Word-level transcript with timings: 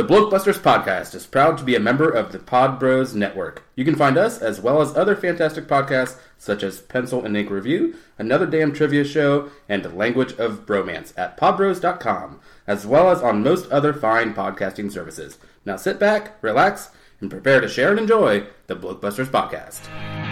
The 0.00 0.06
Blokebusters 0.06 0.60
podcast 0.60 1.14
is 1.14 1.26
proud 1.26 1.58
to 1.58 1.64
be 1.64 1.74
a 1.74 1.78
member 1.78 2.08
of 2.08 2.32
the 2.32 2.38
Pod 2.38 2.78
Bros 2.78 3.14
Network. 3.14 3.64
You 3.76 3.84
can 3.84 3.96
find 3.96 4.16
us, 4.16 4.38
as 4.38 4.58
well 4.58 4.80
as 4.80 4.96
other 4.96 5.14
fantastic 5.14 5.66
podcasts 5.66 6.16
such 6.38 6.62
as 6.62 6.80
Pencil 6.80 7.22
and 7.22 7.36
Ink 7.36 7.50
Review, 7.50 7.94
Another 8.16 8.46
Damn 8.46 8.72
Trivia 8.72 9.04
Show, 9.04 9.50
and 9.68 9.94
Language 9.94 10.32
of 10.38 10.64
Bromance 10.64 11.12
at 11.18 11.36
podbros.com, 11.36 12.40
as 12.66 12.86
well 12.86 13.10
as 13.10 13.20
on 13.20 13.42
most 13.42 13.70
other 13.70 13.92
fine 13.92 14.32
podcasting 14.32 14.90
services. 14.90 15.36
Now 15.66 15.76
sit 15.76 15.98
back, 15.98 16.42
relax, 16.42 16.88
and 17.20 17.30
prepare 17.30 17.60
to 17.60 17.68
share 17.68 17.90
and 17.90 18.00
enjoy 18.00 18.46
the 18.68 18.76
Blokebusters 18.76 19.26
podcast. 19.26 20.29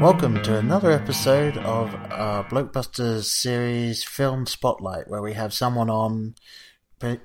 Welcome 0.00 0.40
to 0.44 0.56
another 0.56 0.92
episode 0.92 1.56
of 1.58 1.92
our 2.12 2.44
Blokebusters 2.44 3.24
series 3.24 4.04
Film 4.04 4.46
Spotlight, 4.46 5.08
where 5.08 5.20
we 5.20 5.32
have 5.32 5.52
someone 5.52 5.90
on, 5.90 6.36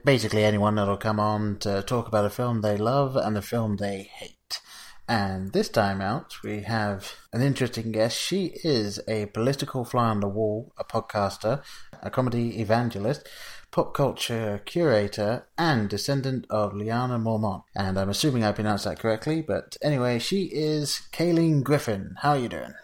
basically 0.04 0.44
anyone 0.44 0.74
that'll 0.74 0.98
come 0.98 1.20
on 1.20 1.60
to 1.60 1.84
talk 1.84 2.08
about 2.08 2.26
a 2.26 2.32
film 2.32 2.62
they 2.62 2.76
love 2.76 3.16
and 3.16 3.38
a 3.38 3.44
film 3.44 3.78
they 3.78 4.10
hate. 4.16 4.60
And 5.08 5.54
this 5.54 5.70
time 5.70 6.02
out, 6.02 6.42
we 6.44 6.62
have 6.62 7.14
an 7.32 7.44
interesting 7.44 7.92
guest. 7.92 8.20
She 8.20 8.56
is 8.64 9.00
a 9.08 9.28
political 9.28 9.86
fly 9.86 10.06
on 10.06 10.22
the 10.22 10.28
wall, 10.28 10.74
a 10.76 10.84
podcaster, 10.84 11.62
a 12.02 12.10
comedy 12.10 12.60
evangelist, 12.60 13.30
pop 13.74 13.92
culture 13.92 14.62
curator, 14.66 15.48
and 15.58 15.90
descendant 15.90 16.46
of 16.48 16.74
Lyanna 16.74 17.20
Mormont. 17.20 17.64
And 17.76 17.98
I'm 17.98 18.10
assuming 18.10 18.44
I 18.44 18.52
pronounced 18.52 18.86
that 18.86 19.00
correctly, 19.00 19.42
but 19.42 19.76
anyway, 19.82 20.20
she 20.20 20.44
is 20.44 21.02
Kealeen 21.12 21.64
Griffin. 21.64 22.14
How 22.22 22.34
are 22.34 22.38
you 22.38 22.50
doing? 22.50 22.76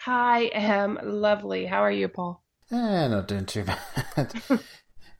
Hi, 0.00 0.44
am 0.54 0.98
lovely. 1.02 1.66
How 1.66 1.80
are 1.84 1.92
you, 1.92 2.08
Paul? 2.08 2.42
Eh, 2.72 3.08
not 3.08 3.28
doing 3.28 3.44
too 3.44 3.64
bad. 4.16 4.32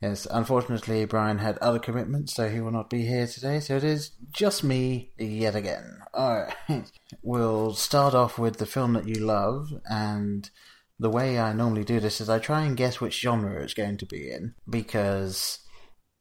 yes, 0.01 0.27
unfortunately, 0.31 1.05
Brian 1.05 1.39
had 1.39 1.59
other 1.59 1.79
commitments, 1.79 2.33
so 2.33 2.49
he 2.49 2.61
will 2.61 2.73
not 2.73 2.89
be 2.89 3.05
here 3.05 3.27
today. 3.27 3.61
So 3.61 3.77
it 3.77 3.85
is 3.85 4.13
just 4.33 4.65
me 4.65 5.11
yet 5.19 5.55
again. 5.55 5.99
All 6.15 6.49
right, 6.69 6.91
we'll 7.23 7.75
start 7.75 8.15
off 8.15 8.39
with 8.39 8.57
the 8.57 8.67
film 8.67 8.95
that 8.95 9.07
you 9.07 9.17
love, 9.17 9.75
and 9.85 10.49
the 10.99 11.11
way 11.11 11.39
I 11.39 11.53
normally 11.53 11.85
do 11.85 12.01
this 12.01 12.21
is 12.21 12.29
I 12.29 12.39
try 12.39 12.65
and 12.65 12.77
guess 12.77 13.01
which 13.01 13.21
genre 13.21 13.63
it's 13.63 13.75
going 13.75 13.99
to 13.99 14.07
be 14.07 14.31
in 14.31 14.55
because 14.69 15.59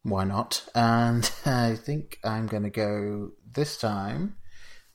why 0.03 0.23
not? 0.23 0.63
And 0.75 1.29
I 1.45 1.75
think 1.75 2.19
I'm 2.23 2.47
going 2.47 2.63
to 2.63 2.69
go 2.69 3.31
this 3.51 3.77
time 3.77 4.37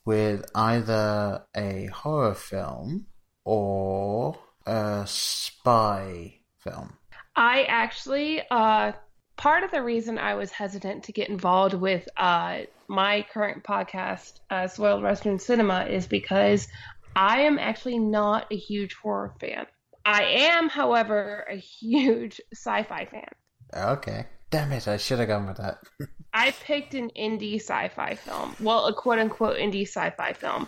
with 0.05 0.45
either 0.55 1.43
a 1.55 1.87
horror 1.93 2.33
film 2.33 3.07
or 3.45 4.37
a 4.65 5.03
spy 5.05 6.39
film. 6.59 6.97
I 7.35 7.63
actually, 7.63 8.41
uh, 8.51 8.93
part 9.37 9.63
of 9.63 9.71
the 9.71 9.81
reason 9.81 10.17
I 10.17 10.35
was 10.35 10.51
hesitant 10.51 11.05
to 11.05 11.11
get 11.11 11.29
involved 11.29 11.73
with 11.73 12.07
uh, 12.15 12.59
my 12.87 13.25
current 13.33 13.63
podcast, 13.63 14.39
uh, 14.49 14.67
Soiled 14.67 15.03
Western 15.03 15.39
Cinema, 15.39 15.85
is 15.85 16.07
because 16.07 16.67
I 17.15 17.41
am 17.41 17.59
actually 17.59 17.99
not 17.99 18.47
a 18.51 18.55
huge 18.55 18.95
horror 18.95 19.33
fan. 19.39 19.65
I 20.05 20.23
am, 20.23 20.69
however, 20.69 21.45
a 21.49 21.55
huge 21.55 22.41
sci-fi 22.53 23.05
fan. 23.05 23.29
Okay. 23.75 24.25
Damn 24.49 24.71
it, 24.71 24.87
I 24.87 24.97
should 24.97 25.19
have 25.19 25.29
gone 25.29 25.47
with 25.47 25.57
that. 25.57 25.79
I 26.33 26.51
picked 26.51 26.93
an 26.93 27.09
indie 27.17 27.55
sci-fi 27.55 28.15
film. 28.15 28.55
Well, 28.59 28.87
a 28.87 28.93
quote-unquote 28.93 29.57
indie 29.57 29.87
sci-fi 29.87 30.33
film. 30.33 30.67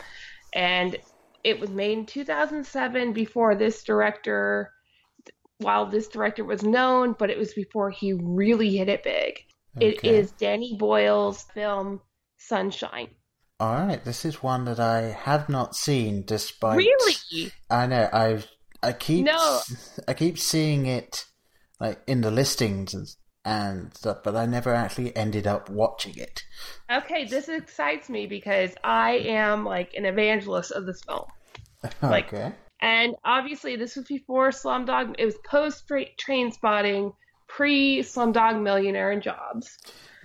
And 0.53 0.97
it 1.43 1.59
was 1.59 1.69
made 1.69 1.97
in 1.97 2.05
2007 2.05 3.13
before 3.13 3.55
this 3.55 3.83
director 3.83 4.71
while 5.59 5.85
this 5.85 6.07
director 6.07 6.43
was 6.43 6.63
known, 6.63 7.15
but 7.17 7.29
it 7.29 7.37
was 7.37 7.53
before 7.53 7.89
he 7.89 8.13
really 8.13 8.75
hit 8.75 8.89
it 8.89 9.03
big. 9.03 9.39
Okay. 9.77 9.87
It 9.87 10.03
is 10.03 10.31
Danny 10.31 10.75
Boyle's 10.77 11.43
film 11.53 12.01
Sunshine. 12.37 13.09
All 13.59 13.73
right, 13.73 14.03
this 14.03 14.25
is 14.25 14.43
one 14.43 14.65
that 14.65 14.79
I 14.79 15.01
have 15.01 15.47
not 15.47 15.75
seen 15.75 16.25
despite 16.25 16.77
Really? 16.77 17.51
I 17.69 17.87
know 17.87 18.09
I've 18.11 18.49
I 18.81 18.93
keep 18.93 19.25
no. 19.25 19.61
I 20.07 20.13
keep 20.13 20.37
seeing 20.37 20.85
it 20.85 21.25
like 21.79 22.01
in 22.07 22.21
the 22.21 22.31
listings 22.31 22.93
and, 22.93 23.07
and 23.43 23.93
stuff, 23.93 24.19
but 24.23 24.35
I 24.35 24.45
never 24.45 24.73
actually 24.73 25.15
ended 25.15 25.47
up 25.47 25.69
watching 25.69 26.17
it. 26.17 26.43
Okay, 26.91 27.25
this 27.25 27.49
excites 27.49 28.09
me 28.09 28.27
because 28.27 28.71
I 28.83 29.17
am 29.25 29.65
like 29.65 29.93
an 29.95 30.05
evangelist 30.05 30.71
of 30.71 30.85
this 30.85 31.01
film. 31.03 31.25
Like, 32.01 32.33
okay. 32.33 32.51
And 32.81 33.15
obviously, 33.23 33.75
this 33.75 33.95
was 33.95 34.05
before 34.05 34.49
Slumdog. 34.49 35.15
It 35.19 35.25
was 35.25 35.37
post 35.47 35.87
Trainspotting, 35.87 37.13
pre 37.47 37.99
Slumdog 37.99 38.61
Millionaire 38.61 39.11
and 39.11 39.21
Jobs. 39.21 39.77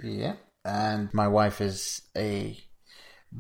Yeah, 0.03 0.37
and 0.65 1.13
my 1.13 1.29
wife 1.29 1.61
is 1.61 2.03
a 2.17 2.59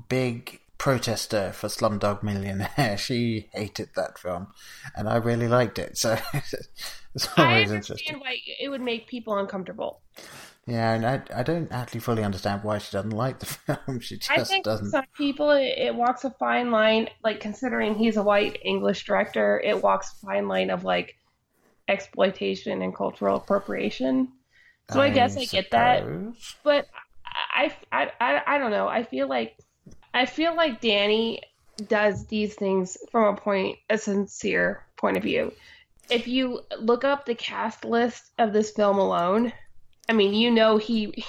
big 0.08 0.59
protester 0.80 1.52
for 1.52 1.68
Slumdog 1.68 2.22
Millionaire. 2.22 2.96
She 2.98 3.50
hated 3.52 3.90
that 3.96 4.18
film, 4.18 4.48
and 4.96 5.08
I 5.08 5.16
really 5.16 5.46
liked 5.46 5.78
it. 5.78 5.98
So 5.98 6.18
it's 6.34 7.28
always 7.36 7.70
I 7.70 7.74
understand 7.74 8.20
why 8.20 8.38
it 8.58 8.68
would 8.70 8.80
make 8.80 9.06
people 9.06 9.36
uncomfortable. 9.36 10.00
Yeah, 10.66 10.94
and 10.94 11.06
I, 11.06 11.22
I 11.34 11.42
don't 11.42 11.70
actually 11.70 12.00
fully 12.00 12.24
understand 12.24 12.64
why 12.64 12.78
she 12.78 12.92
doesn't 12.92 13.10
like 13.10 13.40
the 13.40 13.46
film. 13.76 14.00
She 14.00 14.16
just 14.16 14.30
I 14.30 14.42
think 14.42 14.64
doesn't. 14.64 14.90
Some 14.90 15.04
people, 15.16 15.50
it, 15.50 15.74
it 15.76 15.94
walks 15.94 16.24
a 16.24 16.30
fine 16.30 16.70
line. 16.70 17.10
Like 17.22 17.40
considering 17.40 17.94
he's 17.94 18.16
a 18.16 18.22
white 18.22 18.58
English 18.64 19.04
director, 19.04 19.60
it 19.60 19.82
walks 19.82 20.14
a 20.14 20.26
fine 20.26 20.48
line 20.48 20.70
of 20.70 20.82
like 20.82 21.16
exploitation 21.88 22.80
and 22.80 22.94
cultural 22.96 23.36
appropriation. 23.36 24.32
So 24.90 25.00
I, 25.00 25.06
I 25.06 25.10
guess 25.10 25.36
I 25.36 25.44
get 25.44 25.70
that, 25.72 26.04
but 26.64 26.86
I, 27.26 27.72
I, 27.92 28.10
I, 28.18 28.42
I 28.46 28.58
don't 28.58 28.70
know. 28.70 28.88
I 28.88 29.04
feel 29.04 29.28
like 29.28 29.56
I 30.12 30.26
feel 30.26 30.54
like 30.56 30.80
Danny 30.80 31.42
does 31.88 32.26
these 32.26 32.54
things 32.54 32.96
from 33.10 33.34
a 33.34 33.36
point, 33.36 33.78
a 33.88 33.96
sincere 33.96 34.84
point 34.96 35.16
of 35.16 35.22
view. 35.22 35.52
If 36.10 36.26
you 36.26 36.60
look 36.78 37.04
up 37.04 37.24
the 37.24 37.34
cast 37.34 37.84
list 37.84 38.32
of 38.38 38.52
this 38.52 38.72
film 38.72 38.98
alone, 38.98 39.52
I 40.08 40.12
mean, 40.12 40.34
you 40.34 40.50
know 40.50 40.76
he 40.76 41.24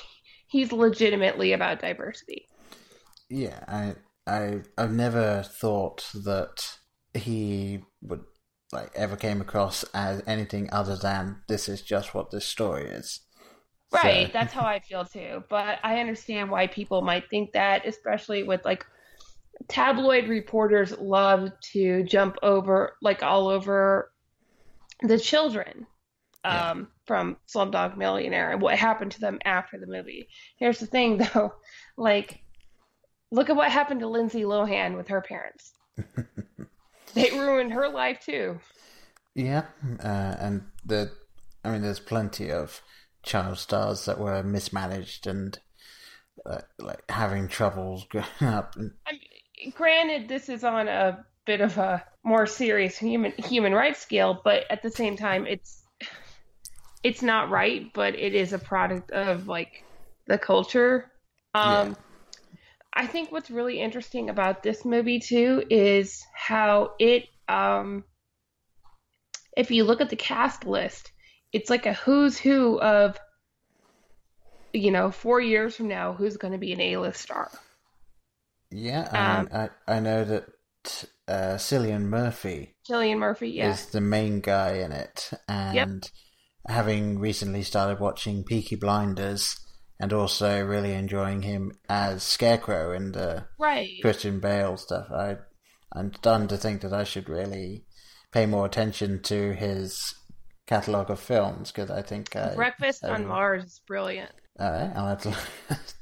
he's 0.47 0.71
legitimately 0.71 1.53
about 1.53 1.79
diversity. 1.79 2.47
Yeah, 3.29 3.63
I 3.67 3.95
I 4.27 4.61
I've 4.77 4.91
never 4.91 5.43
thought 5.43 6.09
that 6.13 6.77
he 7.13 7.83
would 8.01 8.23
like 8.71 8.91
ever 8.95 9.15
came 9.15 9.41
across 9.41 9.83
as 9.93 10.23
anything 10.25 10.69
other 10.71 10.95
than 10.95 11.41
this 11.47 11.69
is 11.69 11.81
just 11.81 12.13
what 12.13 12.31
this 12.31 12.45
story 12.45 12.85
is. 12.85 13.21
Right, 13.93 14.27
so. 14.27 14.33
that's 14.33 14.53
how 14.53 14.65
I 14.65 14.79
feel 14.79 15.05
too. 15.05 15.43
But 15.49 15.79
I 15.83 15.99
understand 15.99 16.49
why 16.49 16.67
people 16.67 17.01
might 17.01 17.29
think 17.29 17.51
that, 17.53 17.85
especially 17.85 18.43
with 18.43 18.63
like 18.63 18.85
tabloid 19.67 20.27
reporters 20.27 20.97
love 20.97 21.49
to 21.73 22.03
jump 22.03 22.37
over 22.41 22.95
like 23.01 23.21
all 23.23 23.47
over 23.47 24.11
the 25.01 25.19
children 25.19 25.85
um, 26.43 26.79
yeah. 26.79 26.85
from 27.05 27.37
Slumdog 27.47 27.97
Millionaire 27.97 28.51
and 28.51 28.61
what 28.61 28.77
happened 28.77 29.11
to 29.11 29.19
them 29.19 29.39
after 29.45 29.77
the 29.77 29.87
movie. 29.87 30.29
Here's 30.57 30.79
the 30.79 30.87
thing 30.87 31.17
though, 31.33 31.53
like 31.97 32.39
look 33.31 33.49
at 33.49 33.55
what 33.55 33.71
happened 33.71 34.01
to 34.01 34.07
Lindsay 34.07 34.43
Lohan 34.43 34.95
with 34.95 35.07
her 35.09 35.21
parents. 35.21 35.73
they 37.13 37.31
ruined 37.31 37.73
her 37.73 37.89
life 37.89 38.21
too. 38.25 38.59
Yeah, 39.35 39.65
uh, 40.03 40.35
and 40.39 40.63
the 40.85 41.11
I 41.63 41.71
mean, 41.71 41.81
there's 41.81 41.99
plenty 41.99 42.51
of 42.51 42.81
child 43.23 43.57
stars 43.57 44.05
that 44.05 44.19
were 44.19 44.43
mismanaged 44.43 45.27
and 45.27 45.59
uh, 46.45 46.61
like 46.79 47.03
having 47.09 47.47
troubles 47.47 48.05
growing 48.09 48.27
up. 48.41 48.75
And... 48.75 48.91
I 49.07 49.13
mean, 49.13 49.73
granted, 49.75 50.27
this 50.27 50.49
is 50.49 50.63
on 50.63 50.87
a 50.87 51.25
bit 51.45 51.61
of 51.61 51.77
a 51.77 52.03
more 52.23 52.45
serious 52.45 52.97
human 52.97 53.31
human 53.33 53.73
rights 53.73 53.99
scale, 53.99 54.39
but 54.43 54.65
at 54.69 54.81
the 54.81 54.91
same 54.91 55.17
time, 55.17 55.47
it's 55.47 55.83
it's 57.03 57.21
not 57.21 57.49
right, 57.49 57.91
but 57.93 58.15
it 58.15 58.35
is 58.35 58.53
a 58.53 58.59
product 58.59 59.11
of 59.11 59.47
like 59.47 59.83
the 60.27 60.37
culture. 60.37 61.11
Um, 61.53 61.89
yeah. 61.89 61.95
I 62.93 63.07
think 63.07 63.31
what's 63.31 63.49
really 63.49 63.79
interesting 63.79 64.29
about 64.29 64.63
this 64.63 64.85
movie 64.85 65.19
too 65.19 65.63
is 65.69 66.23
how 66.33 66.91
it 66.99 67.25
um, 67.47 68.03
if 69.57 69.71
you 69.71 69.83
look 69.83 70.01
at 70.01 70.09
the 70.09 70.15
cast 70.15 70.65
list, 70.65 71.11
it's 71.53 71.69
like 71.69 71.85
a 71.85 71.93
who's 71.93 72.37
who 72.37 72.79
of 72.79 73.19
you 74.73 74.91
know 74.91 75.11
four 75.11 75.41
years 75.41 75.75
from 75.75 75.87
now 75.87 76.13
who's 76.13 76.37
going 76.37 76.53
to 76.53 76.57
be 76.57 76.73
an 76.73 76.81
A-list 76.81 77.21
star. 77.21 77.51
Yeah, 78.71 79.09
I, 79.11 79.37
um, 79.37 79.49
I, 79.53 79.95
I 79.95 79.99
know 79.99 80.23
that 80.23 80.45
uh, 81.27 81.55
Cillian 81.57 82.03
Murphy. 82.03 82.75
Cillian 82.89 83.17
Murphy, 83.17 83.49
yeah, 83.49 83.71
is 83.71 83.87
the 83.87 84.01
main 84.01 84.39
guy 84.39 84.75
in 84.75 84.91
it, 84.91 85.31
and 85.47 85.75
yep. 85.75 85.89
having 86.67 87.19
recently 87.19 87.63
started 87.63 87.99
watching 87.99 88.43
Peaky 88.43 88.75
Blinders 88.75 89.57
and 89.99 90.13
also 90.13 90.65
really 90.65 90.93
enjoying 90.93 91.43
him 91.43 91.71
as 91.87 92.23
Scarecrow 92.23 92.91
in 92.91 93.11
the 93.11 93.45
right. 93.59 93.89
Christian 94.01 94.39
Bale 94.39 94.77
stuff, 94.77 95.11
I 95.11 95.37
I'm 95.93 96.13
starting 96.13 96.47
to 96.47 96.57
think 96.57 96.81
that 96.81 96.93
I 96.93 97.03
should 97.03 97.29
really 97.29 97.85
pay 98.31 98.45
more 98.45 98.65
attention 98.65 99.21
to 99.23 99.53
his 99.53 100.15
catalog 100.71 101.09
of 101.09 101.19
films 101.19 101.69
because 101.69 101.91
I 101.91 102.01
think 102.01 102.33
I, 102.35 102.55
Breakfast 102.55 103.03
I, 103.03 103.09
on 103.09 103.27
Mars 103.27 103.65
is 103.65 103.81
brilliant. 103.85 104.31
All 104.57 104.71
right, 104.71 104.91
I'll 104.95 105.07
have 105.07 105.21
to. 105.23 105.35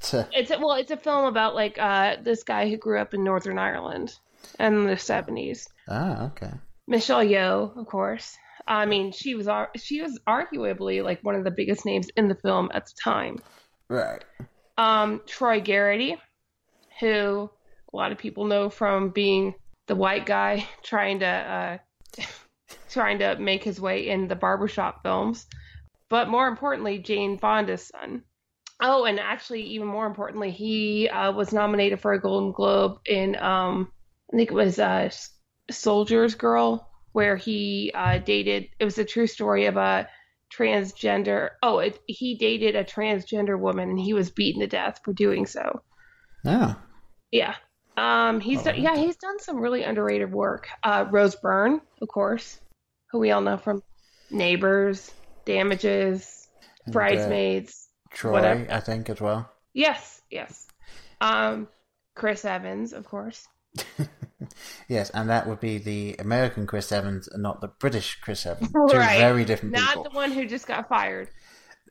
to 0.10 0.28
It's 0.32 0.50
a, 0.52 0.58
well, 0.60 0.74
it's 0.74 0.92
a 0.92 0.96
film 0.96 1.24
about 1.24 1.56
like 1.56 1.76
uh, 1.78 2.16
this 2.22 2.44
guy 2.44 2.68
who 2.68 2.76
grew 2.76 3.00
up 3.00 3.12
in 3.12 3.24
Northern 3.24 3.58
Ireland 3.58 4.14
in 4.60 4.86
the 4.86 4.96
seventies. 4.96 5.68
ah, 5.88 6.26
okay. 6.26 6.52
Michelle 6.86 7.24
Yeoh, 7.24 7.76
of 7.76 7.86
course. 7.86 8.36
I 8.66 8.86
mean, 8.86 9.10
she 9.10 9.34
was 9.34 9.48
she 9.76 10.02
was 10.02 10.18
arguably 10.28 11.02
like 11.02 11.20
one 11.22 11.34
of 11.34 11.42
the 11.42 11.50
biggest 11.50 11.84
names 11.84 12.08
in 12.16 12.28
the 12.28 12.36
film 12.36 12.70
at 12.72 12.86
the 12.86 12.92
time. 13.02 13.38
Right. 13.88 14.22
Um, 14.78 15.20
Troy 15.26 15.60
Garrity, 15.60 16.16
who 17.00 17.50
a 17.92 17.96
lot 17.96 18.12
of 18.12 18.18
people 18.18 18.44
know 18.44 18.70
from 18.70 19.10
being 19.10 19.54
the 19.88 19.96
white 19.96 20.26
guy 20.26 20.66
trying 20.84 21.20
to 21.20 21.26
uh, 21.26 21.78
trying 22.90 23.20
to 23.20 23.36
make 23.38 23.64
his 23.64 23.80
way 23.80 24.08
in 24.08 24.28
the 24.28 24.34
barbershop 24.34 25.02
films, 25.02 25.46
but 26.08 26.28
more 26.28 26.48
importantly, 26.48 26.98
Jane 26.98 27.38
Fonda's 27.38 27.86
son. 27.86 28.22
Oh, 28.80 29.04
and 29.04 29.20
actually, 29.20 29.62
even 29.62 29.88
more 29.88 30.06
importantly, 30.06 30.50
he 30.50 31.08
uh, 31.08 31.32
was 31.32 31.52
nominated 31.52 32.00
for 32.00 32.12
a 32.12 32.20
Golden 32.20 32.52
Globe 32.52 32.98
in 33.06 33.36
um, 33.36 33.92
I 34.32 34.36
think 34.36 34.50
it 34.50 34.54
was 34.54 34.78
uh, 34.78 35.10
Soldier's 35.70 36.34
Girl, 36.34 36.88
where 37.12 37.36
he 37.36 37.92
uh, 37.94 38.18
dated. 38.18 38.68
It 38.78 38.84
was 38.84 38.98
a 38.98 39.04
true 39.04 39.26
story 39.26 39.66
of 39.66 39.76
a 39.76 40.08
transgender. 40.54 41.50
Oh, 41.62 41.78
it, 41.80 41.98
he 42.06 42.36
dated 42.36 42.76
a 42.76 42.84
transgender 42.84 43.58
woman, 43.58 43.90
and 43.90 44.00
he 44.00 44.14
was 44.14 44.30
beaten 44.30 44.60
to 44.60 44.66
death 44.66 45.00
for 45.04 45.12
doing 45.12 45.46
so. 45.46 45.82
Oh. 46.46 46.76
Yeah. 47.30 47.54
Um, 47.96 48.40
he's 48.40 48.62
done, 48.62 48.80
yeah, 48.80 48.96
he's 48.96 49.16
done 49.16 49.40
some 49.40 49.60
really 49.60 49.82
underrated 49.82 50.32
work. 50.32 50.68
Uh, 50.82 51.04
Rose 51.10 51.34
Byrne, 51.34 51.80
of 52.00 52.08
course, 52.08 52.58
who 53.10 53.18
we 53.18 53.30
all 53.30 53.40
know 53.40 53.56
from 53.56 53.82
Neighbors, 54.30 55.10
Damages, 55.44 56.48
And, 56.86 56.94
uh, 56.94 56.98
Bridesmaids. 56.98 57.88
Troy, 58.12 58.32
Whatever. 58.32 58.66
I 58.70 58.80
think 58.80 59.08
as 59.10 59.20
well. 59.20 59.50
Yes, 59.72 60.20
yes. 60.30 60.66
Um, 61.20 61.68
Chris 62.14 62.44
Evans, 62.44 62.92
of 62.92 63.04
course. 63.06 63.46
Yes, 64.88 65.10
and 65.10 65.28
that 65.30 65.46
would 65.46 65.60
be 65.60 65.78
the 65.78 66.16
American 66.18 66.66
Chris 66.66 66.90
Evans 66.90 67.28
and 67.28 67.42
not 67.42 67.60
the 67.60 67.68
British 67.68 68.16
Chris 68.20 68.46
Evans. 68.46 68.72
Two 68.90 68.96
Right. 68.98 69.18
very 69.18 69.44
different 69.44 69.74
Not 69.74 69.88
people. 69.88 70.04
the 70.04 70.10
one 70.10 70.32
who 70.32 70.46
just 70.46 70.66
got 70.66 70.88
fired. 70.88 71.28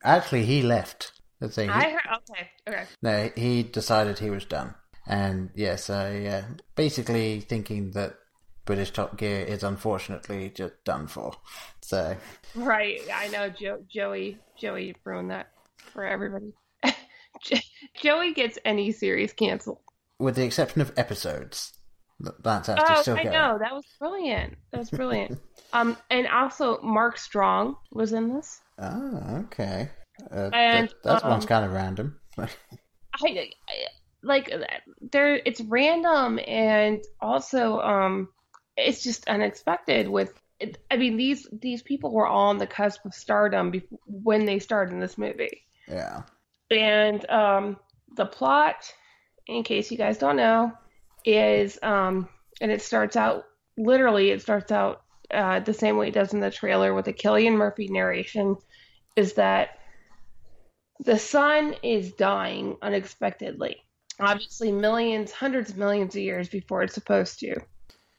Actually, 0.04 0.46
he 0.46 0.62
left. 0.64 1.14
Let's 1.40 1.56
say 1.56 1.66
he, 1.66 1.70
I 1.70 1.90
heard. 1.92 2.18
Okay, 2.32 2.50
okay. 2.68 2.84
no, 3.02 3.30
he 3.36 3.64
decided 3.64 4.20
he 4.20 4.30
was 4.32 4.44
done. 4.46 4.74
And 5.08 5.52
yes, 5.56 5.90
I 5.90 6.26
uh, 6.26 6.42
basically 6.76 7.40
thinking 7.42 7.92
that 7.92 8.16
British 8.66 8.92
Top 8.92 9.18
Gear 9.18 9.42
is 9.42 9.64
unfortunately 9.64 10.50
just 10.50 10.74
done 10.84 11.08
for. 11.08 11.34
So 11.82 12.16
Right. 12.56 13.02
I 13.14 13.28
know. 13.30 13.50
Jo- 13.50 13.84
Joey. 13.90 14.38
Joey 14.58 14.96
ruined 15.04 15.32
that 15.32 15.52
for 15.78 16.06
everybody. 16.06 16.54
Joey 17.96 18.34
gets 18.34 18.58
any 18.66 18.92
series 18.92 19.34
canceled. 19.34 19.80
with 20.20 20.36
the 20.36 20.44
exception 20.44 20.82
of 20.82 20.92
episodes, 20.98 21.74
th- 22.22 22.36
that's 22.44 22.68
actually 22.70 22.96
Oh, 22.98 23.02
still 23.02 23.18
I 23.18 23.24
going. 23.24 23.34
know. 23.34 23.58
That 23.60 23.74
was 23.74 23.86
brilliant. 24.00 24.58
That 24.72 24.80
was 24.80 24.90
brilliant. 24.90 25.40
um, 25.74 25.96
and 26.10 26.28
also 26.28 26.82
Mark 26.82 27.18
Strong 27.18 27.76
was 27.92 28.12
in 28.14 28.34
this. 28.36 28.60
Oh, 28.78 29.44
okay. 29.46 29.90
Uh, 30.32 30.50
And, 30.54 30.90
that, 31.04 31.22
that 31.22 31.30
one's 31.30 31.46
um, 31.46 31.48
kind 31.48 31.66
of 31.66 31.72
random. 31.72 32.20
I, 32.38 32.50
I 33.24 33.52
like 34.22 34.52
there. 35.02 35.36
It's 35.46 35.62
random 35.62 36.40
and 36.46 37.02
also 37.22 37.80
um, 37.80 38.28
it's 38.80 39.04
just 39.04 39.28
unexpected. 39.28 40.08
With 40.08 40.34
I 40.92 40.98
mean 40.98 41.18
these 41.18 41.48
these 41.52 41.82
people 41.82 42.12
were 42.12 42.28
all 42.28 42.50
on 42.50 42.58
the 42.58 42.68
cusp 42.68 43.06
of 43.06 43.14
stardom 43.14 43.72
bef- 43.72 43.98
when 44.06 44.46
they 44.46 44.60
starred 44.60 44.92
in 44.92 45.00
this 45.00 45.18
movie. 45.18 45.64
yeah. 45.88 46.24
And 46.72 47.28
um, 47.30 47.78
the 48.16 48.26
plot, 48.26 48.94
in 49.48 49.64
case 49.64 49.90
you 49.90 49.98
guys 49.98 50.20
don't 50.20 50.36
know, 50.36 50.72
is 51.26 51.80
um, 51.82 52.30
and 52.62 52.72
it 52.72 52.82
starts 52.82 53.16
out 53.16 53.46
literally. 53.78 54.30
It 54.30 54.42
starts 54.42 54.72
out 54.72 55.02
uh, 55.32 55.60
the 55.62 55.74
same 55.74 55.98
way 55.98 56.10
it 56.10 56.14
does 56.14 56.34
in 56.34 56.40
the 56.40 56.52
trailer 56.52 56.94
with 56.94 57.06
the 57.06 57.14
Cillian 57.14 57.56
Murphy 57.56 57.88
narration. 57.88 58.56
Is 59.16 59.34
that 59.34 59.80
the 61.00 61.18
sun 61.18 61.76
is 61.82 62.14
dying 62.14 62.78
unexpectedly? 62.82 63.84
Obviously, 64.20 64.72
millions, 64.72 65.32
hundreds 65.32 65.70
of 65.70 65.78
millions 65.78 66.16
of 66.16 66.22
years 66.22 66.50
before 66.50 66.84
it's 66.84 66.94
supposed 66.94 67.40
to, 67.40 67.56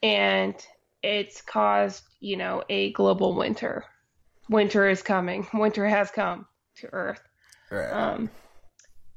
and 0.03 0.55
it's 1.03 1.41
caused, 1.41 2.03
you 2.19 2.37
know, 2.37 2.63
a 2.69 2.91
global 2.93 3.35
winter. 3.35 3.85
Winter 4.49 4.87
is 4.87 5.01
coming. 5.01 5.47
Winter 5.53 5.87
has 5.87 6.11
come 6.11 6.45
to 6.77 6.93
Earth. 6.93 7.21
Right. 7.69 7.91
Um, 7.91 8.29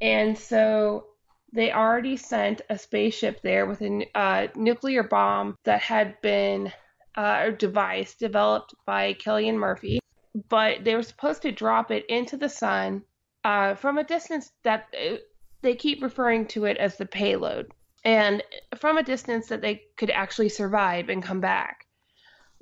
and 0.00 0.38
so 0.38 1.06
they 1.52 1.72
already 1.72 2.16
sent 2.16 2.62
a 2.68 2.78
spaceship 2.78 3.40
there 3.42 3.66
with 3.66 3.80
a 3.80 4.06
uh, 4.14 4.46
nuclear 4.54 5.02
bomb 5.02 5.56
that 5.64 5.80
had 5.80 6.20
been 6.20 6.72
uh, 7.16 7.44
a 7.46 7.52
device 7.52 8.14
developed 8.14 8.74
by 8.86 9.14
Cillian 9.14 9.54
Murphy, 9.54 10.00
but 10.48 10.84
they 10.84 10.94
were 10.94 11.02
supposed 11.02 11.42
to 11.42 11.52
drop 11.52 11.90
it 11.90 12.04
into 12.06 12.36
the 12.36 12.48
sun 12.48 13.02
uh, 13.44 13.74
from 13.74 13.98
a 13.98 14.04
distance 14.04 14.50
that 14.64 14.86
uh, 14.98 15.16
they 15.62 15.74
keep 15.74 16.02
referring 16.02 16.46
to 16.46 16.64
it 16.64 16.76
as 16.76 16.96
the 16.96 17.06
payload, 17.06 17.70
and 18.04 18.42
from 18.76 18.98
a 18.98 19.02
distance 19.02 19.48
that 19.48 19.60
they 19.60 19.82
could 19.96 20.10
actually 20.10 20.48
survive 20.48 21.08
and 21.08 21.22
come 21.22 21.40
back. 21.40 21.86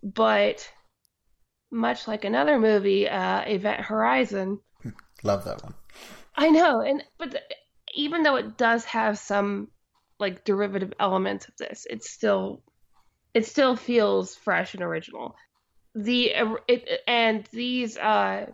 But 0.02 0.70
much 1.70 2.06
like 2.06 2.24
another 2.24 2.58
movie, 2.58 3.08
uh, 3.08 3.42
Event 3.42 3.80
Horizon, 3.80 4.60
Love 5.22 5.44
that 5.44 5.62
one. 5.62 5.74
I 6.36 6.50
know, 6.50 6.80
and 6.80 7.04
but 7.18 7.32
the, 7.32 7.40
even 7.94 8.22
though 8.22 8.36
it 8.36 8.56
does 8.56 8.84
have 8.86 9.18
some 9.18 9.68
like 10.18 10.44
derivative 10.44 10.92
elements 10.98 11.46
of 11.48 11.56
this, 11.56 11.86
it's 11.88 12.10
still 12.10 12.62
it 13.34 13.46
still 13.46 13.76
feels 13.76 14.34
fresh 14.34 14.74
and 14.74 14.82
original. 14.82 15.36
The 15.94 16.32
it 16.68 17.02
and 17.06 17.44
these 17.52 17.96
uh 17.96 18.46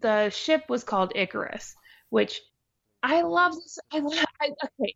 the 0.00 0.30
ship 0.30 0.64
was 0.68 0.84
called 0.84 1.12
Icarus, 1.14 1.74
which 2.10 2.40
I 3.02 3.22
love 3.22 3.54
this. 3.54 3.78
I, 3.92 3.98
lo- 3.98 4.24
I 4.40 4.50
okay. 4.64 4.94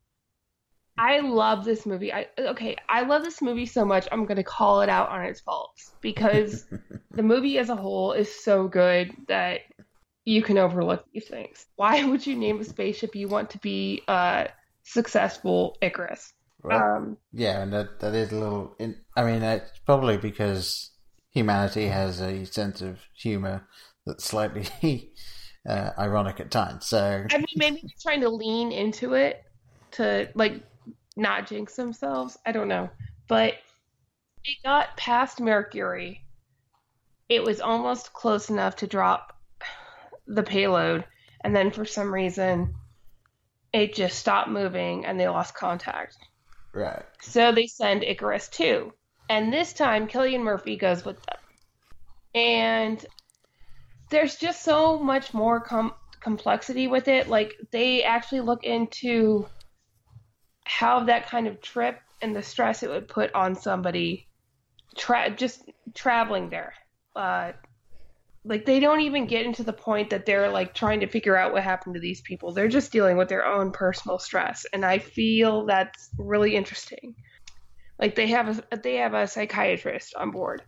I 0.98 1.20
love 1.20 1.64
this 1.64 1.86
movie. 1.86 2.12
I 2.12 2.26
okay, 2.38 2.76
I 2.88 3.02
love 3.02 3.22
this 3.22 3.40
movie 3.40 3.66
so 3.66 3.84
much. 3.84 4.08
I'm 4.10 4.26
gonna 4.26 4.42
call 4.44 4.82
it 4.82 4.88
out 4.88 5.08
on 5.10 5.24
its 5.24 5.40
faults 5.40 5.92
because 6.00 6.66
the 7.14 7.22
movie 7.22 7.58
as 7.58 7.68
a 7.68 7.76
whole 7.76 8.12
is 8.12 8.42
so 8.44 8.68
good 8.68 9.12
that 9.28 9.60
you 10.24 10.42
can 10.42 10.58
overlook 10.58 11.04
these 11.12 11.28
things. 11.28 11.66
Why 11.76 12.04
would 12.04 12.26
you 12.26 12.36
name 12.36 12.60
a 12.60 12.64
spaceship 12.64 13.14
you 13.14 13.28
want 13.28 13.50
to 13.50 13.58
be 13.58 14.02
uh 14.08 14.46
successful 14.82 15.76
Icarus? 15.80 16.32
Well, 16.64 16.78
Um, 16.80 17.18
yeah, 17.32 17.62
and 17.62 17.72
that 17.72 18.00
that 18.00 18.14
is 18.14 18.32
a 18.32 18.36
little. 18.36 18.74
In, 18.78 18.96
I 19.16 19.24
mean, 19.24 19.42
it's 19.42 19.78
probably 19.86 20.16
because 20.16 20.90
humanity 21.30 21.86
has 21.86 22.20
a 22.20 22.44
sense 22.44 22.82
of 22.82 22.98
humor 23.14 23.68
that's 24.04 24.24
slightly 24.24 24.66
uh, 25.68 25.90
ironic 25.98 26.40
at 26.40 26.50
times. 26.50 26.86
So 26.86 27.24
I 27.30 27.38
mean, 27.38 27.46
maybe 27.56 27.80
they're 27.82 27.90
trying 28.02 28.22
to 28.22 28.30
lean 28.30 28.72
into 28.72 29.14
it 29.14 29.42
to 29.92 30.28
like 30.34 30.62
not 31.18 31.46
jinx 31.46 31.76
themselves. 31.76 32.38
I 32.46 32.52
don't 32.52 32.68
know, 32.68 32.88
but 33.28 33.54
it 34.44 34.56
got 34.64 34.96
past 34.96 35.40
Mercury. 35.40 36.24
It 37.28 37.42
was 37.42 37.60
almost 37.60 38.12
close 38.12 38.48
enough 38.48 38.76
to 38.76 38.86
drop 38.86 39.36
the 40.26 40.42
payload, 40.42 41.04
and 41.42 41.54
then 41.54 41.70
for 41.70 41.84
some 41.84 42.12
reason, 42.12 42.74
it 43.72 43.94
just 43.94 44.18
stopped 44.18 44.48
moving 44.48 45.04
and 45.04 45.20
they 45.20 45.28
lost 45.28 45.54
contact. 45.54 46.16
right, 46.72 47.04
So 47.20 47.52
they 47.52 47.66
send 47.66 48.02
Icarus 48.02 48.48
2. 48.48 48.92
And 49.28 49.52
this 49.52 49.74
time, 49.74 50.08
Cillian 50.08 50.40
Murphy 50.40 50.76
goes 50.76 51.04
with 51.04 51.16
them. 51.26 51.36
And 52.34 53.06
there's 54.10 54.36
just 54.36 54.62
so 54.62 54.98
much 54.98 55.34
more 55.34 55.60
com- 55.60 55.92
complexity 56.20 56.88
with 56.88 57.08
it. 57.08 57.28
Like, 57.28 57.56
they 57.70 58.02
actually 58.04 58.40
look 58.40 58.64
into 58.64 59.46
how 60.68 61.04
that 61.04 61.28
kind 61.28 61.46
of 61.46 61.60
trip 61.60 62.00
and 62.22 62.34
the 62.34 62.42
stress 62.42 62.82
it 62.82 62.90
would 62.90 63.08
put 63.08 63.34
on 63.34 63.54
somebody 63.54 64.28
tra- 64.96 65.30
just 65.30 65.62
traveling 65.94 66.50
there. 66.50 66.74
Uh, 67.16 67.52
like, 68.44 68.64
they 68.64 68.80
don't 68.80 69.00
even 69.00 69.26
get 69.26 69.44
into 69.44 69.62
the 69.62 69.72
point 69.72 70.10
that 70.10 70.24
they're 70.24 70.50
like 70.50 70.74
trying 70.74 71.00
to 71.00 71.06
figure 71.06 71.36
out 71.36 71.52
what 71.52 71.62
happened 71.62 71.94
to 71.94 72.00
these 72.00 72.20
people. 72.20 72.52
They're 72.52 72.68
just 72.68 72.92
dealing 72.92 73.16
with 73.16 73.28
their 73.28 73.44
own 73.44 73.72
personal 73.72 74.18
stress. 74.18 74.64
And 74.72 74.84
I 74.84 74.98
feel 74.98 75.66
that's 75.66 76.10
really 76.18 76.54
interesting 76.54 77.14
like 77.98 78.14
they 78.14 78.28
have 78.28 78.62
a 78.70 78.76
they 78.76 78.96
have 78.96 79.14
a 79.14 79.26
psychiatrist 79.26 80.14
on 80.14 80.30
board 80.30 80.62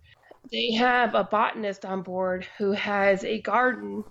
they 0.50 0.72
have 0.72 1.14
a 1.14 1.24
botanist 1.24 1.84
on 1.84 2.02
board 2.02 2.46
who 2.58 2.72
has 2.72 3.24
a 3.24 3.40
garden 3.40 4.02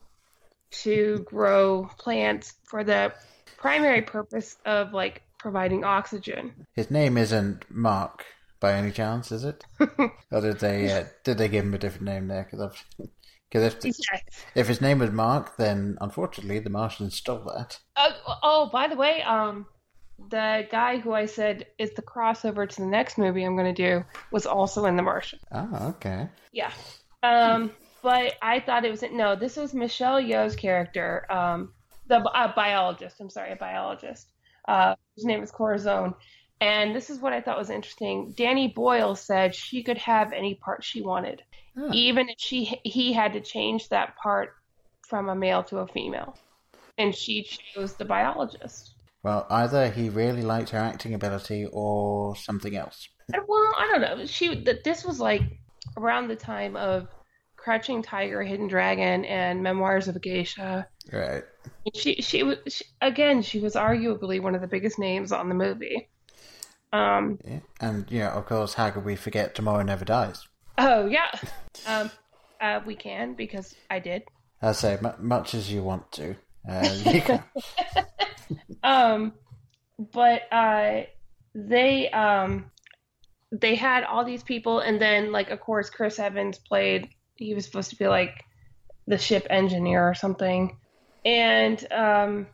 to 0.71 1.19
grow 1.25 1.89
plants 1.97 2.53
for 2.65 2.83
the 2.83 3.11
primary 3.57 4.01
purpose 4.01 4.55
of 4.65 4.93
like 4.93 5.23
providing 5.39 5.83
oxygen. 5.83 6.67
His 6.73 6.91
name 6.91 7.17
isn't 7.17 7.65
Mark 7.71 8.25
by 8.59 8.73
any 8.73 8.91
chance, 8.91 9.31
is 9.31 9.43
it? 9.43 9.65
or 9.79 10.41
did 10.41 10.59
they 10.59 10.91
uh, 10.91 11.05
did 11.23 11.37
they 11.37 11.47
give 11.47 11.65
him 11.65 11.73
a 11.73 11.79
different 11.79 12.05
name 12.05 12.27
there? 12.27 12.47
Because 12.49 12.71
if 12.73 12.85
Yes. 13.51 14.21
if 14.53 14.67
his 14.67 14.79
name 14.79 14.99
was 14.99 15.09
Mark, 15.09 15.57
then 15.57 15.97
unfortunately 16.01 16.59
the 16.59 16.69
Martians 16.69 17.15
stole 17.15 17.43
that. 17.55 17.79
Uh, 17.95 18.11
oh, 18.43 18.69
by 18.71 18.87
the 18.87 18.95
way, 18.95 19.23
um, 19.23 19.65
the 20.29 20.67
guy 20.69 20.99
who 20.99 21.13
I 21.13 21.25
said 21.25 21.65
is 21.79 21.91
the 21.93 22.01
crossover 22.03 22.69
to 22.69 22.81
the 22.81 22.87
next 22.87 23.17
movie 23.17 23.43
I'm 23.43 23.55
going 23.55 23.73
to 23.73 23.81
do 23.99 24.05
was 24.31 24.45
also 24.45 24.85
in 24.85 24.95
The 24.97 25.01
Martian. 25.01 25.39
Oh, 25.51 25.87
okay. 25.95 26.27
Yeah. 26.51 26.71
Um, 27.23 27.71
but 28.03 28.35
I 28.41 28.59
thought 28.59 28.85
it 28.85 28.91
was 28.91 29.03
no. 29.11 29.35
This 29.35 29.57
was 29.57 29.73
Michelle 29.73 30.21
Yeoh's 30.21 30.55
character, 30.55 31.25
um, 31.31 31.73
the 32.07 32.17
uh, 32.19 32.53
biologist. 32.55 33.19
I'm 33.19 33.29
sorry, 33.29 33.51
a 33.51 33.55
biologist. 33.55 34.27
Uh, 34.69 34.95
his 35.15 35.25
name 35.25 35.41
is 35.41 35.51
Corazon. 35.51 36.13
And 36.61 36.95
this 36.95 37.09
is 37.09 37.19
what 37.19 37.33
I 37.33 37.41
thought 37.41 37.57
was 37.57 37.69
interesting. 37.69 38.33
Danny 38.37 38.67
Boyle 38.67 39.15
said 39.15 39.55
she 39.55 39.81
could 39.81 39.97
have 39.97 40.33
any 40.33 40.55
part 40.55 40.83
she 40.83 41.01
wanted, 41.01 41.41
Oh. 41.77 41.89
even 41.93 42.27
if 42.29 42.35
she 42.37 42.65
he 42.83 43.13
had 43.13 43.33
to 43.33 43.41
change 43.41 43.87
that 43.89 44.15
part 44.17 44.49
from 45.07 45.29
a 45.29 45.35
male 45.35 45.63
to 45.63 45.77
a 45.79 45.87
female, 45.87 46.35
and 46.97 47.15
she 47.15 47.43
chose 47.73 47.93
the 47.93 48.05
biologist. 48.05 48.93
Well, 49.23 49.45
either 49.49 49.89
he 49.89 50.09
really 50.09 50.41
liked 50.41 50.69
her 50.71 50.77
acting 50.79 51.13
ability 51.13 51.67
or 51.71 52.35
something 52.35 52.75
else. 52.75 53.07
Well, 53.47 53.73
I 53.77 53.87
don't 53.91 54.01
know. 54.01 54.25
She 54.25 54.63
th- 54.63 54.83
this 54.83 55.05
was 55.05 55.19
like 55.19 55.43
around 55.97 56.27
the 56.27 56.35
time 56.35 56.75
of 56.75 57.07
Crouching 57.59 58.01
Tiger, 58.01 58.41
Hidden 58.43 58.67
Dragon, 58.67 59.25
and 59.25 59.61
Memoirs 59.61 60.07
of 60.07 60.15
a 60.15 60.19
Geisha. 60.19 60.87
Right. 61.11 61.43
She 61.93 62.15
she 62.21 62.43
was 62.43 62.81
again. 63.01 63.41
She 63.41 63.59
was 63.59 63.75
arguably 63.75 64.41
one 64.41 64.55
of 64.55 64.61
the 64.61 64.67
biggest 64.67 64.99
names 64.99 65.31
on 65.31 65.49
the 65.49 65.55
movie. 65.55 66.09
Um. 66.91 67.39
Yeah. 67.45 67.59
And, 67.79 68.05
you 68.09 68.19
know, 68.19 68.29
of 68.29 68.45
course, 68.45 68.73
how 68.73 68.89
could 68.89 69.05
we 69.05 69.15
forget 69.15 69.55
Tomorrow 69.55 69.83
Never 69.83 70.05
Dies? 70.05 70.47
Oh 70.77 71.05
yeah. 71.05 71.31
Um. 71.85 72.11
Uh. 72.59 72.79
We 72.85 72.95
can 72.95 73.33
because 73.33 73.75
I 73.89 73.99
did. 73.99 74.23
I 74.61 74.71
say, 74.73 74.97
mu 75.01 75.11
much 75.19 75.53
as 75.53 75.71
you 75.71 75.83
want 75.83 76.11
to. 76.13 76.35
Uh, 76.67 77.37
Um. 78.83 79.33
But 79.99 80.43
uh, 80.51 81.01
they 81.53 82.09
um, 82.09 82.71
they 83.51 83.75
had 83.75 84.03
all 84.03 84.23
these 84.23 84.43
people, 84.43 84.79
and 84.79 85.01
then 85.01 85.31
like 85.31 85.49
of 85.49 85.59
course 85.59 85.89
Chris 85.89 86.19
Evans 86.19 86.57
played. 86.57 87.09
He 87.45 87.53
was 87.53 87.65
supposed 87.65 87.89
to 87.91 87.95
be 87.95 88.07
like 88.07 88.43
the 89.07 89.17
ship 89.17 89.47
engineer 89.49 90.07
or 90.07 90.13
something, 90.13 90.77
and 91.25 91.91
um, 91.91 92.47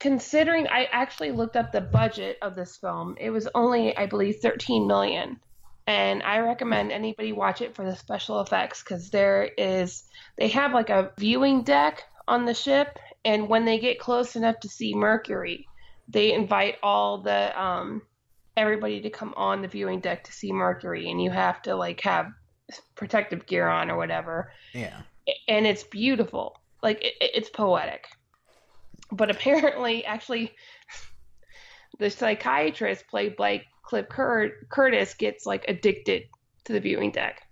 considering 0.00 0.66
I 0.68 0.84
actually 0.90 1.32
looked 1.32 1.56
up 1.56 1.72
the 1.72 1.80
budget 1.80 2.38
of 2.42 2.54
this 2.54 2.76
film, 2.76 3.16
it 3.18 3.30
was 3.30 3.48
only 3.54 3.96
I 3.96 4.06
believe 4.06 4.36
13 4.40 4.86
million. 4.86 5.40
And 5.86 6.22
I 6.22 6.40
recommend 6.40 6.92
anybody 6.92 7.32
watch 7.32 7.62
it 7.62 7.74
for 7.74 7.84
the 7.84 7.96
special 7.96 8.40
effects 8.40 8.82
because 8.82 9.08
there 9.08 9.44
is 9.56 10.04
they 10.36 10.48
have 10.48 10.74
like 10.74 10.90
a 10.90 11.12
viewing 11.18 11.62
deck 11.62 12.04
on 12.26 12.44
the 12.44 12.54
ship, 12.54 12.98
and 13.24 13.48
when 13.48 13.64
they 13.64 13.78
get 13.78 13.98
close 13.98 14.36
enough 14.36 14.60
to 14.60 14.68
see 14.68 14.94
Mercury, 14.94 15.66
they 16.08 16.32
invite 16.34 16.76
all 16.82 17.22
the 17.22 17.60
um 17.60 18.02
everybody 18.56 19.00
to 19.00 19.10
come 19.10 19.32
on 19.36 19.62
the 19.62 19.68
viewing 19.68 20.00
deck 20.00 20.24
to 20.24 20.32
see 20.32 20.52
Mercury, 20.52 21.10
and 21.10 21.22
you 21.22 21.30
have 21.30 21.62
to 21.62 21.74
like 21.74 22.02
have 22.02 22.26
protective 22.94 23.46
gear 23.46 23.66
on 23.66 23.90
or 23.90 23.96
whatever 23.96 24.52
yeah. 24.74 25.00
and 25.46 25.66
it's 25.66 25.84
beautiful. 25.84 26.60
Like 26.82 27.02
it, 27.02 27.14
it's 27.20 27.50
poetic. 27.50 28.06
But 29.10 29.30
apparently, 29.30 30.04
actually, 30.04 30.52
the 31.98 32.10
psychiatrist 32.10 33.06
played 33.08 33.36
by 33.36 33.64
Cliff 33.82 34.08
Cur- 34.08 34.66
Curtis 34.68 35.14
gets 35.14 35.46
like 35.46 35.64
addicted 35.68 36.24
to 36.64 36.72
the 36.72 36.80
viewing 36.80 37.10
deck, 37.10 37.42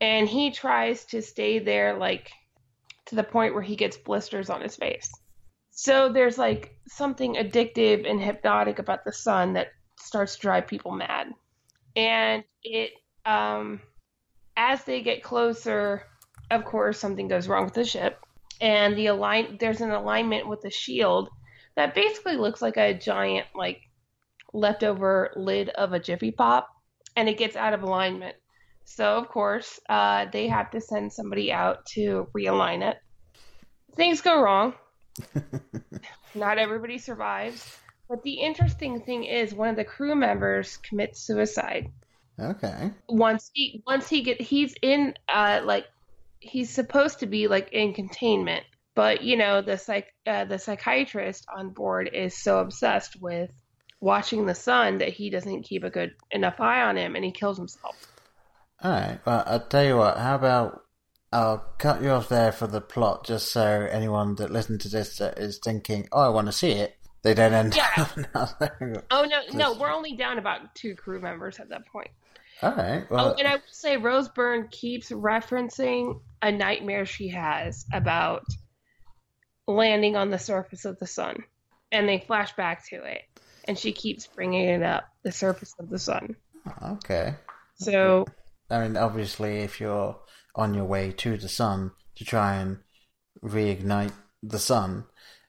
and 0.00 0.28
he 0.28 0.50
tries 0.50 1.04
to 1.06 1.22
stay 1.22 1.58
there 1.58 1.96
like 1.96 2.30
to 3.06 3.14
the 3.14 3.22
point 3.22 3.54
where 3.54 3.62
he 3.62 3.76
gets 3.76 3.96
blisters 3.96 4.50
on 4.50 4.60
his 4.60 4.76
face. 4.76 5.10
So 5.70 6.12
there's 6.12 6.38
like 6.38 6.76
something 6.86 7.34
addictive 7.34 8.08
and 8.08 8.20
hypnotic 8.20 8.78
about 8.78 9.04
the 9.04 9.12
sun 9.12 9.54
that 9.54 9.68
starts 9.98 10.36
to 10.36 10.40
drive 10.42 10.66
people 10.66 10.92
mad, 10.92 11.32
and 11.96 12.44
it 12.62 12.92
um 13.24 13.80
as 14.56 14.84
they 14.84 15.02
get 15.02 15.22
closer 15.22 16.04
of 16.50 16.64
course 16.64 16.98
something 16.98 17.28
goes 17.28 17.48
wrong 17.48 17.64
with 17.64 17.74
the 17.74 17.84
ship. 17.84 18.18
And 18.60 18.96
the 18.96 19.06
align 19.06 19.56
there's 19.58 19.80
an 19.80 19.90
alignment 19.90 20.48
with 20.48 20.62
the 20.62 20.70
shield 20.70 21.28
that 21.76 21.94
basically 21.94 22.36
looks 22.36 22.62
like 22.62 22.76
a 22.76 22.94
giant 22.94 23.46
like 23.54 23.80
leftover 24.52 25.32
lid 25.36 25.70
of 25.70 25.92
a 25.92 25.98
jiffy 25.98 26.30
pop 26.30 26.68
and 27.16 27.28
it 27.28 27.38
gets 27.38 27.56
out 27.56 27.74
of 27.74 27.82
alignment. 27.82 28.36
So 28.84 29.16
of 29.16 29.28
course 29.28 29.80
uh, 29.88 30.26
they 30.32 30.48
have 30.48 30.70
to 30.70 30.80
send 30.80 31.12
somebody 31.12 31.52
out 31.52 31.86
to 31.94 32.28
realign 32.36 32.88
it. 32.88 32.98
Things 33.96 34.20
go 34.20 34.40
wrong. 34.40 34.74
Not 36.34 36.58
everybody 36.58 36.98
survives. 36.98 37.78
But 38.08 38.22
the 38.22 38.34
interesting 38.34 39.00
thing 39.00 39.24
is 39.24 39.54
one 39.54 39.68
of 39.68 39.76
the 39.76 39.84
crew 39.84 40.14
members 40.14 40.76
commits 40.76 41.20
suicide 41.20 41.90
Okay. 42.38 42.90
once 43.08 43.50
he 43.54 43.82
once 43.86 44.08
he 44.08 44.22
get 44.22 44.40
he's 44.40 44.74
in 44.82 45.14
uh 45.28 45.60
like 45.64 45.86
he's 46.40 46.70
supposed 46.70 47.20
to 47.20 47.26
be 47.26 47.48
like 47.48 47.72
in 47.72 47.94
containment 47.94 48.64
but 48.94 49.22
you 49.22 49.36
know 49.36 49.62
the 49.62 49.78
psych 49.78 50.12
uh, 50.26 50.44
the 50.44 50.58
psychiatrist 50.58 51.46
on 51.56 51.70
board 51.70 52.10
is 52.12 52.36
so 52.36 52.58
obsessed 52.58 53.20
with 53.20 53.50
watching 54.00 54.46
the 54.46 54.54
sun 54.54 54.98
that 54.98 55.08
he 55.10 55.30
doesn't 55.30 55.62
keep 55.62 55.84
a 55.84 55.90
good 55.90 56.12
enough 56.30 56.60
eye 56.60 56.82
on 56.82 56.96
him 56.96 57.14
and 57.16 57.24
he 57.24 57.30
kills 57.30 57.56
himself 57.56 57.96
All 58.82 58.90
right. 58.90 59.18
Well, 59.24 59.42
I'll 59.46 59.66
tell 59.66 59.84
you 59.84 59.96
what. 59.96 60.18
How 60.18 60.34
about 60.34 60.82
I'll 61.32 61.64
cut 61.78 62.02
you 62.02 62.10
off 62.10 62.28
there 62.28 62.52
for 62.52 62.66
the 62.66 62.80
plot, 62.80 63.24
just 63.24 63.50
so 63.50 63.88
anyone 63.90 64.34
that 64.36 64.50
listened 64.50 64.80
to 64.82 64.88
this 64.88 65.18
that 65.18 65.38
is 65.38 65.58
thinking, 65.58 66.08
"Oh, 66.12 66.20
I 66.20 66.28
want 66.28 66.46
to 66.48 66.52
see 66.52 66.72
it," 66.72 66.96
they 67.22 67.34
don't 67.34 67.54
end 67.54 67.74
Yeah. 67.76 68.06
up. 68.34 68.60
oh 69.10 69.24
no 69.24 69.40
no 69.52 69.72
we're 69.80 69.90
only 69.90 70.14
down 70.16 70.38
about 70.38 70.74
two 70.74 70.94
crew 70.94 71.20
members 71.20 71.58
at 71.58 71.70
that 71.70 71.86
point 71.86 72.10
All 72.64 72.74
right. 72.74 73.06
oh 73.10 73.34
and 73.38 73.46
i 73.46 73.54
will 73.54 73.62
say 73.70 73.96
rose 73.96 74.28
byrne 74.28 74.68
keeps 74.70 75.10
referencing 75.10 76.20
a 76.42 76.50
nightmare 76.50 77.06
she 77.06 77.28
has 77.28 77.84
about 77.92 78.44
landing 79.66 80.16
on 80.16 80.30
the 80.30 80.38
surface 80.38 80.84
of 80.84 80.98
the 80.98 81.06
sun 81.06 81.44
and 81.92 82.08
they 82.08 82.18
flash 82.18 82.54
back 82.56 82.86
to 82.88 82.96
it 82.96 83.22
and 83.64 83.78
she 83.78 83.92
keeps 83.92 84.26
bringing 84.26 84.64
it 84.64 84.82
up 84.82 85.04
the 85.22 85.32
surface 85.32 85.74
of 85.78 85.88
the 85.90 85.98
sun 85.98 86.36
oh, 86.82 86.92
okay. 86.92 87.34
so 87.76 88.24
I 88.70 88.82
mean, 88.82 88.96
obviously, 88.96 89.58
if 89.58 89.80
you're 89.80 90.18
on 90.54 90.74
your 90.74 90.84
way 90.84 91.12
to 91.12 91.36
the 91.36 91.48
sun 91.48 91.92
to 92.16 92.24
try 92.24 92.56
and 92.56 92.78
reignite 93.42 94.12
the 94.42 94.58
sun, 94.58 95.04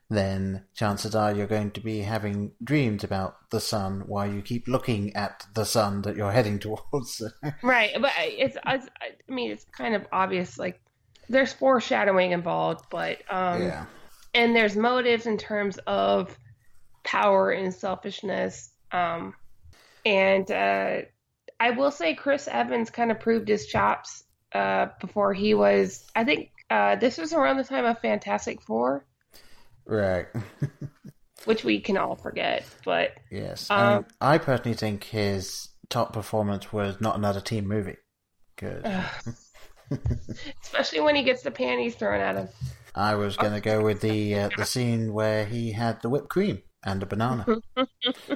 then 0.10 0.64
chances 0.76 1.16
are 1.16 1.34
you're 1.34 1.48
going 1.48 1.72
to 1.72 1.82
be 1.82 2.00
having 2.00 2.52
dreams 2.64 3.04
about 3.04 3.38
the 3.50 3.60
sun 3.60 4.04
while 4.06 4.32
you 4.32 4.42
keep 4.42 4.68
looking 4.68 5.16
at 5.16 5.46
the 5.56 5.66
sun 5.66 6.02
that 6.04 6.16
you're 6.16 6.32
heading 6.32 6.60
towards. 6.92 7.22
right 7.64 7.92
but 8.00 8.12
it's, 8.20 8.58
it's 8.66 8.88
i 9.02 9.32
mean 9.32 9.52
it's 9.52 9.66
kind 9.66 9.96
of 9.96 10.06
obvious 10.12 10.58
like 10.58 10.80
there's 11.28 11.54
foreshadowing 11.54 12.32
involved 12.32 12.86
but 12.92 13.18
um 13.32 13.62
yeah. 13.62 13.86
and 14.34 14.56
there's 14.56 14.76
motives 14.76 15.26
in 15.26 15.38
terms 15.38 15.80
of 15.88 16.38
power 17.04 17.50
and 17.52 17.74
selfishness 17.74 18.70
um 18.92 19.34
and 20.06 20.52
uh 20.52 20.98
i 21.60 21.72
will 21.72 21.92
say 21.92 22.14
chris 22.14 22.48
evans 22.48 22.92
kind 22.92 23.10
of 23.10 23.20
proved 23.20 23.48
his 23.48 23.66
chops 23.66 24.24
uh 24.54 24.88
before 25.02 25.34
he 25.34 25.56
was 25.56 26.06
i 26.16 26.24
think 26.24 26.52
uh 26.70 26.96
this 26.96 27.18
was 27.18 27.34
around 27.34 27.58
the 27.58 27.64
time 27.64 27.86
of 27.86 28.00
fantastic 28.00 28.62
four 28.62 29.04
Right. 29.86 30.28
which 31.46 31.64
we 31.64 31.80
can 31.80 31.98
all 31.98 32.16
forget 32.16 32.66
but 32.84 33.12
yes. 33.32 33.70
I, 33.70 33.76
mean, 33.90 33.98
Um, 33.98 34.06
I 34.22 34.38
personally 34.38 34.76
think 34.78 35.04
his 35.06 35.70
top 35.90 36.14
performance 36.14 36.74
was 36.74 37.00
not 37.00 37.16
another 37.16 37.42
teen 37.42 37.68
movie. 37.68 37.98
Good. 38.56 38.86
especially 40.64 41.02
when 41.02 41.16
he 41.16 41.24
gets 41.24 41.44
the 41.44 41.52
panties 41.52 41.96
thrown 41.96 42.20
at 42.20 42.36
him 42.36 42.48
I 42.96 43.16
was 43.16 43.36
going 43.36 43.54
to 43.54 43.62
go 43.62 43.84
with 43.84 44.02
the 44.02 44.36
uh, 44.36 44.50
the 44.58 44.66
scene 44.66 45.14
where 45.14 45.46
he 45.46 45.74
had 45.74 46.02
the 46.02 46.10
whipped 46.10 46.30
cream 46.30 46.64
and 46.84 47.04
a 47.04 47.06
banana. 47.06 47.46
yeah, 47.78 47.84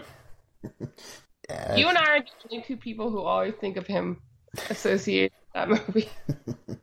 you 1.77 1.88
and 1.88 1.98
i 1.98 2.18
are 2.18 2.20
the 2.20 2.27
only 2.51 2.63
two 2.68 2.77
people 2.77 3.10
who 3.10 3.22
always 3.22 3.53
think 3.56 3.77
of 3.77 3.88
him 3.88 4.22
associated 4.70 5.32
that 5.53 5.70
movie 5.70 6.10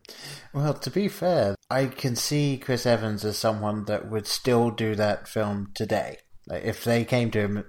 Well, 0.52 0.72
to 0.72 0.90
be 0.90 1.08
fair, 1.08 1.54
I 1.70 1.86
can 1.86 2.16
see 2.16 2.56
Chris 2.56 2.86
Evans 2.86 3.24
as 3.26 3.36
someone 3.36 3.84
that 3.86 4.10
would 4.10 4.26
still 4.26 4.70
do 4.70 4.94
that 4.94 5.28
film 5.28 5.72
today. 5.74 6.18
Like 6.46 6.64
if 6.64 6.82
they 6.82 7.04
came 7.04 7.30
to 7.32 7.40
him 7.40 7.64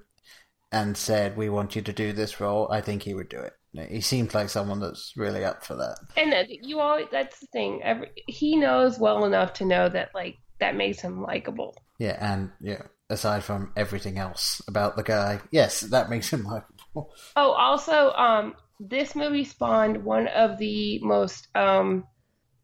and 0.71 0.95
said, 0.95 1.35
"We 1.35 1.49
want 1.49 1.75
you 1.75 1.81
to 1.81 1.91
do 1.91 2.13
this 2.13 2.39
role," 2.39 2.69
I 2.71 2.79
think 2.79 3.03
he 3.03 3.13
would 3.13 3.27
do 3.29 3.39
it. 3.39 3.53
he 3.89 4.01
seems 4.01 4.33
like 4.33 4.49
someone 4.49 4.79
that's 4.79 5.13
really 5.17 5.43
up 5.43 5.65
for 5.65 5.75
that. 5.75 5.97
And 6.15 6.33
you 6.49 6.79
always 6.79 7.07
that's 7.11 7.39
the 7.39 7.47
thing. 7.47 7.81
Every, 7.83 8.09
he 8.27 8.55
knows 8.55 8.97
well 8.97 9.25
enough 9.25 9.53
to 9.53 9.65
know 9.65 9.89
that 9.89 10.15
like 10.15 10.37
that 10.59 10.75
makes 10.75 11.01
him 11.01 11.21
likable. 11.21 11.75
Yeah, 11.99 12.17
and 12.19 12.51
yeah, 12.61 12.83
aside 13.09 13.43
from 13.43 13.73
everything 13.75 14.17
else 14.17 14.61
about 14.67 14.95
the 14.95 15.03
guy, 15.03 15.41
yes, 15.51 15.81
that 15.81 16.09
makes 16.09 16.31
him 16.31 16.43
likable. 16.45 17.13
Oh, 17.35 17.51
also, 17.51 18.11
um, 18.13 18.55
this 18.79 19.15
movie 19.15 19.43
spawned 19.43 20.03
one 20.03 20.27
of 20.27 20.57
the 20.57 20.99
most 20.99 21.47
um, 21.55 22.05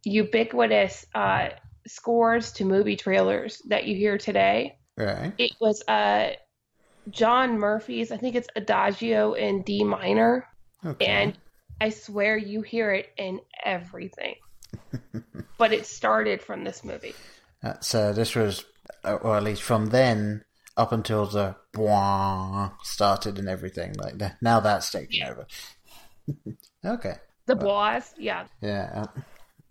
ubiquitous 0.03 1.05
uh, 1.15 1.49
scores 1.87 2.51
to 2.53 2.65
movie 2.65 2.95
trailers 2.95 3.61
that 3.67 3.85
you 3.85 3.95
hear 3.95 4.17
today. 4.17 4.77
Right. 4.97 5.33
It 5.37 5.51
was 5.59 5.83
uh, 5.87 6.31
John 7.09 7.57
Murphy's, 7.59 8.11
I 8.11 8.17
think 8.17 8.35
it's 8.35 8.47
Adagio 8.55 9.33
in 9.33 9.63
D 9.63 9.83
minor. 9.83 10.47
Okay. 10.85 11.05
And 11.05 11.37
I 11.81 11.89
swear 11.89 12.37
you 12.37 12.61
hear 12.61 12.93
it 12.93 13.09
in 13.17 13.39
everything. 13.63 14.35
but 15.57 15.73
it 15.73 15.85
started 15.85 16.41
from 16.41 16.63
this 16.63 16.83
movie. 16.83 17.15
Uh, 17.63 17.73
so 17.79 18.13
this 18.13 18.35
was, 18.35 18.65
uh, 19.03 19.15
or 19.15 19.37
at 19.37 19.43
least 19.43 19.63
from 19.63 19.87
then 19.87 20.43
up 20.75 20.91
until 20.91 21.25
the 21.25 21.55
boing 21.73 22.71
started 22.83 23.39
and 23.39 23.47
everything 23.47 23.93
like 23.93 24.17
that. 24.17 24.37
Now 24.41 24.59
that's 24.59 24.91
taken 24.91 25.09
Yeah. 25.11 25.31
over. 25.31 25.47
Okay. 26.85 27.15
The 27.45 27.55
boss, 27.55 28.13
yeah. 28.17 28.45
Yeah, 28.61 28.89
I'll, 28.95 29.13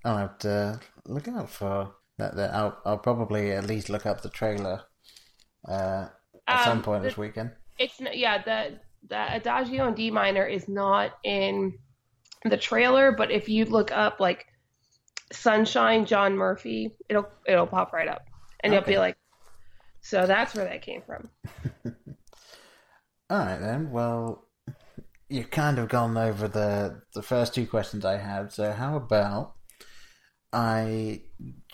I'll 0.04 0.18
have 0.18 0.38
to 0.40 0.80
look 1.06 1.28
out 1.28 1.48
for 1.50 1.92
that. 2.18 2.36
that 2.36 2.54
I'll, 2.54 2.78
I'll 2.84 2.98
probably 2.98 3.52
at 3.52 3.66
least 3.66 3.88
look 3.88 4.04
up 4.06 4.20
the 4.22 4.28
trailer 4.28 4.82
uh, 5.68 6.08
at 6.46 6.64
some 6.64 6.78
Um, 6.78 6.82
point 6.82 7.02
the- 7.02 7.08
this 7.08 7.18
weekend. 7.18 7.52
It's 7.78 7.98
yeah, 8.00 8.42
the 8.42 8.78
the 9.08 9.34
Adagio 9.36 9.88
in 9.88 9.94
D 9.94 10.10
minor 10.10 10.46
is 10.46 10.68
not 10.68 11.12
in 11.24 11.78
the 12.44 12.56
trailer, 12.58 13.10
but 13.12 13.30
if 13.30 13.48
you 13.48 13.64
look 13.64 13.90
up 13.90 14.20
like 14.20 14.46
Sunshine 15.32 16.04
John 16.04 16.36
Murphy, 16.36 16.94
it'll 17.08 17.26
it'll 17.46 17.66
pop 17.66 17.92
right 17.92 18.06
up. 18.06 18.26
And 18.60 18.72
you'll 18.72 18.82
be 18.82 18.98
like 18.98 19.16
so 20.02 20.26
that's 20.26 20.54
where 20.54 20.66
that 20.66 20.82
came 20.82 21.02
from. 21.02 21.30
All 23.30 23.38
right 23.38 23.58
then. 23.58 23.90
Well, 23.90 24.46
you've 25.32 25.50
kind 25.50 25.78
of 25.78 25.88
gone 25.88 26.16
over 26.16 26.46
the 26.48 27.02
the 27.14 27.22
first 27.22 27.54
two 27.54 27.66
questions 27.66 28.04
I 28.04 28.18
had. 28.18 28.52
So 28.52 28.72
how 28.72 28.96
about 28.96 29.54
I 30.52 31.22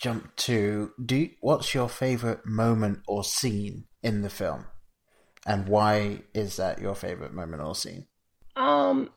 jump 0.00 0.34
to 0.36 0.92
do? 1.04 1.30
What's 1.40 1.74
your 1.74 1.88
favorite 1.88 2.46
moment 2.46 3.00
or 3.08 3.24
scene 3.24 3.84
in 4.02 4.22
the 4.22 4.30
film, 4.30 4.66
and 5.46 5.68
why 5.68 6.22
is 6.34 6.56
that 6.56 6.80
your 6.80 6.94
favorite 6.94 7.34
moment 7.34 7.62
or 7.62 7.74
scene? 7.74 8.06
Um 8.56 9.10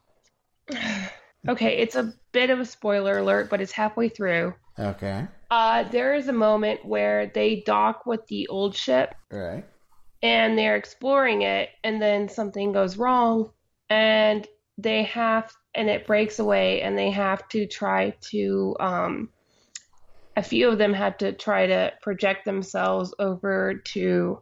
Okay, 1.48 1.78
it's 1.80 1.96
a 1.96 2.14
bit 2.34 2.52
of 2.52 2.60
a 2.60 2.66
spoiler 2.66 3.18
alert, 3.18 3.50
but 3.50 3.62
it's 3.62 3.72
halfway 3.72 4.10
through. 4.10 4.54
Okay. 4.78 5.28
Uh 5.50 5.84
there 5.84 6.16
is 6.16 6.28
a 6.28 6.34
moment 6.34 6.86
where 6.86 7.28
they 7.28 7.62
dock 7.66 8.06
with 8.06 8.26
the 8.28 8.48
old 8.48 8.76
ship 8.76 9.14
Right. 9.32 9.66
and 10.24 10.58
they're 10.58 10.76
exploring 10.78 11.42
it 11.42 11.70
and 11.84 12.02
then 12.02 12.30
something 12.30 12.72
goes 12.72 12.98
wrong 12.98 13.52
and 13.92 14.48
they 14.78 15.04
have 15.04 15.52
and 15.76 15.90
it 15.90 16.08
breaks 16.08 16.40
away 16.40 16.82
and 16.82 16.98
they 16.98 17.12
have 17.12 17.46
to 17.50 17.68
try 17.68 18.16
to 18.22 18.74
um 18.80 19.30
a 20.38 20.42
few 20.42 20.70
of 20.70 20.78
them 20.78 20.94
had 20.94 21.20
to 21.20 21.34
try 21.34 21.68
to 21.68 21.92
project 22.02 22.46
themselves 22.46 23.14
over 23.20 23.82
to 23.84 24.42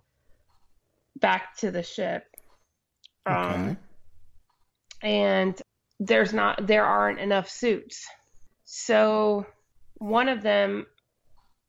back 1.19 1.57
to 1.57 1.71
the 1.71 1.81
ship. 1.81 2.23
Um 3.25 3.71
Okay. 3.71 3.75
and 5.01 5.59
there's 5.99 6.31
not 6.31 6.67
there 6.67 6.85
aren't 6.85 7.19
enough 7.19 7.49
suits. 7.49 8.05
So 8.65 9.47
one 9.95 10.29
of 10.29 10.43
them 10.43 10.85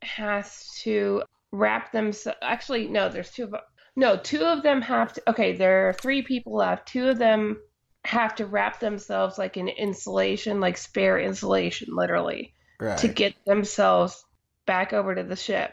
has 0.02 0.68
to 0.82 1.22
wrap 1.50 1.92
themselves 1.92 2.38
actually 2.42 2.88
no 2.88 3.08
there's 3.08 3.30
two 3.30 3.44
of 3.44 3.54
no 3.96 4.16
two 4.18 4.42
of 4.42 4.62
them 4.62 4.82
have 4.82 5.12
to 5.14 5.30
okay 5.30 5.56
there 5.56 5.88
are 5.88 5.94
three 5.94 6.20
people 6.20 6.54
left. 6.56 6.86
Two 6.86 7.08
of 7.08 7.18
them 7.18 7.56
have 8.04 8.34
to 8.34 8.46
wrap 8.46 8.80
themselves 8.80 9.36
like 9.38 9.56
in 9.56 9.68
insulation 9.68 10.58
like 10.58 10.76
spare 10.76 11.18
insulation 11.18 11.88
literally 11.94 12.54
right. 12.80 12.98
to 12.98 13.08
get 13.08 13.34
themselves 13.46 14.24
back 14.66 14.92
over 14.92 15.14
to 15.14 15.22
the 15.22 15.36
ship. 15.36 15.72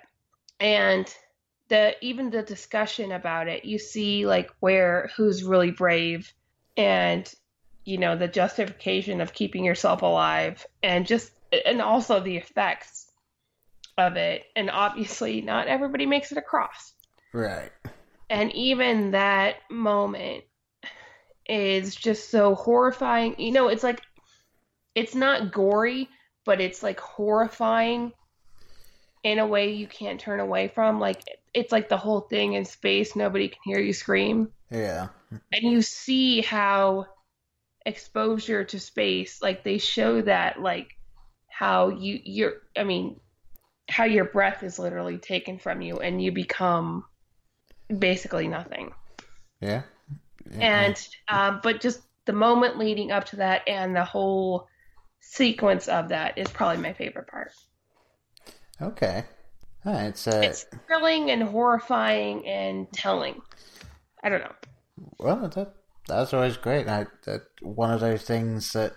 And 0.59 1.07
the 1.69 1.93
even 2.01 2.29
the 2.29 2.41
discussion 2.41 3.11
about 3.11 3.47
it, 3.47 3.65
you 3.65 3.77
see 3.77 4.25
like 4.25 4.49
where 4.59 5.11
who's 5.15 5.43
really 5.43 5.71
brave 5.71 6.33
and 6.75 7.31
you 7.85 7.97
know 7.97 8.15
the 8.17 8.27
justification 8.27 9.21
of 9.21 9.33
keeping 9.33 9.63
yourself 9.63 10.01
alive 10.01 10.65
and 10.83 11.05
just 11.07 11.31
and 11.65 11.81
also 11.81 12.19
the 12.19 12.37
effects 12.37 13.09
of 13.97 14.15
it. 14.17 14.43
And 14.55 14.69
obviously 14.69 15.41
not 15.41 15.67
everybody 15.67 16.05
makes 16.05 16.31
it 16.31 16.37
across. 16.37 16.93
right. 17.33 17.71
And 18.29 18.51
even 18.53 19.11
that 19.11 19.55
moment 19.69 20.43
is 21.47 21.95
just 21.95 22.29
so 22.29 22.55
horrifying. 22.55 23.35
You 23.39 23.51
know, 23.51 23.67
it's 23.67 23.83
like 23.83 24.01
it's 24.95 25.15
not 25.15 25.51
gory, 25.51 26.09
but 26.45 26.61
it's 26.61 26.81
like 26.81 26.99
horrifying 26.99 28.13
in 29.23 29.39
a 29.39 29.47
way 29.47 29.73
you 29.73 29.87
can't 29.87 30.19
turn 30.19 30.39
away 30.39 30.67
from. 30.69 30.99
Like 30.99 31.21
it's 31.53 31.71
like 31.71 31.89
the 31.89 31.97
whole 31.97 32.21
thing 32.21 32.53
in 32.53 32.65
space, 32.65 33.15
nobody 33.15 33.49
can 33.49 33.59
hear 33.65 33.79
you 33.79 33.93
scream. 33.93 34.49
Yeah. 34.71 35.09
And 35.31 35.71
you 35.71 35.81
see 35.81 36.41
how 36.41 37.07
exposure 37.85 38.63
to 38.65 38.79
space, 38.79 39.41
like 39.41 39.63
they 39.63 39.77
show 39.77 40.21
that 40.21 40.61
like 40.61 40.97
how 41.49 41.89
you 41.89 42.19
you're 42.23 42.53
I 42.77 42.83
mean 42.83 43.19
how 43.89 44.03
your 44.03 44.25
breath 44.25 44.63
is 44.63 44.77
literally 44.77 45.17
taken 45.17 45.59
from 45.59 45.81
you 45.81 45.99
and 45.99 46.21
you 46.21 46.31
become 46.31 47.05
basically 47.95 48.47
nothing. 48.47 48.91
Yeah. 49.61 49.83
And 50.53 51.07
um, 51.27 51.59
but 51.63 51.81
just 51.81 52.01
the 52.25 52.33
moment 52.33 52.77
leading 52.77 53.11
up 53.11 53.25
to 53.25 53.37
that 53.37 53.67
and 53.67 53.95
the 53.95 54.03
whole 54.03 54.67
sequence 55.19 55.87
of 55.87 56.09
that 56.09 56.37
is 56.37 56.47
probably 56.49 56.81
my 56.81 56.93
favorite 56.93 57.27
part. 57.27 57.51
okay. 58.81 59.25
All 59.85 59.93
right. 59.93 60.17
So 60.17 60.31
It's 60.41 60.65
thrilling 60.87 61.31
and 61.31 61.43
horrifying 61.43 62.45
and 62.45 62.91
telling. 62.91 63.41
I 64.23 64.29
don't 64.29 64.41
know. 64.41 64.55
Well, 65.19 65.47
that 65.49 65.73
that's 66.07 66.33
always 66.33 66.57
great. 66.57 66.87
I, 66.87 67.07
that 67.25 67.43
one 67.61 67.91
of 67.91 67.99
those 67.99 68.23
things 68.23 68.73
that 68.73 68.93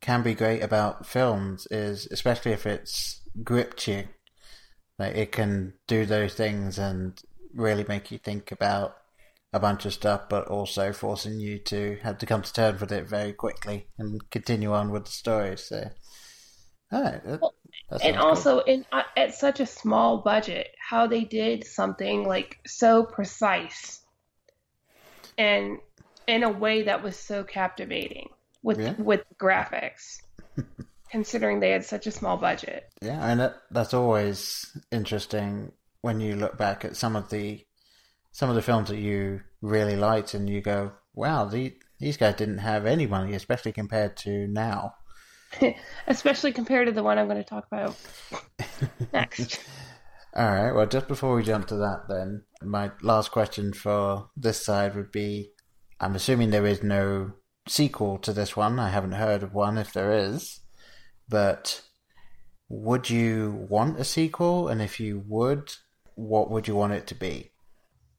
can 0.00 0.22
be 0.22 0.34
great 0.34 0.62
about 0.62 1.06
films 1.06 1.66
is, 1.70 2.08
especially 2.10 2.52
if 2.52 2.66
it's 2.66 3.20
gripped 3.42 3.86
you, 3.86 4.08
like 4.98 5.16
it 5.16 5.32
can 5.32 5.74
do 5.86 6.06
those 6.06 6.34
things 6.34 6.78
and 6.78 7.20
really 7.54 7.84
make 7.86 8.10
you 8.10 8.18
think 8.18 8.50
about 8.50 8.96
a 9.52 9.60
bunch 9.60 9.84
of 9.84 9.92
stuff, 9.92 10.28
but 10.28 10.48
also 10.48 10.92
forcing 10.92 11.38
you 11.38 11.58
to 11.58 11.98
have 12.02 12.18
to 12.18 12.26
come 12.26 12.42
to 12.42 12.52
terms 12.52 12.80
with 12.80 12.92
it 12.92 13.08
very 13.08 13.32
quickly 13.32 13.86
and 13.98 14.30
continue 14.30 14.72
on 14.72 14.90
with 14.90 15.04
the 15.04 15.10
story. 15.10 15.56
So, 15.56 15.90
all 16.90 17.02
right, 17.02 17.24
that, 17.24 17.40
that 17.90 18.04
and 18.04 18.16
also 18.16 18.60
in 18.60 18.86
uh, 18.92 19.02
at 19.16 19.34
such 19.34 19.60
a 19.60 19.66
small 19.66 20.18
budget, 20.18 20.68
how 20.78 21.06
they 21.06 21.24
did 21.24 21.64
something 21.64 22.26
like 22.26 22.58
so 22.66 23.04
precise 23.04 24.00
and 25.36 25.78
in 26.26 26.42
a 26.44 26.50
way 26.50 26.82
that 26.82 27.02
was 27.02 27.16
so 27.16 27.44
captivating 27.44 28.28
with 28.62 28.80
Yeah. 28.80 28.94
with 28.98 29.22
graphics. 29.38 30.20
considering 31.12 31.60
they 31.60 31.70
had 31.70 31.84
such 31.84 32.06
a 32.06 32.10
small 32.10 32.38
budget. 32.38 32.90
Yeah, 33.02 33.22
and 33.22 33.38
that, 33.38 33.56
that's 33.70 33.92
always 33.92 34.74
interesting 34.90 35.72
when 36.00 36.20
you 36.20 36.36
look 36.36 36.56
back 36.56 36.86
at 36.86 36.96
some 36.96 37.16
of 37.16 37.28
the 37.28 37.62
some 38.32 38.48
of 38.48 38.56
the 38.56 38.62
films 38.62 38.88
that 38.88 38.98
you 38.98 39.42
really 39.60 39.96
liked, 39.96 40.34
and 40.34 40.48
you 40.48 40.60
go, 40.60 40.92
"Wow, 41.14 41.44
the, 41.44 41.74
these 42.00 42.16
guys 42.16 42.34
didn't 42.34 42.58
have 42.58 42.86
any 42.86 43.06
money, 43.06 43.34
especially 43.34 43.72
compared 43.72 44.16
to 44.18 44.48
now." 44.48 44.94
Especially 46.06 46.52
compared 46.52 46.86
to 46.86 46.92
the 46.92 47.02
one 47.02 47.18
I'm 47.18 47.26
going 47.26 47.42
to 47.42 47.44
talk 47.44 47.66
about 47.70 47.96
next. 49.12 49.60
All 50.34 50.50
right. 50.50 50.72
Well, 50.72 50.86
just 50.86 51.08
before 51.08 51.34
we 51.34 51.42
jump 51.42 51.66
to 51.68 51.76
that, 51.76 52.04
then 52.08 52.44
my 52.62 52.90
last 53.02 53.30
question 53.30 53.74
for 53.74 54.30
this 54.36 54.64
side 54.64 54.96
would 54.96 55.12
be: 55.12 55.50
I'm 56.00 56.14
assuming 56.14 56.50
there 56.50 56.66
is 56.66 56.82
no 56.82 57.32
sequel 57.68 58.18
to 58.18 58.32
this 58.32 58.56
one. 58.56 58.78
I 58.78 58.88
haven't 58.88 59.12
heard 59.12 59.42
of 59.42 59.54
one. 59.54 59.76
If 59.76 59.92
there 59.92 60.12
is, 60.12 60.60
but 61.28 61.82
would 62.68 63.10
you 63.10 63.66
want 63.68 64.00
a 64.00 64.04
sequel? 64.04 64.68
And 64.68 64.80
if 64.80 64.98
you 64.98 65.22
would, 65.28 65.70
what 66.14 66.50
would 66.50 66.66
you 66.66 66.74
want 66.74 66.94
it 66.94 67.06
to 67.08 67.14
be? 67.14 67.52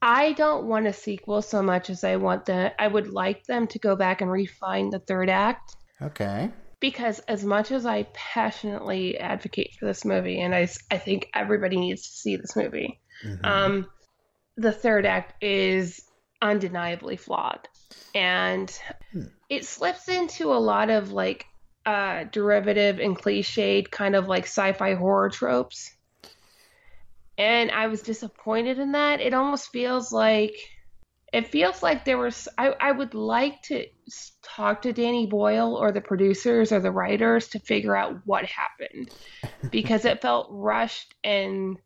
I 0.06 0.34
don't 0.34 0.66
want 0.66 0.86
a 0.86 0.94
sequel 0.94 1.42
so 1.42 1.64
much 1.64 1.90
as 1.90 2.04
I 2.04 2.18
want 2.18 2.46
the 2.46 2.74
I 2.82 2.88
would 2.88 3.08
like 3.08 3.46
them 3.46 3.68
to 3.68 3.80
go 3.80 3.96
back 3.96 4.20
and 4.22 4.30
refine 4.30 4.90
the 4.90 5.00
third 5.00 5.30
act 5.30 5.76
Okay. 6.02 6.52
because 6.82 7.20
as 7.20 7.46
much 7.46 7.72
as 7.72 7.86
I 7.86 8.04
passionately 8.14 9.18
advocate 9.18 9.72
for 9.80 9.86
this 9.86 10.04
movie 10.04 10.42
and 10.42 10.54
I, 10.54 10.68
I 10.92 10.98
think 10.98 11.30
everybody 11.34 11.78
needs 11.78 12.02
to 12.02 12.10
see 12.10 12.36
this 12.36 12.56
movie 12.56 13.00
Mhm. 13.26 13.46
um 13.46 13.88
the 14.58 14.74
third 14.74 15.06
act 15.06 15.42
is 15.42 16.04
undeniably 16.42 17.16
flawed 17.16 17.68
and 18.14 18.70
hmm. 19.14 19.28
it 19.50 19.66
slips 19.66 20.10
into 20.10 20.52
a 20.54 20.60
lot 20.60 20.90
of 20.90 21.12
like 21.12 21.46
uh, 21.86 22.26
derivative 22.32 23.00
and 23.00 23.18
cliched 23.18 23.92
kind 23.92 24.16
of 24.16 24.28
like 24.28 24.44
sci-fi 24.44 24.94
horror 24.94 25.30
tropes. 25.30 25.94
And 27.38 27.72
I 27.72 27.88
was 27.88 28.02
disappointed 28.02 28.80
in 28.80 28.92
that. 28.92 29.22
It 29.22 29.34
almost 29.34 29.70
feels 29.70 30.12
like 30.12 30.56
it 31.34 31.48
feels 31.48 31.82
like 31.82 32.06
there 32.06 32.20
was 32.20 32.48
I, 32.58 32.76
I 32.80 32.92
would 32.92 33.16
like 33.16 33.62
to 33.64 33.86
talk 34.44 34.84
to 34.84 34.94
Danny 34.94 35.26
Boyle 35.26 35.76
or 35.76 35.92
the 35.92 36.02
producers 36.02 36.72
or 36.72 36.80
the 36.80 36.92
writers 36.92 37.48
to 37.50 37.60
figure 37.60 37.96
out 37.96 38.22
what 38.26 38.46
happened 38.46 39.10
because 39.72 40.06
it 40.06 40.22
felt 40.22 40.48
rushed 40.52 41.16
and 41.24 41.78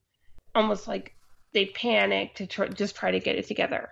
almost 0.53 0.87
like 0.87 1.13
they 1.53 1.67
panicked 1.67 2.37
to 2.37 2.47
try, 2.47 2.67
just 2.67 2.97
try 2.97 3.11
to 3.11 3.21
get 3.21 3.37
it 3.37 3.47
together. 3.47 3.89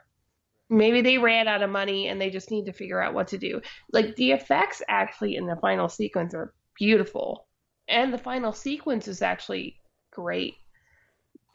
Maybe 0.70 1.02
they 1.02 1.18
ran 1.18 1.48
out 1.48 1.62
of 1.62 1.70
money 1.70 2.10
and 2.10 2.20
they 2.20 2.30
just 2.30 2.52
need 2.52 2.66
to 2.66 2.74
figure 2.74 3.02
out 3.02 3.14
what 3.14 3.30
to 3.30 3.38
do. 3.38 3.62
Like 3.94 4.16
the 4.18 4.32
effects 4.32 4.82
actually 4.90 5.36
in 5.36 5.46
the 5.46 5.56
final 5.62 5.88
sequence 5.88 6.34
are 6.34 6.54
beautiful. 6.78 7.48
And 7.88 8.14
the 8.14 8.18
final 8.18 8.52
sequence 8.52 9.08
is 9.08 9.22
actually 9.22 9.80
great. 10.12 10.56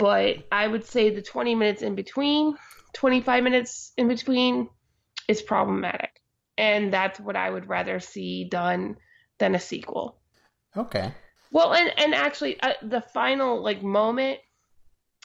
But 0.00 0.46
I 0.50 0.66
would 0.66 0.84
say 0.84 1.10
the 1.10 1.22
20 1.22 1.54
minutes 1.54 1.82
in 1.82 1.94
between, 1.94 2.56
25 2.94 3.44
minutes 3.44 3.92
in 3.96 4.08
between 4.08 4.68
is 5.28 5.42
problematic. 5.42 6.10
And 6.58 6.92
that's 6.92 7.20
what 7.20 7.36
I 7.36 7.48
would 7.48 7.68
rather 7.68 8.00
see 8.00 8.48
done 8.48 8.96
than 9.38 9.54
a 9.54 9.60
sequel. 9.60 10.18
Okay. 10.76 11.12
Well, 11.52 11.74
and 11.74 11.92
and 11.98 12.14
actually 12.14 12.60
uh, 12.60 12.74
the 12.82 13.00
final 13.00 13.62
like 13.62 13.82
moment 13.82 14.38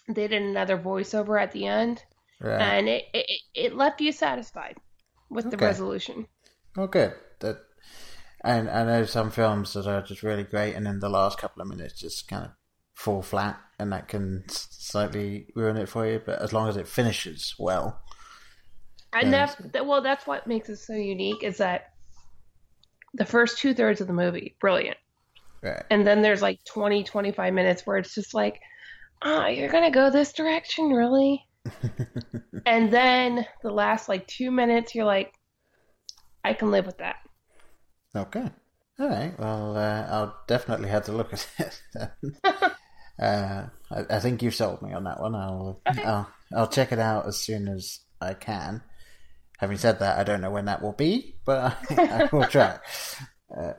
they 0.08 0.28
did 0.28 0.42
another 0.42 0.78
voiceover 0.78 1.42
at 1.42 1.52
the 1.52 1.66
end 1.66 2.04
Right. 2.40 2.62
And 2.62 2.90
it, 2.90 3.06
it, 3.14 3.42
it 3.54 3.76
left 3.76 4.02
you 4.02 4.12
satisfied 4.12 4.78
with 5.30 5.48
okay. 5.48 5.56
the 5.56 5.66
resolution. 5.66 6.28
Oh, 6.78 6.88
good. 6.88 7.14
That, 7.40 7.58
and 8.44 8.70
I 8.70 8.84
know 8.84 9.06
some 9.06 9.32
films 9.32 9.74
that 9.74 9.88
are 9.88 10.02
just 10.02 10.24
really 10.24 10.44
great, 10.44 10.76
and 10.76 10.88
in 10.88 11.00
the 11.00 11.10
last 11.10 11.38
couple 11.38 11.62
of 11.62 11.68
minutes 11.68 12.00
just 12.00 12.28
kind 12.28 12.46
of 12.46 12.52
fall 12.96 13.22
flat, 13.22 13.60
and 13.78 13.94
that 13.94 14.08
can 14.08 14.44
slightly 14.50 15.48
ruin 15.56 15.78
it 15.78 15.88
for 15.88 16.08
you. 16.08 16.22
But 16.26 16.42
as 16.42 16.52
long 16.52 16.68
as 16.68 16.78
it 16.78 16.88
finishes 16.88 17.54
well, 17.60 18.02
and 19.14 19.32
that's 19.32 19.56
well, 19.84 20.02
that's 20.02 20.26
what 20.26 20.48
makes 20.48 20.70
it 20.70 20.78
so 20.78 20.94
unique 20.94 21.44
is 21.44 21.58
that 21.58 21.92
the 23.14 23.26
first 23.26 23.60
two 23.60 23.74
thirds 23.74 24.02
of 24.02 24.08
the 24.08 24.14
movie, 24.14 24.56
brilliant, 24.60 24.98
right? 25.62 25.84
And 25.90 26.06
then 26.06 26.22
there's 26.22 26.42
like 26.42 26.60
20, 26.66 27.04
25 27.04 27.54
minutes 27.54 27.86
where 27.86 27.98
it's 27.98 28.16
just 28.16 28.34
like, 28.34 28.60
oh, 29.22 29.46
you're 29.48 29.70
gonna 29.70 29.92
go 29.92 30.10
this 30.10 30.34
direction, 30.34 30.90
really? 30.90 31.46
and 32.66 32.92
then 32.92 33.46
the 33.62 33.72
last 33.72 34.10
like 34.10 34.28
two 34.28 34.52
minutes, 34.52 34.94
you're 34.96 35.06
like, 35.06 35.34
I 36.44 36.54
can 36.54 36.72
live 36.72 36.86
with 36.86 36.98
that. 36.98 37.18
Okay. 38.16 38.50
All 39.00 39.10
right. 39.10 39.38
Well, 39.38 39.76
uh, 39.76 40.08
I'll 40.10 40.36
definitely 40.48 40.90
have 40.90 41.06
to 41.06 41.12
look 41.12 41.34
at 41.34 41.48
it. 41.60 42.12
uh, 43.20 43.68
I, 43.92 44.06
I, 44.10 44.20
think 44.20 44.42
you 44.42 44.52
sold 44.52 44.82
me 44.82 44.94
on 44.94 45.06
that 45.06 45.20
one. 45.20 45.36
I'll, 45.36 45.82
okay. 45.88 46.04
I'll 46.04 46.30
I'll 46.56 46.68
check 46.68 46.92
it 46.92 47.00
out 47.00 47.28
as 47.28 47.38
soon 47.38 47.68
as 47.68 48.00
I 48.20 48.34
can. 48.34 48.84
Having 49.58 49.78
said 49.78 50.00
that, 50.00 50.18
I 50.18 50.24
don't 50.24 50.42
know 50.42 50.52
when 50.52 50.66
that 50.66 50.82
will 50.82 50.94
be, 50.94 51.36
but 51.46 51.78
I, 51.90 51.96
I 52.24 52.30
will 52.32 52.48
try. 52.48 52.78
Uh, 53.56 53.74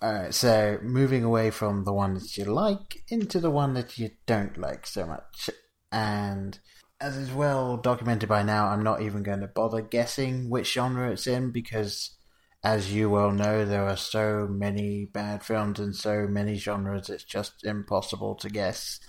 all 0.00 0.12
right. 0.12 0.34
So 0.34 0.78
moving 0.82 1.24
away 1.24 1.50
from 1.50 1.84
the 1.84 1.92
one 1.92 2.14
that 2.14 2.36
you 2.36 2.44
like 2.44 3.02
into 3.08 3.40
the 3.40 3.50
one 3.50 3.74
that 3.74 3.98
you 3.98 4.10
don't 4.26 4.56
like 4.56 4.86
so 4.86 5.04
much 5.06 5.50
and 5.92 6.58
as 7.00 7.16
is 7.16 7.32
well 7.32 7.76
documented 7.76 8.28
by 8.28 8.42
now, 8.42 8.68
I'm 8.68 8.82
not 8.82 9.02
even 9.02 9.22
going 9.22 9.40
to 9.40 9.48
bother 9.48 9.82
guessing 9.82 10.48
which 10.48 10.72
genre 10.72 11.10
it's 11.10 11.26
in 11.26 11.50
because, 11.50 12.10
as 12.64 12.92
you 12.92 13.10
well 13.10 13.32
know, 13.32 13.64
there 13.64 13.86
are 13.86 13.96
so 13.96 14.46
many 14.48 15.06
bad 15.06 15.42
films 15.42 15.80
in 15.80 15.92
so 15.92 16.26
many 16.28 16.54
genres, 16.54 17.10
it's 17.10 17.24
just 17.24 17.64
impossible 17.64 18.36
to 18.36 18.48
guess. 18.48 19.00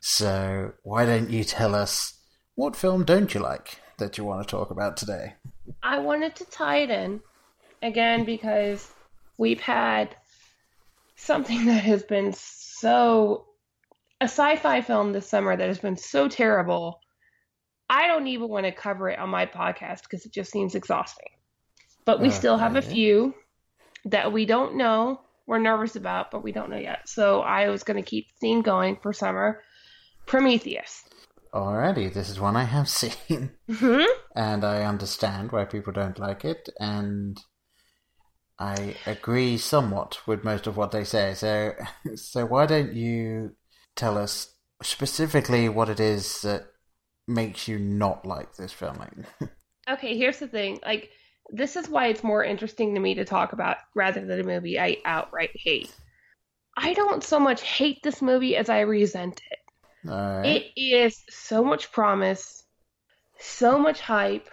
So, 0.00 0.72
why 0.82 1.04
don't 1.04 1.30
you 1.30 1.44
tell 1.44 1.74
us 1.74 2.14
what 2.54 2.76
film 2.76 3.04
don't 3.04 3.34
you 3.34 3.40
like 3.40 3.80
that 3.98 4.18
you 4.18 4.24
want 4.24 4.46
to 4.46 4.50
talk 4.50 4.70
about 4.70 4.96
today? 4.96 5.34
I 5.82 5.98
wanted 5.98 6.36
to 6.36 6.44
tie 6.44 6.78
it 6.78 6.90
in 6.90 7.20
again 7.82 8.24
because 8.24 8.90
we've 9.36 9.60
had 9.60 10.14
something 11.16 11.66
that 11.66 11.84
has 11.84 12.02
been 12.04 12.32
so 12.32 13.46
a 14.20 14.24
sci-fi 14.24 14.80
film 14.80 15.12
this 15.12 15.28
summer 15.28 15.56
that 15.56 15.66
has 15.66 15.80
been 15.80 15.96
so 15.96 16.28
terrible. 16.28 17.00
I 17.90 18.06
don't 18.06 18.28
even 18.28 18.48
want 18.48 18.66
to 18.66 18.72
cover 18.72 19.08
it 19.10 19.18
on 19.18 19.28
my 19.28 19.46
podcast 19.46 20.02
because 20.02 20.24
it 20.24 20.32
just 20.32 20.52
seems 20.52 20.76
exhausting. 20.76 21.28
But 22.04 22.20
we 22.20 22.30
still 22.30 22.56
have 22.56 22.76
a 22.76 22.82
few 22.82 23.34
that 24.06 24.32
we 24.32 24.44
don't 24.44 24.76
know, 24.76 25.20
we're 25.46 25.58
nervous 25.58 25.96
about, 25.96 26.30
but 26.30 26.42
we 26.42 26.52
don't 26.52 26.70
know 26.70 26.78
yet. 26.78 27.08
So 27.08 27.40
I 27.40 27.68
was 27.68 27.84
going 27.84 28.02
to 28.02 28.08
keep 28.08 28.26
the 28.28 28.46
theme 28.46 28.62
going 28.62 28.98
for 29.02 29.12
summer. 29.12 29.60
Prometheus. 30.26 31.04
Alrighty, 31.52 32.12
this 32.12 32.30
is 32.30 32.40
one 32.40 32.56
I 32.56 32.64
have 32.64 32.88
seen, 32.88 33.50
mm-hmm. 33.68 34.04
and 34.34 34.64
I 34.64 34.84
understand 34.84 35.52
why 35.52 35.64
people 35.64 35.92
don't 35.92 36.18
like 36.18 36.44
it, 36.44 36.70
and 36.80 37.38
I 38.58 38.94
agree 39.06 39.58
somewhat 39.58 40.26
with 40.26 40.44
most 40.44 40.66
of 40.66 40.76
what 40.76 40.92
they 40.92 41.04
say. 41.04 41.34
So, 41.34 41.74
so 42.14 42.46
why 42.46 42.66
don't 42.66 42.94
you 42.94 43.56
tell 43.96 44.16
us 44.16 44.54
specifically 44.82 45.68
what 45.68 45.88
it 45.88 46.00
is 46.00 46.40
that 46.42 46.66
makes 47.28 47.68
you 47.68 47.78
not 47.78 48.24
like 48.24 48.54
this 48.54 48.72
film. 48.72 48.98
okay, 49.90 50.16
here's 50.16 50.38
the 50.38 50.48
thing. 50.48 50.80
Like, 50.84 51.10
this 51.52 51.76
is 51.76 51.88
why 51.88 52.06
it's 52.06 52.24
more 52.24 52.42
interesting 52.42 52.94
to 52.94 53.00
me 53.00 53.14
to 53.14 53.24
talk 53.26 53.52
about 53.52 53.76
rather 53.94 54.24
than 54.24 54.40
a 54.40 54.44
movie 54.44 54.80
I 54.80 54.96
outright 55.04 55.50
hate. 55.54 55.94
I 56.76 56.94
don't 56.94 57.22
so 57.22 57.38
much 57.38 57.62
hate 57.62 58.02
this 58.02 58.22
movie 58.22 58.56
as 58.56 58.70
I 58.70 58.80
resent 58.80 59.42
it. 59.50 59.58
Right. 60.08 60.64
It 60.74 60.80
is 60.80 61.22
so 61.28 61.62
much 61.62 61.92
promise, 61.92 62.64
so 63.38 63.78
much 63.78 64.00
hype, 64.00 64.48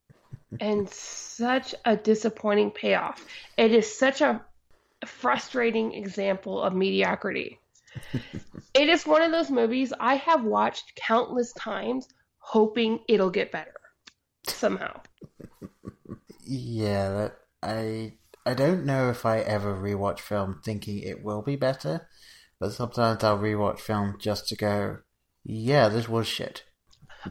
and 0.60 0.90
such 0.90 1.74
a 1.84 1.96
disappointing 1.96 2.72
payoff. 2.72 3.24
It 3.56 3.72
is 3.72 3.96
such 3.96 4.20
a 4.20 4.44
frustrating 5.06 5.94
example 5.94 6.60
of 6.60 6.74
mediocrity. 6.74 7.60
it 8.74 8.88
is 8.88 9.06
one 9.06 9.22
of 9.22 9.30
those 9.30 9.50
movies 9.50 9.92
I 9.98 10.16
have 10.16 10.44
watched 10.44 10.96
countless 10.96 11.52
times 11.52 12.08
hoping 12.38 12.98
it'll 13.08 13.30
get 13.30 13.52
better 13.52 13.74
somehow. 14.48 15.00
yeah, 16.42 17.08
that, 17.10 17.32
I 17.62 18.14
I 18.44 18.54
don't 18.54 18.84
know 18.84 19.10
if 19.10 19.24
I 19.24 19.38
ever 19.38 19.74
rewatch 19.74 20.20
film 20.20 20.60
thinking 20.64 20.98
it 20.98 21.22
will 21.22 21.42
be 21.42 21.56
better, 21.56 22.08
but 22.58 22.72
sometimes 22.72 23.22
I'll 23.22 23.38
rewatch 23.38 23.80
film 23.80 24.16
just 24.18 24.48
to 24.48 24.56
go, 24.56 24.98
yeah, 25.44 25.88
this 25.88 26.08
was 26.08 26.26
shit. 26.26 26.64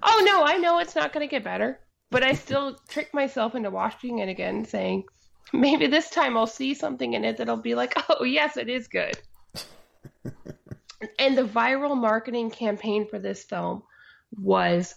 Oh 0.01 0.23
no, 0.25 0.43
I 0.43 0.57
know 0.57 0.79
it's 0.79 0.95
not 0.95 1.11
going 1.11 1.27
to 1.27 1.31
get 1.31 1.43
better, 1.43 1.79
but 2.09 2.23
I 2.23 2.33
still 2.33 2.77
trick 2.87 3.13
myself 3.13 3.55
into 3.55 3.69
watching 3.69 4.19
it 4.19 4.29
again, 4.29 4.65
saying 4.65 5.03
maybe 5.51 5.87
this 5.87 6.09
time 6.09 6.37
I'll 6.37 6.47
see 6.47 6.73
something 6.73 7.13
in 7.13 7.25
it 7.25 7.37
that'll 7.37 7.57
be 7.57 7.75
like, 7.75 7.93
oh 8.09 8.23
yes, 8.23 8.57
it 8.57 8.69
is 8.69 8.87
good 8.87 9.17
and 11.19 11.37
the 11.37 11.43
viral 11.43 11.97
marketing 11.97 12.51
campaign 12.51 13.07
for 13.07 13.19
this 13.19 13.43
film 13.43 13.83
was 14.31 14.95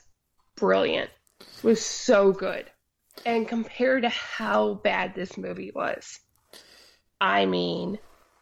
brilliant. 0.56 1.10
It 1.40 1.64
was 1.64 1.84
so 1.84 2.32
good. 2.32 2.70
And 3.26 3.48
compared 3.48 4.02
to 4.02 4.08
how 4.08 4.74
bad 4.74 5.14
this 5.14 5.38
movie 5.38 5.72
was, 5.74 6.20
I 7.20 7.46
mean, 7.46 7.98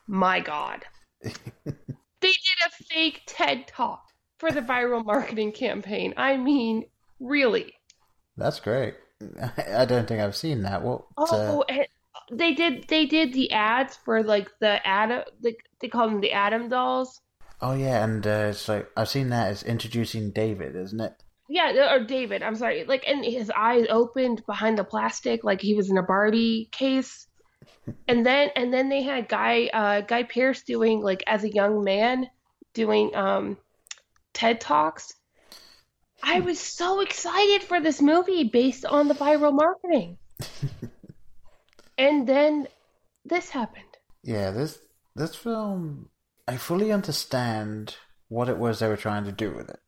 my 0.07 0.41
God. 0.41 0.85
they 1.23 1.33
did 1.65 2.59
a 2.67 2.85
fake 2.85 3.23
TED 3.27 3.67
talk 3.69 4.03
for 4.39 4.51
the 4.51 4.61
viral 4.61 5.05
marketing 5.05 5.53
campaign. 5.53 6.15
I 6.17 6.37
mean, 6.37 6.87
really. 7.21 7.75
That's 8.37 8.61
great. 8.61 8.95
I 9.73 9.85
don't 9.85 10.09
think 10.09 10.21
I've 10.21 10.37
seen 10.37 10.63
that. 10.63 10.83
What? 10.83 11.05
Oh, 11.17 11.65
uh... 11.69 11.85
they 12.33 12.55
did. 12.55 12.89
They 12.89 13.07
did 13.07 13.33
the 13.33 13.53
ads 13.53 13.97
for 13.97 14.23
like 14.23 14.49
the 14.59 14.85
Adam. 14.87 15.23
Like 15.41 15.65
they 15.81 15.89
call 15.89 16.09
them 16.09 16.21
the 16.21 16.33
Adam 16.33 16.69
dolls. 16.69 17.21
Oh 17.61 17.75
yeah, 17.75 18.03
and 18.03 18.27
uh, 18.27 18.47
it's 18.51 18.69
like 18.69 18.89
I've 18.97 19.09
seen 19.09 19.29
that 19.29 19.49
as 19.49 19.63
introducing 19.63 20.33
David, 20.33 20.75
isn't 20.75 21.01
it? 21.01 21.23
Yeah, 21.53 21.95
or 21.95 22.01
David. 22.01 22.43
I'm 22.43 22.55
sorry. 22.57 22.85
Like, 22.85 23.05
and 23.07 23.23
his 23.23 23.53
eyes 23.55 23.85
opened 23.91 24.43
behind 24.47 24.79
the 24.79 24.85
plastic, 24.85 25.45
like 25.45 25.61
he 25.61 25.75
was 25.75 25.91
in 25.91 25.99
a 25.99 26.03
Barbie 26.03 26.71
case. 26.73 27.27
and 28.09 28.25
then, 28.25 28.49
and 28.57 28.73
then 28.73 28.88
they 28.88 29.03
had 29.03 29.29
Guy, 29.29 29.69
uh, 29.71 30.01
Guy 30.01 30.23
Pearce 30.23 30.62
doing 30.62 31.03
like 31.03 31.23
as 31.27 31.45
a 31.45 31.53
young 31.53 31.85
man 31.85 32.31
doing 32.73 33.15
um, 33.15 33.59
TED 34.33 34.62
talks. 34.62 35.12
I 36.23 36.41
was 36.41 36.59
so 36.59 37.01
excited 37.01 37.62
for 37.62 37.81
this 37.81 38.01
movie 38.01 38.45
based 38.45 38.87
on 38.87 39.09
the 39.09 39.15
viral 39.15 39.53
marketing. 39.53 40.17
and 41.99 42.27
then 42.27 42.67
this 43.27 43.51
happened. 43.51 43.85
Yeah, 44.23 44.53
this 44.53 44.79
this 45.15 45.35
film 45.35 46.09
I 46.49 46.57
fully 46.57 46.93
understand 46.93 47.97
what 48.29 48.49
it 48.49 48.57
was 48.57 48.79
they 48.79 48.88
were 48.88 48.97
trying 48.97 49.25
to 49.25 49.33
do 49.33 49.53
with 49.53 49.69
it. 49.69 49.81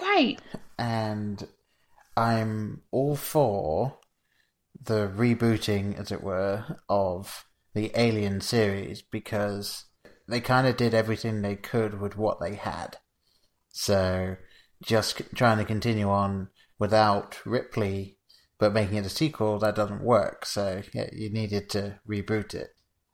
Right. 0.00 0.40
And 0.78 1.46
I'm 2.16 2.82
all 2.90 3.16
for 3.16 3.98
the 4.80 5.08
rebooting, 5.08 5.98
as 5.98 6.12
it 6.12 6.22
were, 6.22 6.78
of 6.88 7.44
the 7.74 7.90
Alien 7.94 8.40
series 8.40 9.02
because 9.02 9.84
they 10.28 10.40
kind 10.40 10.66
of 10.66 10.76
did 10.76 10.94
everything 10.94 11.42
they 11.42 11.56
could 11.56 12.00
with 12.00 12.16
what 12.16 12.40
they 12.40 12.54
had. 12.54 12.96
So 13.70 14.36
just 14.82 15.22
trying 15.34 15.58
to 15.58 15.64
continue 15.64 16.08
on 16.08 16.48
without 16.78 17.38
Ripley, 17.44 18.18
but 18.58 18.72
making 18.72 18.98
it 18.98 19.06
a 19.06 19.10
sequel, 19.10 19.58
that 19.58 19.74
doesn't 19.74 20.02
work. 20.02 20.44
So 20.46 20.82
yeah, 20.92 21.08
you 21.12 21.30
needed 21.30 21.70
to 21.70 22.00
reboot 22.08 22.54
it. 22.54 22.70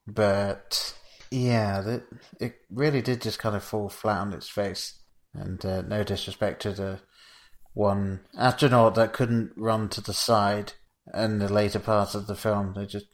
But 0.07 0.95
yeah, 1.31 1.81
that, 1.81 2.05
it 2.41 2.57
really 2.71 3.03
did 3.03 3.23
just 3.23 3.39
kind 3.39 3.57
of 3.57 3.65
fall 3.65 3.89
flat 3.89 4.21
on 4.21 4.33
its 4.33 4.49
face. 4.49 5.01
And 5.33 5.65
uh, 5.65 5.83
no 5.83 6.05
disrespect 6.05 6.63
to 6.63 6.73
the 6.73 7.01
one 7.75 8.21
astronaut 8.39 8.95
that 8.95 9.13
couldn't 9.13 9.53
run 9.57 9.89
to 9.91 10.01
the 10.01 10.15
side 10.15 10.73
in 11.13 11.39
the 11.39 11.53
later 11.53 11.81
parts 11.81 12.15
of 12.15 12.27
the 12.27 12.35
film. 12.35 12.73
They 12.75 12.87
just 12.87 13.07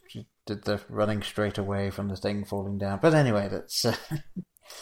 did 0.47 0.65
the 0.65 0.81
running 0.89 1.23
straight 1.23 1.59
away 1.59 1.91
from 1.91 2.09
the 2.09 2.17
thing 2.17 2.45
falling 2.45 2.79
down. 2.79 3.01
But 3.03 3.15
anyway, 3.15 3.49
that's. 3.51 3.85
Uh... 3.85 3.97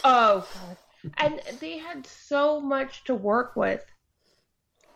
oh, 0.04 0.46
And 1.16 1.40
they 1.60 1.78
had 1.78 2.06
so 2.06 2.60
much 2.60 3.04
to 3.04 3.14
work 3.14 3.56
with. 3.56 3.84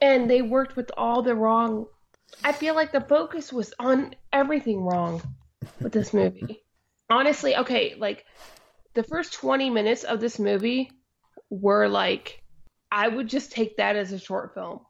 And 0.00 0.28
they 0.28 0.42
worked 0.42 0.76
with 0.76 0.90
all 0.96 1.22
the 1.22 1.34
wrong. 1.34 1.86
I 2.42 2.52
feel 2.52 2.74
like 2.74 2.92
the 2.92 3.00
focus 3.00 3.52
was 3.52 3.72
on 3.78 4.14
everything 4.32 4.80
wrong 4.80 5.22
with 5.80 5.92
this 5.92 6.12
movie. 6.12 6.64
Honestly, 7.10 7.56
okay, 7.56 7.94
like 7.96 8.24
the 8.94 9.04
first 9.04 9.34
20 9.34 9.70
minutes 9.70 10.02
of 10.02 10.20
this 10.20 10.38
movie 10.38 10.90
were 11.50 11.88
like, 11.88 12.41
I 12.92 13.08
would 13.08 13.26
just 13.26 13.50
take 13.50 13.78
that 13.78 13.96
as 13.96 14.12
a 14.12 14.18
short 14.18 14.52
film. 14.52 14.80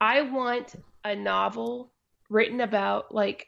I 0.00 0.22
want 0.22 0.74
a 1.04 1.14
novel 1.14 1.92
written 2.30 2.62
about 2.62 3.14
like 3.14 3.46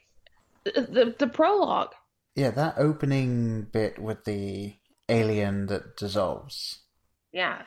the 0.63 1.15
the 1.17 1.27
prologue. 1.27 1.93
Yeah, 2.35 2.51
that 2.51 2.75
opening 2.77 3.63
bit 3.63 3.97
with 3.97 4.25
the 4.25 4.75
alien 5.09 5.65
that 5.67 5.97
dissolves. 5.97 6.81
Yeah. 7.31 7.63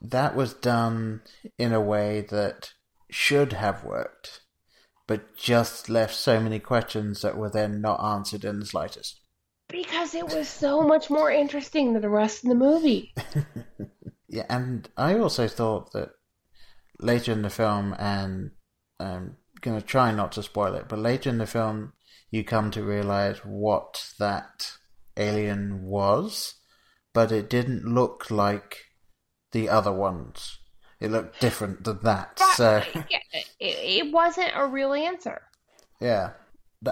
That 0.00 0.36
was 0.36 0.52
done 0.52 1.22
in 1.58 1.72
a 1.72 1.80
way 1.80 2.26
that 2.28 2.74
should 3.10 3.54
have 3.54 3.82
worked, 3.82 4.42
but 5.06 5.36
just 5.38 5.88
left 5.88 6.14
so 6.14 6.38
many 6.38 6.58
questions 6.58 7.22
that 7.22 7.38
were 7.38 7.50
then 7.50 7.80
not 7.80 8.02
answered 8.02 8.44
in 8.44 8.60
the 8.60 8.66
slightest. 8.66 9.20
Because 9.68 10.14
it 10.14 10.28
was 10.28 10.48
so 10.48 10.82
much 10.82 11.08
more 11.08 11.30
interesting 11.30 11.94
than 11.94 12.02
the 12.02 12.10
rest 12.10 12.44
of 12.44 12.50
the 12.50 12.54
movie. 12.54 13.14
yeah, 14.28 14.46
and 14.48 14.88
I 14.96 15.18
also 15.18 15.48
thought 15.48 15.92
that 15.92 16.10
later 17.00 17.32
in 17.32 17.42
the 17.42 17.50
film, 17.50 17.94
and 17.98 18.52
I'm 18.98 19.36
going 19.60 19.80
to 19.80 19.86
try 19.86 20.12
not 20.12 20.32
to 20.32 20.42
spoil 20.42 20.74
it, 20.74 20.88
but 20.88 20.98
later 20.98 21.30
in 21.30 21.38
the 21.38 21.46
film, 21.46 21.92
you 22.30 22.44
come 22.44 22.70
to 22.72 22.82
realize 22.82 23.38
what 23.44 24.12
that 24.18 24.72
alien 25.16 25.82
was, 25.82 26.54
but 27.12 27.32
it 27.32 27.48
didn't 27.48 27.84
look 27.84 28.30
like 28.30 28.86
the 29.52 29.68
other 29.68 29.92
ones. 29.92 30.58
It 31.00 31.10
looked 31.10 31.40
different 31.40 31.84
than 31.84 32.00
that. 32.02 32.38
So 32.54 32.82
yeah, 32.94 33.18
it, 33.32 34.06
it 34.06 34.12
wasn't 34.12 34.52
a 34.54 34.66
real 34.66 34.92
answer. 34.92 35.42
Yeah, 36.00 36.30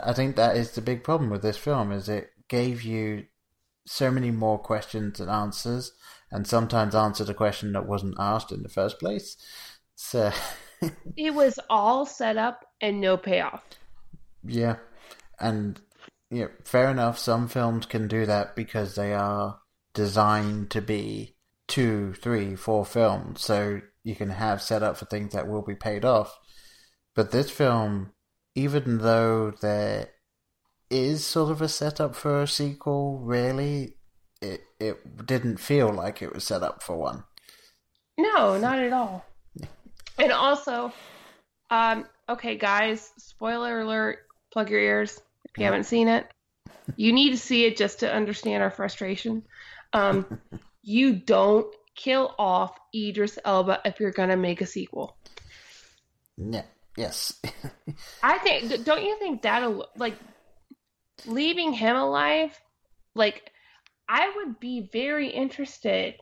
I 0.02 0.12
think 0.12 0.36
that 0.36 0.56
is 0.56 0.72
the 0.72 0.80
big 0.80 1.04
problem 1.04 1.30
with 1.30 1.42
this 1.42 1.56
film 1.56 1.92
is 1.92 2.08
it 2.08 2.30
gave 2.48 2.82
you 2.82 3.24
so 3.86 4.10
many 4.10 4.30
more 4.30 4.58
questions 4.58 5.18
than 5.18 5.28
answers, 5.28 5.92
and 6.34 6.48
sometimes 6.48 6.96
answered 6.96 7.28
a 7.28 7.34
question 7.34 7.72
that 7.72 7.86
wasn't 7.86 8.16
asked 8.18 8.50
in 8.50 8.64
the 8.64 8.68
first 8.68 8.98
place. 8.98 9.36
So 9.94 10.32
it 11.16 11.32
was 11.32 11.60
all 11.70 12.04
set 12.06 12.36
up 12.36 12.66
and 12.80 13.00
no 13.00 13.16
payoff. 13.16 13.62
Yeah, 14.42 14.76
and 15.38 15.80
yeah, 16.32 16.48
fair 16.64 16.90
enough. 16.90 17.18
Some 17.18 17.46
films 17.46 17.86
can 17.86 18.08
do 18.08 18.26
that 18.26 18.56
because 18.56 18.96
they 18.96 19.14
are 19.14 19.60
designed 19.94 20.72
to 20.72 20.82
be 20.82 21.36
two, 21.68 22.14
three, 22.14 22.56
four 22.56 22.84
films, 22.84 23.40
so 23.40 23.80
you 24.02 24.16
can 24.16 24.30
have 24.30 24.60
set 24.60 24.82
up 24.82 24.96
for 24.96 25.04
things 25.04 25.32
that 25.34 25.46
will 25.46 25.62
be 25.62 25.76
paid 25.76 26.04
off. 26.04 26.36
But 27.14 27.30
this 27.30 27.48
film, 27.48 28.10
even 28.56 28.98
though 28.98 29.52
there 29.62 30.08
is 30.90 31.24
sort 31.24 31.52
of 31.52 31.62
a 31.62 31.68
setup 31.68 32.16
for 32.16 32.42
a 32.42 32.48
sequel, 32.48 33.20
really, 33.20 33.98
it 34.44 34.60
it 34.80 35.26
didn't 35.26 35.58
feel 35.58 35.92
like 35.92 36.22
it 36.22 36.32
was 36.32 36.44
set 36.44 36.62
up 36.62 36.82
for 36.82 36.96
one. 36.96 37.24
No, 38.18 38.58
not 38.58 38.78
at 38.78 38.92
all. 38.92 39.24
and 40.18 40.32
also, 40.32 40.92
um, 41.70 42.06
okay, 42.28 42.56
guys, 42.56 43.10
spoiler 43.18 43.80
alert, 43.80 44.18
plug 44.52 44.70
your 44.70 44.80
ears 44.80 45.20
if 45.44 45.58
you 45.58 45.64
haven't 45.64 45.84
seen 45.84 46.08
it. 46.08 46.26
You 46.96 47.12
need 47.12 47.30
to 47.30 47.36
see 47.36 47.64
it 47.64 47.76
just 47.76 48.00
to 48.00 48.12
understand 48.12 48.62
our 48.62 48.70
frustration. 48.70 49.42
Um, 49.92 50.40
you 50.82 51.14
don't 51.14 51.66
kill 51.96 52.34
off 52.38 52.76
Idris 52.94 53.38
Elba 53.44 53.80
if 53.84 53.98
you're 54.00 54.12
gonna 54.12 54.36
make 54.36 54.60
a 54.60 54.66
sequel. 54.66 55.16
Yeah. 56.36 56.64
Yes. 56.96 57.40
I 58.22 58.38
think. 58.38 58.84
Don't 58.84 59.02
you 59.02 59.18
think 59.18 59.42
that'll 59.42 59.88
like 59.96 60.14
leaving 61.26 61.72
him 61.72 61.96
alive? 61.96 62.58
Like, 63.14 63.50
I 64.08 64.32
would 64.36 64.60
be 64.60 64.88
very 64.92 65.28
interested 65.28 66.14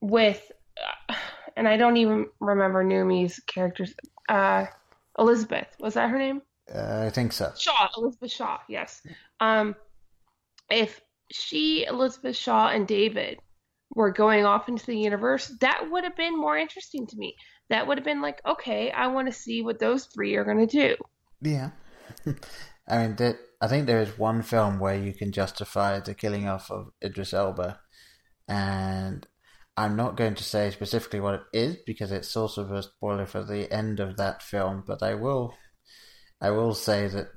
with, 0.00 0.50
uh, 1.08 1.14
and 1.56 1.68
I 1.68 1.76
don't 1.76 1.96
even 1.96 2.26
remember 2.40 2.84
Noomi's 2.84 3.40
characters. 3.40 3.94
Uh, 4.28 4.66
Elizabeth 5.18 5.68
was 5.78 5.94
that 5.94 6.10
her 6.10 6.18
name? 6.18 6.42
Uh, 6.72 7.04
I 7.06 7.10
think 7.10 7.32
so. 7.32 7.52
Shaw, 7.56 7.88
Elizabeth 7.96 8.32
Shaw. 8.32 8.58
Yes. 8.68 9.00
Um, 9.40 9.76
if 10.70 11.00
she, 11.30 11.84
Elizabeth 11.84 12.36
Shaw, 12.36 12.68
and 12.68 12.86
David 12.86 13.38
were 13.94 14.10
going 14.10 14.44
off 14.44 14.68
into 14.68 14.84
the 14.86 14.98
universe, 14.98 15.52
that 15.60 15.90
would 15.90 16.04
have 16.04 16.16
been 16.16 16.38
more 16.38 16.56
interesting 16.56 17.06
to 17.06 17.16
me. 17.16 17.36
That 17.68 17.86
would 17.86 17.98
have 17.98 18.04
been 18.04 18.22
like, 18.22 18.40
okay, 18.46 18.90
I 18.90 19.08
want 19.08 19.28
to 19.28 19.32
see 19.32 19.62
what 19.62 19.78
those 19.78 20.06
three 20.06 20.34
are 20.36 20.44
going 20.44 20.66
to 20.66 20.66
do. 20.66 20.96
Yeah. 21.40 21.70
I 22.88 22.98
mean, 22.98 23.16
that, 23.16 23.36
I 23.60 23.68
think 23.68 23.86
there 23.86 24.02
is 24.02 24.18
one 24.18 24.42
film 24.42 24.78
where 24.78 24.96
you 24.96 25.12
can 25.12 25.32
justify 25.32 26.00
the 26.00 26.14
killing 26.14 26.46
off 26.48 26.70
of 26.70 26.88
Idris 27.02 27.32
Elba, 27.32 27.80
and 28.48 29.26
I'm 29.76 29.96
not 29.96 30.16
going 30.16 30.34
to 30.34 30.44
say 30.44 30.70
specifically 30.70 31.20
what 31.20 31.34
it 31.34 31.42
is 31.52 31.76
because 31.86 32.10
it's 32.10 32.28
sort 32.28 32.58
of 32.58 32.70
a 32.70 32.82
spoiler 32.82 33.26
for 33.26 33.44
the 33.44 33.72
end 33.72 34.00
of 34.00 34.16
that 34.16 34.42
film, 34.42 34.84
but 34.86 35.02
I 35.02 35.14
will, 35.14 35.54
I 36.40 36.50
will 36.50 36.74
say 36.74 37.08
that 37.08 37.28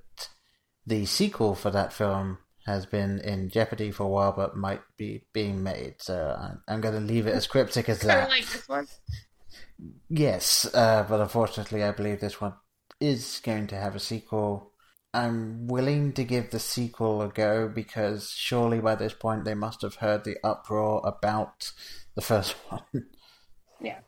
the 0.85 1.05
sequel 1.05 1.55
for 1.55 1.69
that 1.71 1.93
film 1.93 2.39
has 2.65 2.85
been 2.85 3.19
in 3.19 3.49
jeopardy 3.49 3.91
for 3.91 4.03
a 4.03 4.07
while, 4.07 4.31
but 4.31 4.55
might 4.55 4.81
be 4.97 5.25
being 5.33 5.63
made. 5.63 5.95
So 5.99 6.37
I'm, 6.39 6.61
I'm 6.67 6.81
going 6.81 6.95
to 6.95 7.01
leave 7.01 7.27
it 7.27 7.35
as 7.35 7.47
cryptic 7.47 7.89
as 7.89 7.99
that. 8.01 8.29
like 8.29 8.47
this 8.47 8.67
one. 8.69 8.87
Yes, 10.09 10.69
uh, 10.73 11.05
but 11.07 11.21
unfortunately, 11.21 11.83
I 11.83 11.91
believe 11.91 12.19
this 12.19 12.39
one 12.39 12.53
is 12.99 13.41
going 13.43 13.67
to 13.67 13.75
have 13.75 13.95
a 13.95 13.99
sequel. 13.99 14.73
I'm 15.13 15.67
willing 15.67 16.13
to 16.13 16.23
give 16.23 16.51
the 16.51 16.59
sequel 16.59 17.21
a 17.21 17.29
go 17.29 17.67
because 17.67 18.31
surely 18.31 18.79
by 18.79 18.95
this 18.95 19.13
point 19.13 19.43
they 19.43 19.55
must 19.55 19.81
have 19.81 19.95
heard 19.95 20.23
the 20.23 20.37
uproar 20.43 21.01
about 21.03 21.71
the 22.15 22.21
first 22.21 22.51
one. 22.69 23.07
Yeah. 23.81 23.99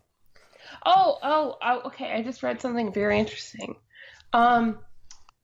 Oh, 0.85 1.17
oh, 1.23 1.57
oh, 1.61 1.81
okay. 1.85 2.11
I 2.11 2.21
just 2.21 2.43
read 2.43 2.61
something 2.61 2.93
very 2.93 3.19
interesting. 3.19 3.75
Um, 4.33 4.79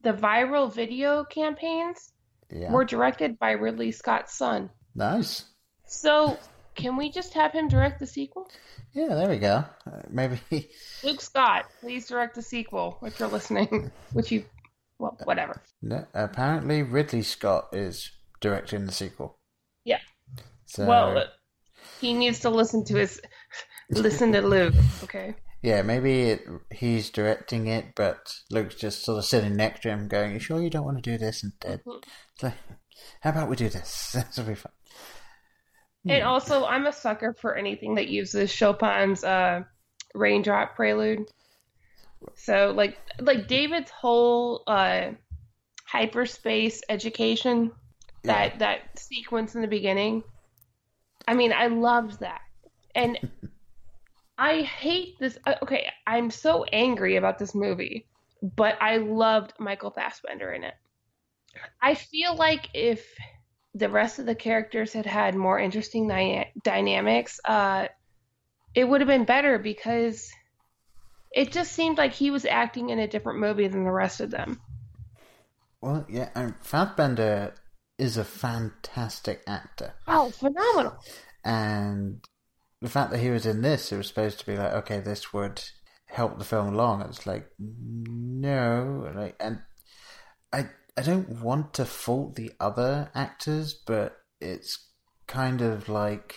the 0.02 0.12
viral 0.12 0.72
video 0.72 1.24
campaigns 1.24 2.12
yeah. 2.50 2.70
were 2.70 2.84
directed 2.84 3.38
by 3.38 3.52
Ridley 3.52 3.92
Scott's 3.92 4.34
son. 4.34 4.70
Nice. 4.94 5.44
So, 5.86 6.38
can 6.74 6.96
we 6.96 7.10
just 7.10 7.34
have 7.34 7.52
him 7.52 7.68
direct 7.68 7.98
the 7.98 8.06
sequel? 8.06 8.48
Yeah, 8.92 9.14
there 9.14 9.28
we 9.28 9.38
go. 9.38 9.64
Uh, 9.86 10.02
maybe 10.08 10.40
Luke 11.02 11.20
Scott, 11.20 11.66
please 11.80 12.06
direct 12.06 12.34
the 12.34 12.42
sequel 12.42 12.98
if 13.02 13.18
you're 13.18 13.28
listening. 13.28 13.90
Which 14.12 14.30
you, 14.30 14.44
well, 14.98 15.16
whatever. 15.24 15.62
No, 15.82 16.06
apparently, 16.14 16.82
Ridley 16.82 17.22
Scott 17.22 17.68
is 17.72 18.10
directing 18.40 18.86
the 18.86 18.92
sequel. 18.92 19.38
Yeah. 19.84 20.00
So... 20.66 20.86
Well, 20.86 21.24
he 22.00 22.14
needs 22.14 22.40
to 22.40 22.50
listen 22.50 22.84
to 22.86 22.96
his 22.96 23.20
listen 23.90 24.32
to 24.32 24.42
Luke. 24.42 24.74
Okay. 25.04 25.34
Yeah, 25.62 25.82
maybe 25.82 26.22
it, 26.30 26.44
he's 26.72 27.10
directing 27.10 27.66
it, 27.66 27.86
but 27.96 28.32
Luke's 28.50 28.76
just 28.76 29.04
sort 29.04 29.18
of 29.18 29.24
sitting 29.24 29.56
next 29.56 29.80
to 29.82 29.88
him, 29.88 30.06
going, 30.06 30.32
"You 30.32 30.38
sure 30.38 30.62
you 30.62 30.70
don't 30.70 30.84
want 30.84 31.02
to 31.02 31.10
do 31.10 31.18
this 31.18 31.42
instead? 31.42 31.82
Mm-hmm. 31.84 32.48
how 33.22 33.30
about 33.30 33.48
we 33.48 33.56
do 33.56 33.68
this? 33.68 34.16
Will 34.36 34.44
be 34.44 34.54
fun." 34.54 34.72
And 36.08 36.22
hmm. 36.22 36.28
also, 36.28 36.64
I'm 36.64 36.86
a 36.86 36.92
sucker 36.92 37.34
for 37.40 37.56
anything 37.56 37.96
that 37.96 38.08
uses 38.08 38.52
Chopin's 38.52 39.24
uh, 39.24 39.62
Raindrop 40.14 40.76
Prelude. 40.76 41.28
So, 42.34 42.72
like, 42.76 42.96
like 43.20 43.48
David's 43.48 43.90
whole 43.90 44.62
uh, 44.66 45.10
hyperspace 45.84 46.82
education, 46.88 47.72
that 48.24 48.52
yeah. 48.52 48.58
that 48.58 48.98
sequence 48.98 49.54
in 49.54 49.62
the 49.62 49.68
beginning. 49.68 50.22
I 51.26 51.34
mean, 51.34 51.52
I 51.52 51.66
loved 51.66 52.20
that, 52.20 52.40
and 52.94 53.18
I 54.38 54.62
hate 54.62 55.18
this. 55.18 55.38
Uh, 55.46 55.54
okay, 55.62 55.88
I'm 56.06 56.30
so 56.30 56.64
angry 56.64 57.16
about 57.16 57.38
this 57.38 57.54
movie. 57.54 58.06
but 58.42 58.76
I 58.80 58.98
loved 58.98 59.52
Michael 59.58 59.90
Fassbender 59.90 60.52
in 60.52 60.64
it. 60.64 60.74
I 61.82 61.94
feel 61.94 62.36
like 62.36 62.68
if 62.74 63.04
the 63.74 63.88
rest 63.88 64.18
of 64.18 64.26
the 64.26 64.34
characters 64.34 64.92
had 64.92 65.06
had 65.06 65.34
more 65.34 65.58
interesting 65.58 66.08
dy- 66.08 66.52
dynamics, 66.62 67.40
uh, 67.44 67.88
it 68.74 68.84
would 68.84 69.00
have 69.00 69.08
been 69.08 69.24
better 69.24 69.58
because 69.58 70.30
it 71.32 71.52
just 71.52 71.72
seemed 71.72 71.98
like 71.98 72.12
he 72.12 72.30
was 72.30 72.44
acting 72.44 72.90
in 72.90 72.98
a 72.98 73.08
different 73.08 73.40
movie 73.40 73.68
than 73.68 73.84
the 73.84 73.92
rest 73.92 74.20
of 74.20 74.30
them. 74.30 74.60
Well, 75.80 76.06
yeah, 76.08 76.30
and 76.34 76.54
Fassbender 76.62 77.54
is 77.98 78.16
a 78.16 78.24
fantastic 78.24 79.42
actor. 79.46 79.94
Oh, 80.06 80.30
phenomenal! 80.30 80.98
And 81.44 82.20
the 82.80 82.88
fact 82.88 83.10
that 83.10 83.20
he 83.20 83.30
was 83.30 83.46
in 83.46 83.62
this, 83.62 83.92
it 83.92 83.96
was 83.96 84.08
supposed 84.08 84.38
to 84.40 84.46
be 84.46 84.56
like, 84.56 84.72
okay, 84.72 85.00
this 85.00 85.32
would 85.32 85.62
help 86.06 86.38
the 86.38 86.44
film 86.44 86.74
along. 86.74 87.02
It's 87.02 87.26
like, 87.26 87.48
no, 87.58 89.10
like, 89.14 89.36
and 89.40 89.60
I, 90.52 90.68
I 90.96 91.02
don't 91.02 91.40
want 91.40 91.74
to 91.74 91.84
fault 91.84 92.34
the 92.34 92.52
other 92.60 93.10
actors, 93.14 93.74
but 93.74 94.16
it's 94.40 94.88
kind 95.26 95.60
of 95.60 95.88
like, 95.88 96.36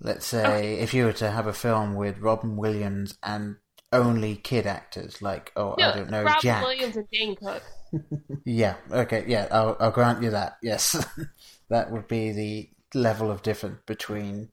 let's 0.00 0.26
say, 0.26 0.44
okay. 0.44 0.74
if 0.80 0.94
you 0.94 1.04
were 1.04 1.12
to 1.14 1.30
have 1.30 1.46
a 1.46 1.52
film 1.52 1.94
with 1.94 2.18
Robin 2.18 2.56
Williams 2.56 3.18
and 3.22 3.56
only 3.92 4.36
kid 4.36 4.66
actors, 4.66 5.20
like, 5.20 5.52
oh, 5.56 5.74
no, 5.78 5.90
I 5.90 5.96
don't 5.96 6.10
know, 6.10 6.26
Jack. 6.40 6.62
Williams 6.62 6.96
and 6.96 7.08
Dane 7.10 7.36
Cook. 7.36 7.62
yeah, 8.44 8.76
okay, 8.90 9.24
yeah, 9.26 9.48
I'll, 9.50 9.76
I'll 9.80 9.90
grant 9.90 10.22
you 10.22 10.30
that. 10.30 10.58
Yes, 10.62 11.04
that 11.70 11.90
would 11.90 12.08
be 12.08 12.32
the 12.32 12.70
level 12.94 13.30
of 13.30 13.42
difference 13.42 13.80
between 13.86 14.50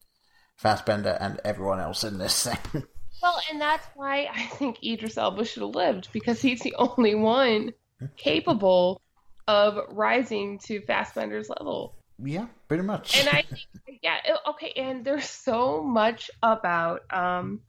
Fassbender 0.58 1.18
and 1.20 1.40
everyone 1.46 1.80
else 1.80 2.04
in 2.04 2.18
this 2.18 2.44
thing. 2.74 2.84
Well, 3.22 3.40
and 3.52 3.62
that's 3.62 3.88
why 3.96 4.28
I 4.34 4.44
think 4.44 4.84
Idris 4.84 5.18
Elba 5.18 5.46
should 5.46 5.64
have 5.64 5.76
lived 5.76 6.10
because 6.12 6.42
he's 6.42 6.62
the 6.62 6.76
only 6.76 7.16
one 7.16 7.74
capable 8.16 9.02
of 9.48 9.78
rising 9.90 10.60
to 10.60 10.82
Fassbender's 10.82 11.50
level. 11.50 11.96
Yeah, 12.24 12.48
pretty 12.68 12.84
much. 12.84 13.20
And 13.20 13.30
I 13.30 13.44
think, 13.44 14.00
yeah, 14.02 14.18
okay. 14.50 14.74
And 14.76 15.06
there's 15.06 15.30
so 15.30 15.84
much 15.84 16.30
about 16.42 17.02
um, 17.12 17.62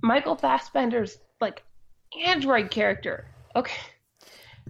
Michael 0.00 0.36
Fassbender's 0.36 1.18
like 1.40 1.62
android 2.26 2.70
character. 2.70 3.26
Okay, 3.54 3.80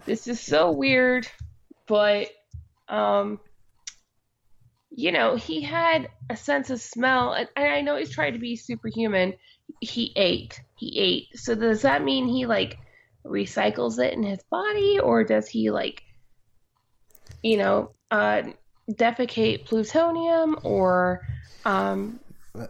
this 0.04 0.26
is 0.26 0.40
so 0.40 0.72
weird, 0.72 1.26
but 1.86 2.28
um, 2.88 3.40
you 4.90 5.12
know, 5.12 5.36
he 5.36 5.62
had 5.62 6.08
a 6.28 6.36
sense 6.36 6.70
of 6.70 6.80
smell, 6.80 7.32
and, 7.32 7.48
and 7.56 7.66
I 7.66 7.80
know 7.80 7.96
he's 7.96 8.10
trying 8.10 8.34
to 8.34 8.38
be 8.38 8.56
superhuman. 8.56 9.34
He 9.80 10.12
ate, 10.16 10.60
he 10.76 10.98
ate. 10.98 11.38
So 11.38 11.54
does 11.54 11.82
that 11.82 12.04
mean 12.04 12.26
he 12.26 12.46
like 12.46 12.78
recycles 13.24 13.98
it 13.98 14.12
in 14.12 14.22
his 14.22 14.42
body, 14.50 14.98
or 14.98 15.24
does 15.24 15.48
he 15.48 15.70
like, 15.70 16.02
you 17.42 17.56
know, 17.56 17.92
uh, 18.10 18.42
defecate 18.90 19.64
plutonium, 19.64 20.58
or 20.62 21.22
um, 21.64 22.20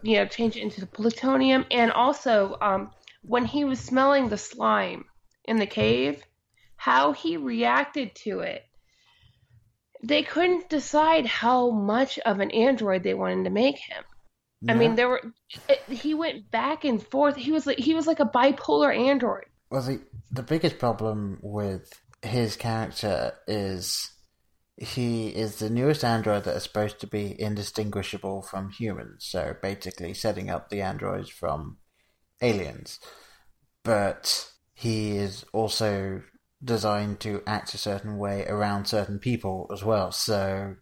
you 0.03 0.17
know, 0.17 0.27
change 0.27 0.57
it 0.57 0.63
into 0.63 0.81
the 0.81 0.87
plutonium? 0.87 1.65
And 1.71 1.91
also, 1.91 2.57
um, 2.61 2.91
when 3.23 3.45
he 3.45 3.65
was 3.65 3.81
smelling 3.81 4.29
the 4.29 4.39
slime 4.39 5.05
in 5.45 5.57
the 5.57 5.67
cave, 5.67 6.23
how 6.77 7.13
he 7.13 7.37
reacted 7.37 8.15
to 8.17 8.41
it 8.41 8.65
they 10.03 10.23
couldn't 10.23 10.69
decide 10.69 11.27
how 11.27 11.71
much 11.71 12.19
of 12.21 12.41
an 12.41 12.51
android 12.51 13.03
they 13.03 13.15
wanted 13.15 13.45
to 13.45 13.51
make 13.51 13.79
him. 13.79 14.03
Yeah. 14.61 14.73
I 14.73 14.77
mean, 14.77 14.95
there 14.95 15.09
were 15.09 15.23
it, 15.69 15.83
he 15.89 16.15
went 16.15 16.51
back 16.51 16.85
and 16.85 17.05
forth. 17.05 17.37
He 17.37 17.53
was 17.53 17.67
like 17.67 17.79
he 17.79 17.95
was 17.95 18.07
like 18.07 18.21
a 18.21 18.25
bipolar 18.25 18.97
android. 18.97 19.45
Well, 19.71 19.83
the 19.83 20.01
the 20.31 20.43
biggest 20.43 20.79
problem 20.79 21.39
with 21.43 21.93
his 22.23 22.57
character 22.57 23.33
is 23.47 24.11
he 24.83 25.29
is 25.29 25.57
the 25.57 25.71
newest 25.71 26.03
android 26.03 26.43
that 26.43 26.57
is 26.57 26.65
supposed 26.65 26.99
to 27.01 27.07
be 27.07 27.41
indistinguishable 27.41 28.43
from 28.43 28.71
humans. 28.71 29.25
So 29.25 29.55
basically, 29.63 30.13
setting 30.13 30.51
up 30.51 30.69
the 30.69 30.83
androids 30.83 31.31
from 31.31 31.77
aliens, 32.41 32.99
but 33.85 34.51
he 34.75 35.17
is 35.17 35.45
also 35.53 36.23
designed 36.65 37.21
to 37.21 37.43
act 37.47 37.75
a 37.75 37.79
certain 37.79 38.19
way 38.19 38.45
around 38.47 38.87
certain 38.87 39.21
people 39.21 39.71
as 39.73 39.85
well. 39.85 40.11
So 40.11 40.75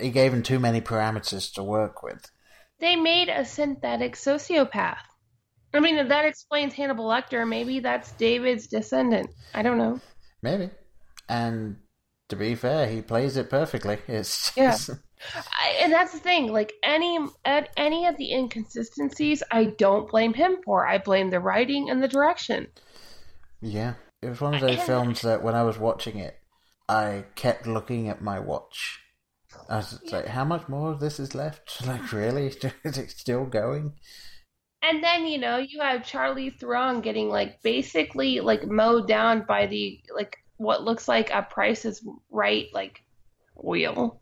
he 0.00 0.10
gave 0.10 0.32
him 0.32 0.44
too 0.44 0.60
many 0.60 0.80
parameters 0.80 1.52
to 1.54 1.64
work 1.64 2.04
with. 2.04 2.30
They 2.78 2.94
made 2.94 3.28
a 3.28 3.44
synthetic 3.44 4.14
sociopath. 4.14 5.02
I 5.74 5.80
mean, 5.80 6.08
that 6.08 6.24
explains 6.26 6.74
Hannibal 6.74 7.08
Lecter. 7.08 7.48
Maybe 7.48 7.80
that's 7.80 8.12
David's 8.12 8.68
descendant. 8.68 9.30
I 9.52 9.62
don't 9.62 9.78
know. 9.78 10.00
Maybe. 10.42 10.70
And 11.28 11.78
to 12.32 12.36
be 12.36 12.54
fair, 12.54 12.86
he 12.86 13.02
plays 13.02 13.36
it 13.36 13.50
perfectly. 13.50 13.98
It's 14.08 14.56
yeah. 14.56 14.74
I, 15.34 15.76
and 15.82 15.92
that's 15.92 16.12
the 16.12 16.18
thing. 16.18 16.50
Like 16.50 16.72
any 16.82 17.18
at 17.44 17.68
any 17.76 18.06
of 18.06 18.16
the 18.16 18.32
inconsistencies, 18.32 19.42
I 19.50 19.64
don't 19.64 20.08
blame 20.08 20.32
him 20.32 20.56
for. 20.64 20.86
I 20.86 20.96
blame 20.96 21.28
the 21.28 21.40
writing 21.40 21.90
and 21.90 22.02
the 22.02 22.08
direction. 22.08 22.68
Yeah, 23.60 23.94
it 24.22 24.30
was 24.30 24.40
one 24.40 24.54
of 24.54 24.62
those 24.62 24.82
films 24.82 25.20
that 25.20 25.42
when 25.42 25.54
I 25.54 25.62
was 25.62 25.78
watching 25.78 26.16
it, 26.16 26.38
I 26.88 27.26
kept 27.34 27.66
looking 27.66 28.08
at 28.08 28.22
my 28.22 28.40
watch. 28.40 29.00
I 29.68 29.76
was 29.76 30.00
yeah. 30.04 30.16
like, 30.16 30.28
how 30.28 30.46
much 30.46 30.68
more 30.68 30.90
of 30.90 31.00
this 31.00 31.20
is 31.20 31.34
left? 31.34 31.82
Like, 31.86 32.12
really? 32.12 32.46
is 32.84 32.96
it 32.98 33.10
still 33.10 33.44
going? 33.44 33.92
And 34.82 35.04
then, 35.04 35.26
you 35.26 35.38
know, 35.38 35.58
you 35.58 35.80
have 35.80 36.00
Charlize 36.00 36.58
Theron 36.58 37.02
getting, 37.02 37.28
like, 37.28 37.62
basically, 37.62 38.40
like, 38.40 38.66
mowed 38.66 39.06
down 39.06 39.44
by 39.46 39.66
the, 39.66 40.00
like, 40.14 40.41
what 40.56 40.84
looks 40.84 41.08
like 41.08 41.30
a 41.30 41.42
Price 41.42 41.84
is 41.84 42.06
Right, 42.30 42.68
like, 42.72 43.02
wheel. 43.54 44.20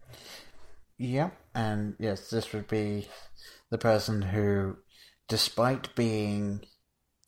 Yeah, 0.98 1.30
and 1.54 1.96
yes, 1.98 2.30
this 2.30 2.52
would 2.52 2.68
be 2.68 3.08
the 3.70 3.78
person 3.78 4.22
who, 4.22 4.76
despite 5.28 5.94
being 5.94 6.62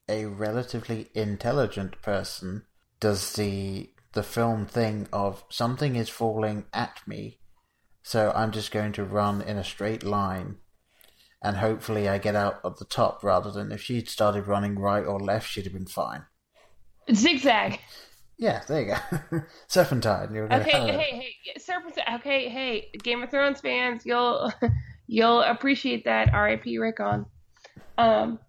a 0.08 0.26
relatively 0.26 1.08
intelligent 1.14 2.00
person 2.02 2.64
does 3.00 3.32
the 3.32 3.90
the 4.12 4.22
film 4.22 4.66
thing 4.66 5.08
of 5.10 5.42
something 5.48 5.96
is 5.96 6.10
falling 6.10 6.66
at 6.74 7.00
me, 7.06 7.38
so 8.02 8.30
I'm 8.34 8.50
just 8.50 8.70
going 8.70 8.92
to 8.92 9.04
run 9.04 9.40
in 9.40 9.56
a 9.56 9.64
straight 9.64 10.02
line, 10.02 10.56
and 11.42 11.56
hopefully 11.56 12.08
I 12.08 12.18
get 12.18 12.36
out 12.36 12.60
at 12.64 12.76
the 12.76 12.84
top 12.84 13.24
rather 13.24 13.50
than 13.50 13.72
if 13.72 13.80
she'd 13.80 14.10
started 14.10 14.46
running 14.46 14.78
right 14.78 15.04
or 15.04 15.18
left, 15.18 15.48
she'd 15.48 15.64
have 15.64 15.72
been 15.72 15.86
fine. 15.86 16.26
Zigzag. 17.12 17.80
Yeah, 18.42 18.61
there 18.66 18.81
you 18.83 18.94
go. 19.31 19.40
Serpentine. 19.68 20.35
You're 20.35 20.52
okay, 20.52 20.68
hey, 20.68 20.90
hey, 20.90 21.37
hey, 21.44 21.61
Serpentine. 21.61 22.16
Okay, 22.16 22.48
hey, 22.48 22.88
Game 23.00 23.22
of 23.22 23.31
Thrones 23.31 23.61
fans, 23.61 24.05
you'll 24.05 24.52
you'll 25.07 25.42
appreciate 25.42 26.07
that. 26.07 26.35
R.I.P. 26.35 26.76
Rickon. 26.78 27.26
Um, 27.96 28.40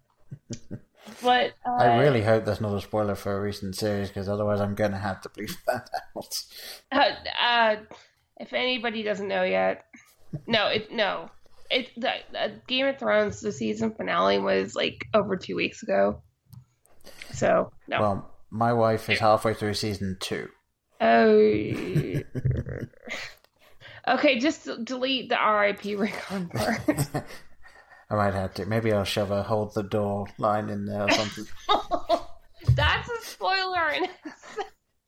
but 1.22 1.52
uh, 1.64 1.70
I 1.78 1.98
really 1.98 2.22
hope 2.22 2.44
that's 2.44 2.60
not 2.60 2.74
a 2.74 2.80
spoiler 2.80 3.14
for 3.14 3.36
a 3.36 3.40
recent 3.40 3.76
series 3.76 4.08
because 4.08 4.28
otherwise 4.28 4.60
I'm 4.60 4.74
going 4.74 4.90
to 4.90 4.98
have 4.98 5.20
to 5.20 5.28
bleep 5.28 5.54
that 5.68 5.88
out. 6.16 6.42
Uh, 6.90 7.10
uh, 7.40 7.76
if 8.38 8.52
anybody 8.52 9.04
doesn't 9.04 9.28
know 9.28 9.44
yet, 9.44 9.84
no, 10.48 10.66
it 10.66 10.90
no, 10.90 11.30
it 11.70 11.92
the, 11.96 12.14
the 12.32 12.60
Game 12.66 12.86
of 12.86 12.98
Thrones 12.98 13.40
the 13.40 13.52
season 13.52 13.94
finale 13.94 14.40
was 14.40 14.74
like 14.74 15.06
over 15.14 15.36
two 15.36 15.54
weeks 15.54 15.84
ago. 15.84 16.20
So 17.32 17.70
no. 17.86 18.00
Well, 18.00 18.33
my 18.54 18.72
wife 18.72 19.10
is 19.10 19.18
halfway 19.18 19.52
through 19.52 19.74
season 19.74 20.16
two. 20.20 20.48
Oh. 21.00 21.34
okay, 24.08 24.38
just 24.38 24.68
delete 24.84 25.28
the 25.28 25.36
R.I.P. 25.36 25.96
Rickon 25.96 26.48
part. 26.50 26.80
I 28.10 28.14
might 28.14 28.34
have 28.34 28.54
to. 28.54 28.66
Maybe 28.66 28.92
I'll 28.92 29.02
shove 29.02 29.32
a 29.32 29.42
hold 29.42 29.74
the 29.74 29.82
door 29.82 30.28
line 30.38 30.68
in 30.68 30.86
there 30.86 31.02
or 31.02 31.10
something. 31.10 31.46
That's 32.76 33.08
a 33.10 33.22
spoiler. 33.22 33.92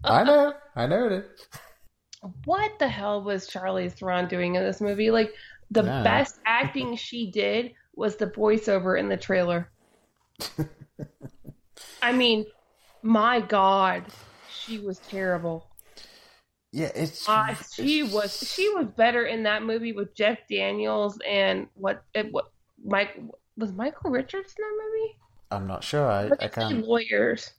I 0.02 0.24
know. 0.24 0.52
I 0.74 0.86
know 0.86 1.06
it. 1.06 1.46
What 2.46 2.80
the 2.80 2.88
hell 2.88 3.22
was 3.22 3.48
Charlize 3.48 3.92
Theron 3.92 4.26
doing 4.26 4.56
in 4.56 4.64
this 4.64 4.80
movie? 4.80 5.12
Like 5.12 5.32
the 5.70 5.84
yeah. 5.84 6.02
best 6.02 6.40
acting 6.44 6.96
she 6.96 7.30
did 7.30 7.74
was 7.94 8.16
the 8.16 8.26
voiceover 8.26 8.98
in 8.98 9.08
the 9.08 9.16
trailer. 9.16 9.70
I 12.02 12.12
mean, 12.12 12.46
my 13.06 13.40
God, 13.40 14.04
she 14.50 14.78
was 14.78 14.98
terrible. 14.98 15.66
Yeah, 16.72 16.90
it's, 16.94 17.28
uh, 17.28 17.54
she 17.72 18.00
it's... 18.00 18.12
was 18.12 18.38
she 18.38 18.68
was 18.74 18.86
better 18.96 19.24
in 19.24 19.44
that 19.44 19.62
movie 19.62 19.92
with 19.92 20.14
Jeff 20.14 20.38
Daniels 20.50 21.18
and 21.26 21.68
what 21.74 22.04
it, 22.14 22.30
what 22.32 22.52
Mike 22.84 23.18
was 23.56 23.72
Michael 23.72 24.10
Richards 24.10 24.54
in 24.58 24.62
that 24.62 24.84
movie? 24.84 25.16
I'm 25.50 25.66
not 25.66 25.84
sure. 25.84 26.10
I, 26.10 26.30
I 26.40 26.48
can't. 26.48 26.86
Lawyers. 26.86 27.52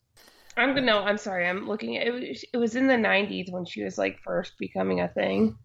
I'm 0.58 0.76
gonna. 0.76 0.86
No, 0.86 1.00
I'm 1.04 1.18
sorry. 1.18 1.48
I'm 1.48 1.68
looking 1.68 1.98
at 1.98 2.08
it. 2.08 2.12
Was, 2.12 2.46
it 2.54 2.58
was 2.58 2.76
in 2.76 2.88
the 2.88 2.96
'90s 2.96 3.52
when 3.52 3.66
she 3.66 3.84
was 3.84 3.98
like 3.98 4.20
first 4.24 4.54
becoming 4.60 5.02
a 5.02 5.08
thing. 5.08 5.58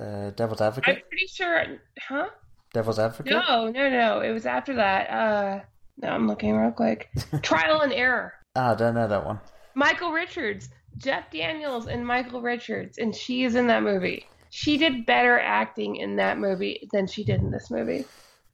Uh, 0.00 0.30
Devil's 0.30 0.60
Advocate. 0.60 0.96
I'm 0.96 1.02
pretty 1.08 1.26
sure. 1.26 1.64
Huh? 2.00 2.28
Devil's 2.72 2.98
Advocate. 2.98 3.32
No, 3.32 3.68
no, 3.68 3.90
no. 3.90 4.20
It 4.20 4.32
was 4.32 4.46
after 4.46 4.74
that. 4.74 5.10
Uh, 5.10 5.60
no, 5.98 6.08
I'm 6.08 6.26
looking 6.26 6.56
real 6.56 6.70
quick. 6.70 7.10
Trial 7.42 7.82
and 7.82 7.92
Error. 7.92 8.32
Ah, 8.54 8.72
I 8.72 8.74
don't 8.74 8.94
know 8.94 9.08
that 9.08 9.24
one. 9.24 9.40
Michael 9.74 10.12
Richards. 10.12 10.68
Jeff 10.98 11.30
Daniels 11.30 11.86
and 11.86 12.06
Michael 12.06 12.42
Richards, 12.42 12.98
and 12.98 13.14
she 13.14 13.44
is 13.44 13.54
in 13.54 13.66
that 13.68 13.82
movie. 13.82 14.26
She 14.50 14.76
did 14.76 15.06
better 15.06 15.38
acting 15.38 15.96
in 15.96 16.16
that 16.16 16.38
movie 16.38 16.88
than 16.92 17.06
she 17.06 17.24
did 17.24 17.40
in 17.40 17.50
this 17.50 17.70
movie. 17.70 18.04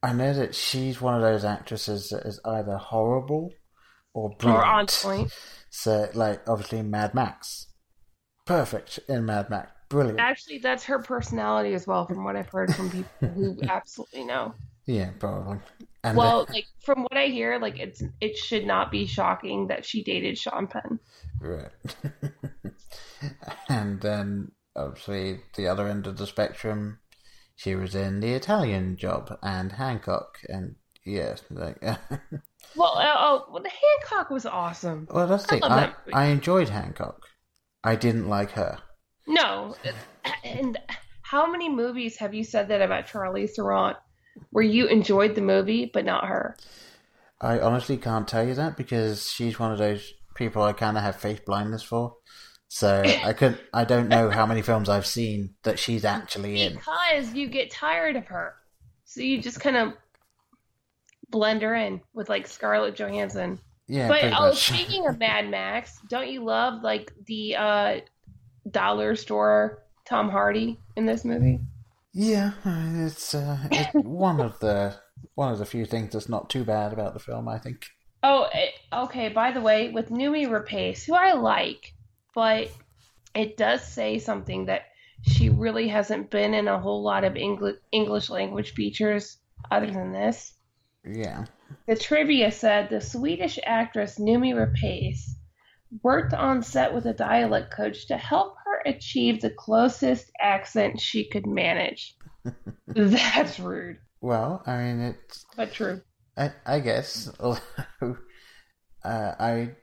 I 0.02 0.12
know 0.12 0.32
that 0.32 0.54
she's 0.54 1.00
one 1.00 1.14
of 1.14 1.22
those 1.22 1.44
actresses 1.44 2.10
that 2.10 2.24
is 2.24 2.38
either 2.44 2.76
horrible 2.76 3.52
or 4.14 4.30
brilliant. 4.38 4.64
Or 4.64 4.66
on 4.66 4.86
point. 4.86 5.32
So, 5.70 6.08
like, 6.14 6.48
obviously, 6.48 6.82
Mad 6.82 7.14
Max. 7.14 7.66
Perfect 8.46 9.00
in 9.08 9.26
Mad 9.26 9.50
Max. 9.50 9.72
Brilliant. 9.88 10.20
Actually, 10.20 10.58
that's 10.58 10.84
her 10.84 11.00
personality 11.00 11.74
as 11.74 11.86
well, 11.86 12.06
from 12.06 12.22
what 12.22 12.36
I've 12.36 12.48
heard 12.48 12.74
from 12.74 12.90
people 12.90 13.28
who 13.28 13.56
absolutely 13.68 14.24
know. 14.24 14.54
Yeah, 14.86 15.10
probably. 15.18 15.58
And 16.08 16.16
Well, 16.18 16.44
then- 16.46 16.54
like 16.54 16.66
from 16.84 17.02
what 17.02 17.16
I 17.16 17.26
hear, 17.26 17.58
like 17.58 17.78
it's 17.78 18.02
it 18.20 18.36
should 18.36 18.66
not 18.66 18.90
be 18.90 19.06
shocking 19.06 19.68
that 19.68 19.84
she 19.84 20.02
dated 20.02 20.38
Sean 20.38 20.66
Penn. 20.66 20.98
Right. 21.40 21.70
and 23.68 24.00
then, 24.00 24.52
obviously, 24.76 25.40
the 25.56 25.68
other 25.68 25.86
end 25.88 26.06
of 26.06 26.16
the 26.16 26.26
spectrum, 26.26 26.98
she 27.56 27.74
was 27.74 27.94
in 27.94 28.20
The 28.20 28.32
Italian 28.34 28.96
Job 28.96 29.36
and 29.42 29.72
Hancock. 29.72 30.38
And, 30.48 30.76
yes, 31.04 31.42
like, 31.50 31.80
Well, 32.76 32.98
uh, 32.98 33.14
oh, 33.18 33.46
well, 33.50 33.62
the 33.62 33.70
Hancock 33.70 34.30
was 34.30 34.46
awesome. 34.46 35.08
well, 35.10 35.26
that's 35.26 35.46
the 35.46 35.56
I 35.64 35.86
thing. 35.86 35.94
I. 36.14 36.24
I 36.24 36.24
enjoyed 36.26 36.68
Hancock. 36.68 37.22
I 37.84 37.96
didn't 37.96 38.28
like 38.28 38.50
her. 38.52 38.78
No, 39.26 39.74
and 40.44 40.78
how 41.22 41.50
many 41.50 41.68
movies 41.68 42.16
have 42.18 42.34
you 42.34 42.44
said 42.44 42.68
that 42.68 42.82
about 42.82 43.06
Charlize 43.06 43.54
Theron, 43.56 43.94
where 44.50 44.64
you 44.64 44.86
enjoyed 44.86 45.34
the 45.34 45.40
movie 45.40 45.90
but 45.92 46.04
not 46.04 46.26
her? 46.26 46.56
I 47.40 47.60
honestly 47.60 47.96
can't 47.96 48.26
tell 48.26 48.46
you 48.46 48.54
that 48.54 48.76
because 48.76 49.30
she's 49.30 49.58
one 49.58 49.72
of 49.72 49.78
those 49.78 50.14
people 50.34 50.62
I 50.62 50.72
kind 50.72 50.96
of 50.96 51.02
have 51.02 51.16
face 51.16 51.40
blindness 51.40 51.82
for. 51.82 52.16
So 52.68 53.02
I 53.02 53.32
couldn't. 53.32 53.60
I 53.72 53.84
don't 53.84 54.08
know 54.08 54.28
how 54.28 54.44
many 54.44 54.60
films 54.60 54.88
I've 54.88 55.06
seen 55.06 55.54
that 55.62 55.78
she's 55.78 56.04
actually 56.04 56.60
in. 56.60 56.74
Because 56.74 57.32
you 57.32 57.48
get 57.48 57.70
tired 57.70 58.14
of 58.14 58.26
her, 58.26 58.54
so 59.04 59.22
you 59.22 59.40
just 59.40 59.60
kind 59.60 59.76
of 59.76 59.94
blend 61.30 61.62
her 61.62 61.74
in 61.74 62.02
with 62.12 62.28
like 62.28 62.46
Scarlett 62.46 62.94
Johansson. 62.94 63.58
Yeah, 63.86 64.08
but 64.08 64.34
oh, 64.38 64.52
speaking 64.52 65.06
of 65.06 65.18
Mad 65.18 65.48
Max, 65.48 65.98
don't 66.10 66.28
you 66.28 66.44
love 66.44 66.82
like 66.82 67.10
the 67.26 67.56
uh, 67.56 68.00
dollar 68.70 69.16
store 69.16 69.82
Tom 70.04 70.28
Hardy 70.28 70.78
in 70.94 71.06
this 71.06 71.24
movie? 71.24 71.60
Yeah, 72.20 72.50
it's 72.64 73.32
uh, 73.32 73.58
it's 73.70 73.94
one 73.94 74.40
of 74.40 74.58
the 74.58 74.96
one 75.36 75.52
of 75.52 75.60
the 75.60 75.64
few 75.64 75.86
things 75.86 76.12
that's 76.12 76.28
not 76.28 76.50
too 76.50 76.64
bad 76.64 76.92
about 76.92 77.14
the 77.14 77.20
film. 77.20 77.46
I 77.46 77.58
think. 77.58 77.86
Oh, 78.24 78.48
it, 78.52 78.74
okay. 78.92 79.28
By 79.28 79.52
the 79.52 79.60
way, 79.60 79.90
with 79.90 80.10
Noomi 80.10 80.48
Rapace, 80.48 81.04
who 81.04 81.14
I 81.14 81.34
like, 81.34 81.94
but 82.34 82.72
it 83.36 83.56
does 83.56 83.86
say 83.86 84.18
something 84.18 84.66
that 84.66 84.86
she 85.22 85.48
really 85.48 85.86
hasn't 85.86 86.28
been 86.28 86.54
in 86.54 86.66
a 86.66 86.80
whole 86.80 87.04
lot 87.04 87.22
of 87.22 87.36
English 87.36 87.76
English 87.92 88.30
language 88.30 88.74
features 88.74 89.38
other 89.70 89.88
than 89.88 90.12
this. 90.12 90.54
Yeah, 91.04 91.44
The 91.86 91.94
trivia 91.94 92.50
said 92.50 92.90
the 92.90 93.00
Swedish 93.00 93.60
actress 93.64 94.18
Noomi 94.18 94.54
Rapace 94.54 95.36
worked 96.02 96.34
on 96.34 96.62
set 96.62 96.94
with 96.94 97.06
a 97.06 97.14
dialect 97.14 97.72
coach 97.72 98.06
to 98.08 98.16
help 98.16 98.56
her 98.64 98.90
achieve 98.90 99.40
the 99.40 99.50
closest 99.50 100.30
accent 100.40 101.00
she 101.00 101.28
could 101.28 101.46
manage. 101.46 102.14
That's 102.86 103.58
rude, 103.58 103.98
well, 104.20 104.62
I 104.66 104.78
mean, 104.78 105.00
it's 105.00 105.44
but 105.56 105.72
true. 105.72 106.02
I, 106.36 106.52
I 106.66 106.80
guess. 106.80 107.30
Although, 107.38 108.18
uh, 109.04 109.34
I 109.38 109.76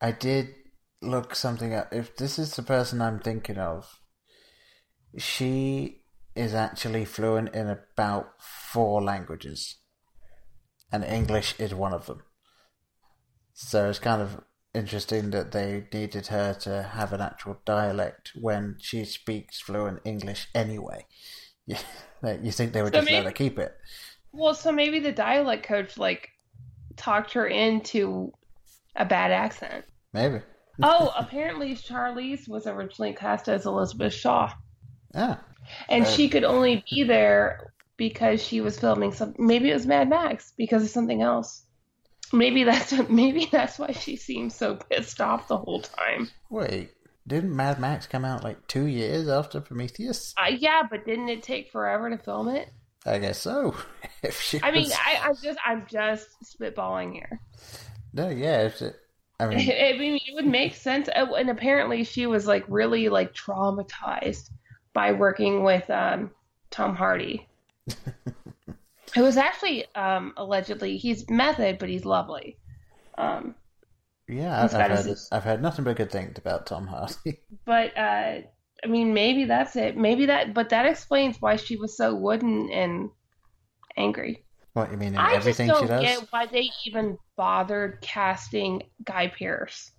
I 0.00 0.12
did 0.12 0.54
look 1.00 1.34
something 1.34 1.74
up. 1.74 1.92
If 1.92 2.16
this 2.16 2.38
is 2.38 2.54
the 2.54 2.62
person 2.62 3.00
I'm 3.00 3.20
thinking 3.20 3.58
of, 3.58 4.00
she 5.16 6.02
is 6.34 6.54
actually 6.54 7.04
fluent 7.04 7.54
in 7.54 7.68
about 7.68 8.30
four 8.40 9.02
languages, 9.02 9.76
and 10.90 11.04
English 11.04 11.54
is 11.58 11.74
one 11.74 11.92
of 11.92 12.06
them. 12.06 12.22
So 13.54 13.88
it's 13.90 13.98
kind 13.98 14.22
of 14.22 14.42
interesting 14.74 15.30
that 15.30 15.52
they 15.52 15.84
needed 15.92 16.28
her 16.28 16.54
to 16.60 16.82
have 16.82 17.12
an 17.12 17.20
actual 17.20 17.58
dialect 17.64 18.32
when 18.40 18.76
she 18.80 19.04
speaks 19.04 19.60
fluent 19.60 20.00
English 20.04 20.48
anyway. 20.54 21.06
Yeah, 22.20 22.36
you 22.42 22.50
think 22.50 22.72
they 22.72 22.82
would 22.82 22.92
So 22.94 23.00
just 23.00 23.10
let 23.12 23.18
maybe- 23.18 23.24
her 23.26 23.32
keep 23.32 23.58
it? 23.58 23.76
Well, 24.32 24.54
so 24.54 24.72
maybe 24.72 24.98
the 25.00 25.12
dialect 25.12 25.64
coach 25.64 25.96
like 25.98 26.30
talked 26.96 27.32
her 27.34 27.46
into 27.46 28.32
a 28.96 29.04
bad 29.04 29.30
accent. 29.30 29.84
Maybe. 30.12 30.40
Oh, 30.82 31.12
apparently 31.18 31.74
Charlize 31.76 32.48
was 32.48 32.66
originally 32.66 33.12
cast 33.12 33.48
as 33.48 33.66
Elizabeth 33.66 34.12
Shaw, 34.14 34.52
Ah, 35.14 35.40
and 35.88 36.06
she 36.06 36.28
could 36.28 36.42
only 36.44 36.82
be 36.90 37.04
there 37.04 37.72
because 37.96 38.42
she 38.42 38.60
was 38.60 38.78
filming 38.80 39.12
some. 39.12 39.34
Maybe 39.38 39.70
it 39.70 39.74
was 39.74 39.86
Mad 39.86 40.08
Max 40.08 40.52
because 40.56 40.82
of 40.82 40.88
something 40.90 41.22
else. 41.22 41.64
Maybe 42.32 42.64
that's 42.64 42.92
maybe 43.08 43.48
that's 43.50 43.78
why 43.78 43.92
she 43.92 44.16
seems 44.16 44.54
so 44.54 44.76
pissed 44.76 45.20
off 45.20 45.48
the 45.48 45.56
whole 45.58 45.82
time. 45.82 46.30
wait. 46.50 46.92
Didn't 47.26 47.54
Mad 47.54 47.78
Max 47.78 48.06
come 48.06 48.24
out 48.24 48.42
like 48.42 48.66
two 48.68 48.86
years 48.86 49.28
after 49.28 49.60
Prometheus? 49.60 50.32
Uh, 50.38 50.48
yeah, 50.50 50.82
but 50.90 51.04
didn't 51.04 51.28
it 51.28 51.42
take 51.42 51.70
forever 51.70 52.08
to 52.08 52.16
film 52.16 52.48
it? 52.48 52.70
I 53.04 53.18
guess 53.18 53.38
so. 53.38 53.74
if 54.22 54.40
she 54.40 54.58
I 54.62 54.70
mean, 54.70 54.84
was- 54.84 54.92
I, 54.94 55.18
I'm 55.28 55.34
just 55.42 55.58
I'm 55.64 55.86
just 55.90 56.26
spitballing 56.42 57.12
here. 57.12 57.40
no, 58.14 58.30
yeah. 58.30 58.62
If 58.62 58.80
it, 58.80 58.96
I 59.38 59.46
mean, 59.46 59.58
I 59.70 59.98
mean, 59.98 60.14
it 60.26 60.34
would 60.34 60.46
make 60.46 60.74
sense. 60.74 61.10
Oh, 61.14 61.34
And 61.34 61.50
apparently, 61.50 62.02
she 62.04 62.26
was 62.26 62.46
like 62.46 62.64
really 62.66 63.10
like 63.10 63.34
traumatized 63.34 64.48
by 64.94 65.12
working 65.12 65.62
with 65.64 65.88
um, 65.90 66.30
Tom 66.70 66.96
Hardy. 66.96 67.46
It 69.16 69.22
was 69.22 69.36
actually 69.36 69.86
um, 69.94 70.32
allegedly 70.36 70.96
he's 70.98 71.28
method, 71.30 71.78
but 71.78 71.88
he's 71.88 72.04
lovely. 72.04 72.58
Um, 73.16 73.54
yeah, 74.28 74.62
I've, 74.64 74.74
I've 74.74 74.88
heard 74.88 75.16
I've 75.32 75.44
heard 75.44 75.62
nothing 75.62 75.84
but 75.84 75.96
good 75.96 76.10
things 76.10 76.38
about 76.38 76.66
Tom 76.66 76.86
Hardy. 76.86 77.40
but 77.64 77.96
uh, 77.96 78.40
I 78.84 78.86
mean, 78.86 79.14
maybe 79.14 79.44
that's 79.44 79.76
it. 79.76 79.96
Maybe 79.96 80.26
that, 80.26 80.54
but 80.54 80.68
that 80.70 80.86
explains 80.86 81.40
why 81.40 81.56
she 81.56 81.76
was 81.76 81.96
so 81.96 82.14
wooden 82.14 82.70
and 82.70 83.10
angry. 83.96 84.44
what 84.72 84.90
you 84.90 84.96
mean 84.96 85.14
in 85.14 85.16
I 85.16 85.38
just 85.38 85.38
everything 85.38 85.66
don't 85.66 85.82
she 85.82 85.86
does? 85.86 86.02
get 86.02 86.26
why 86.30 86.46
they 86.46 86.70
even 86.86 87.18
bothered 87.36 88.00
casting 88.00 88.84
Guy 89.04 89.28
Pearce. 89.28 89.90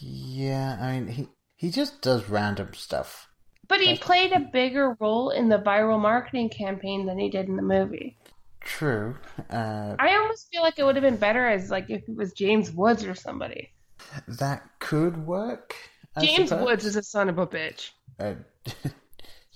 Yeah, 0.00 0.78
I 0.80 0.92
mean 1.00 1.08
he 1.08 1.28
he 1.56 1.70
just 1.70 2.00
does 2.02 2.28
random 2.28 2.74
stuff. 2.74 3.28
But 3.68 3.80
he 3.80 3.94
played 3.94 4.32
a 4.32 4.40
bigger 4.40 4.96
role 4.98 5.30
in 5.30 5.48
the 5.48 5.58
viral 5.58 6.00
marketing 6.00 6.48
campaign 6.48 7.06
than 7.06 7.18
he 7.18 7.28
did 7.28 7.48
in 7.48 7.56
the 7.56 7.62
movie. 7.62 8.16
True. 8.68 9.16
Uh, 9.48 9.96
I 9.98 10.14
almost 10.16 10.48
feel 10.52 10.60
like 10.60 10.78
it 10.78 10.84
would 10.84 10.94
have 10.94 11.02
been 11.02 11.16
better 11.16 11.46
as 11.48 11.70
like 11.70 11.88
if 11.88 12.06
it 12.06 12.14
was 12.14 12.34
James 12.34 12.70
Woods 12.70 13.02
or 13.02 13.14
somebody. 13.14 13.70
that 14.26 14.62
could 14.78 15.26
work. 15.26 15.74
I 16.14 16.26
James 16.26 16.50
suppose. 16.50 16.64
Woods 16.66 16.84
is 16.84 16.94
a 16.94 17.02
son 17.02 17.30
of 17.30 17.38
a 17.38 17.46
bitch. 17.46 17.90
Uh, 18.20 18.34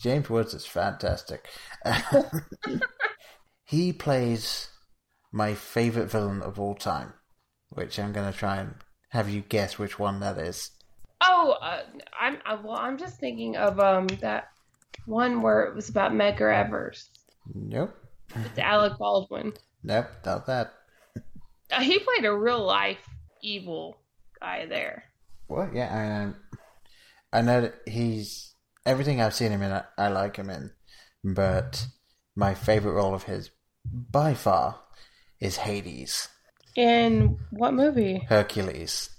James 0.01 0.31
Woods 0.31 0.55
is 0.55 0.65
fantastic. 0.65 1.47
he 3.65 3.93
plays 3.93 4.69
my 5.31 5.55
favorite 5.55 6.11
villain 6.11 6.41
of 6.41 6.59
all 6.59 6.75
time, 6.75 7.13
which 7.69 7.99
I'm 7.99 8.13
going 8.15 8.33
to 8.33 8.37
try 8.37 8.57
and 8.57 8.77
have 9.11 9.29
you 9.29 9.43
guess 9.43 9.79
which 9.79 9.99
one 9.99 10.21
that 10.21 10.39
is. 10.39 10.71
Oh, 11.21 11.53
uh, 11.61 11.83
I'm 12.19 12.39
uh, 12.47 12.57
well. 12.65 12.77
I'm 12.77 12.97
just 12.97 13.21
thinking 13.21 13.57
of 13.57 13.79
um 13.79 14.07
that 14.23 14.49
one 15.05 15.43
where 15.43 15.65
it 15.65 15.75
was 15.75 15.91
about 15.91 16.13
Medgar 16.13 16.53
Evers 16.53 17.11
Nope. 17.55 17.95
With 18.35 18.59
Alec 18.59 18.99
Baldwin. 18.99 19.53
Nope, 19.83 20.07
not 20.25 20.47
that. 20.47 20.73
Uh, 21.71 21.81
he 21.81 21.99
played 21.99 22.25
a 22.25 22.35
real 22.37 22.65
life 22.65 22.99
evil 23.43 23.97
guy 24.41 24.67
there. 24.67 25.05
Well, 25.49 25.71
yeah, 25.73 25.93
I, 25.93 26.23
um, 26.23 26.37
I 27.33 27.43
know 27.43 27.63
that 27.63 27.75
he's 27.87 28.55
everything 28.87 29.21
I've 29.21 29.35
seen 29.35 29.53
him 29.53 29.63
in. 29.63 29.73
I, 29.73 29.85
I 29.99 30.09
like 30.09 30.37
him 30.37 30.51
in, 30.51 30.71
but 31.25 31.87
my 32.37 32.55
favorite 32.55 32.93
role 32.93 33.15
of 33.15 33.25
his, 33.25 33.51
by 33.85 34.35
far, 34.35 34.81
is 35.41 35.57
Hades, 35.57 36.29
In 36.77 37.39
what 37.51 37.75
movie? 37.75 38.25
Hercules, 38.29 39.11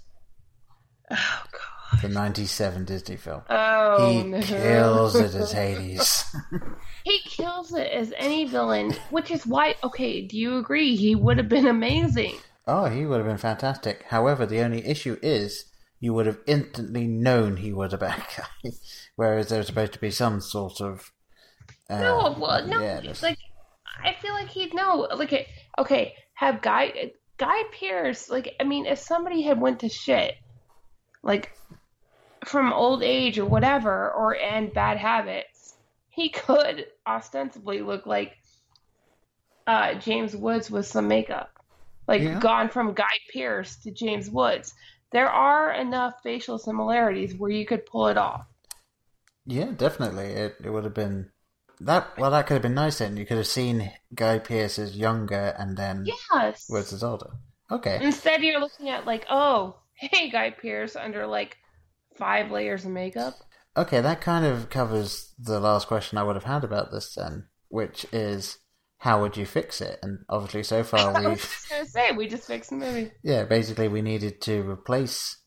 Oh 1.11 1.43
God. 1.51 2.01
the 2.01 2.07
'97 2.09 2.85
Disney 2.85 3.17
film. 3.17 3.41
Oh 3.49 4.09
he 4.09 4.23
no. 4.23 4.41
kills 4.41 5.15
it 5.15 5.35
as 5.35 5.51
Hades. 5.61 6.23
He 7.03 7.19
kills 7.35 7.73
it 7.73 7.91
as 7.91 8.13
any 8.17 8.45
villain, 8.45 8.91
which 9.09 9.31
is 9.31 9.45
why. 9.45 9.75
Okay, 9.83 10.21
do 10.21 10.37
you 10.37 10.57
agree? 10.57 10.95
He 10.95 11.15
would 11.15 11.37
have 11.37 11.49
been 11.49 11.67
amazing. 11.67 12.35
oh, 12.67 12.85
he 12.85 13.05
would 13.05 13.17
have 13.17 13.25
been 13.27 13.37
fantastic. 13.37 14.03
However, 14.09 14.45
the 14.45 14.61
only 14.61 14.85
issue 14.85 15.17
is 15.21 15.65
you 15.99 16.13
would 16.13 16.25
have 16.25 16.39
instantly 16.47 17.07
known 17.07 17.57
he 17.57 17.73
was 17.73 17.93
a 17.93 17.97
bad 17.97 18.23
guy, 18.37 18.71
whereas 19.15 19.49
there's 19.49 19.67
supposed 19.67 19.93
to 19.93 19.99
be 19.99 20.11
some 20.11 20.39
sort 20.41 20.79
of. 20.81 21.11
Uh, 21.89 21.99
No, 21.99 22.35
well, 22.39 22.65
no, 22.67 22.81
yeah, 22.81 22.99
there's- 23.01 23.23
like 23.23 23.37
I 24.03 24.13
feel 24.21 24.33
like 24.33 24.49
he'd 24.49 24.73
know. 24.73 25.07
Like, 25.15 25.47
okay, 25.79 26.13
have 26.35 26.61
Guy 26.61 27.11
Guy 27.37 27.63
Pearce. 27.79 28.29
Like, 28.29 28.55
I 28.59 28.63
mean, 28.63 28.85
if 28.85 28.99
somebody 28.99 29.41
had 29.43 29.59
went 29.61 29.79
to 29.81 29.89
shit, 29.89 30.35
like 31.23 31.51
from 32.45 32.73
old 32.73 33.01
age 33.03 33.39
or 33.39 33.45
whatever, 33.45 34.11
or 34.11 34.35
and 34.35 34.73
bad 34.73 34.97
habits, 34.97 35.52
he 36.13 36.29
could 36.29 36.85
ostensibly 37.07 37.81
look 37.81 38.05
like 38.05 38.37
uh, 39.67 39.95
James 39.95 40.35
Woods 40.35 40.69
with 40.69 40.85
some 40.85 41.07
makeup, 41.07 41.51
like 42.07 42.21
Yeah. 42.21 42.39
gone 42.39 42.69
from 42.69 42.93
Guy 42.93 43.17
Pearce 43.33 43.77
to 43.77 43.91
James 43.91 44.29
Woods. 44.29 44.73
There 45.11 45.29
are 45.29 45.71
enough 45.73 46.15
facial 46.23 46.57
similarities 46.57 47.35
where 47.35 47.51
you 47.51 47.65
could 47.65 47.85
pull 47.85 48.07
it 48.07 48.17
off. 48.17 48.45
Yeah, 49.45 49.71
definitely. 49.75 50.25
It 50.25 50.55
it 50.63 50.69
would 50.69 50.83
have 50.85 50.93
been 50.93 51.31
that. 51.81 52.17
Well, 52.17 52.31
that 52.31 52.47
could 52.47 52.55
have 52.55 52.61
been 52.61 52.73
nice. 52.73 52.99
Then 52.99 53.17
you 53.17 53.25
could 53.25 53.37
have 53.37 53.47
seen 53.47 53.91
Guy 54.13 54.39
Pearce 54.39 54.79
as 54.79 54.97
younger, 54.97 55.53
and 55.57 55.77
then 55.77 56.05
Yes. 56.05 56.65
Woods 56.69 56.93
as 56.93 57.03
older. 57.03 57.31
Okay. 57.71 57.99
Instead, 58.01 58.41
you're 58.43 58.59
looking 58.59 58.89
at 58.89 59.05
like, 59.05 59.25
oh, 59.29 59.77
hey, 59.93 60.29
Guy 60.29 60.49
Pearce 60.51 60.95
under 60.95 61.25
like 61.27 61.57
five 62.17 62.51
layers 62.51 62.85
of 62.85 62.91
makeup. 62.91 63.35
Okay, 63.75 64.01
that 64.01 64.21
kind 64.21 64.45
of 64.45 64.69
covers 64.69 65.33
the 65.39 65.59
last 65.59 65.87
question 65.87 66.17
I 66.17 66.23
would 66.23 66.35
have 66.35 66.43
had 66.43 66.63
about 66.63 66.91
this 66.91 67.15
then, 67.15 67.47
which 67.69 68.05
is 68.11 68.59
how 68.99 69.21
would 69.21 69.35
you 69.35 69.45
fix 69.45 69.81
it? 69.81 69.99
And 70.01 70.19
obviously, 70.29 70.63
so 70.63 70.83
far 70.83 71.15
I 71.15 71.27
was 71.27 71.39
we've 71.39 71.65
just 71.69 71.93
say 71.93 72.11
we 72.11 72.27
just 72.27 72.47
fixed 72.47 72.69
the 72.69 72.75
movie. 72.75 73.11
yeah, 73.23 73.43
basically 73.43 73.87
we 73.87 74.01
needed 74.01 74.41
to 74.41 74.61
replace 74.61 75.37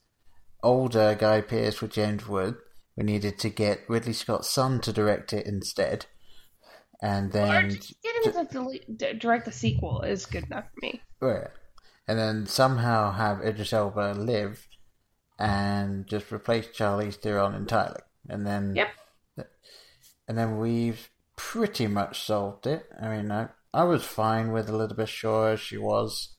older 0.62 1.16
Guy 1.18 1.40
Pearce 1.40 1.80
with 1.80 1.92
James 1.92 2.26
Wood. 2.26 2.56
We 2.96 3.04
needed 3.04 3.38
to 3.40 3.50
get 3.50 3.88
Ridley 3.88 4.12
Scott's 4.12 4.50
son 4.50 4.80
to 4.80 4.92
direct 4.92 5.32
it 5.32 5.46
instead, 5.46 6.06
and 7.00 7.30
then 7.32 7.70
just 7.70 7.94
get 8.02 8.26
him 8.26 8.46
to 8.46 8.52
delete, 8.52 9.18
direct 9.20 9.44
the 9.44 9.52
sequel 9.52 10.02
is 10.02 10.26
good 10.26 10.44
enough 10.46 10.64
for 10.64 10.86
me. 10.86 11.02
Right. 11.20 11.48
And 12.08 12.18
then 12.18 12.46
somehow 12.46 13.12
have 13.12 13.40
Idris 13.44 13.72
Elba 13.72 14.14
live 14.16 14.66
and 15.38 16.06
just 16.06 16.32
replace 16.32 16.68
Charlize 16.68 17.16
Theron 17.16 17.54
entirely. 17.54 18.00
And 18.28 18.46
then 18.46 18.74
Yep. 18.76 18.88
and 20.28 20.36
then 20.38 20.58
we've 20.58 21.10
pretty 21.36 21.86
much 21.86 22.22
solved 22.24 22.66
it. 22.66 22.86
I 23.00 23.08
mean, 23.08 23.30
I, 23.30 23.48
I 23.72 23.84
was 23.84 24.04
fine 24.04 24.52
with 24.52 24.68
Elizabeth 24.68 25.08
Shaw 25.08 25.46
as 25.48 25.60
she 25.60 25.76
was. 25.76 26.36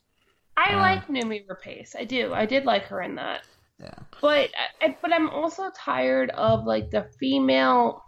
I 0.58 0.74
Um, 0.74 0.80
like 0.82 1.08
Noomi 1.08 1.46
Rapace. 1.48 1.96
I 1.96 2.04
do. 2.04 2.34
I 2.34 2.46
did 2.46 2.66
like 2.66 2.86
her 2.86 3.02
in 3.02 3.16
that. 3.16 3.44
Yeah. 3.80 3.94
But 4.22 4.50
I, 4.82 4.98
but 5.02 5.14
I'm 5.14 5.30
also 5.30 5.70
tired 5.78 6.32
of 6.32 6.66
like 6.66 6.90
the 6.90 7.08
female, 7.20 8.04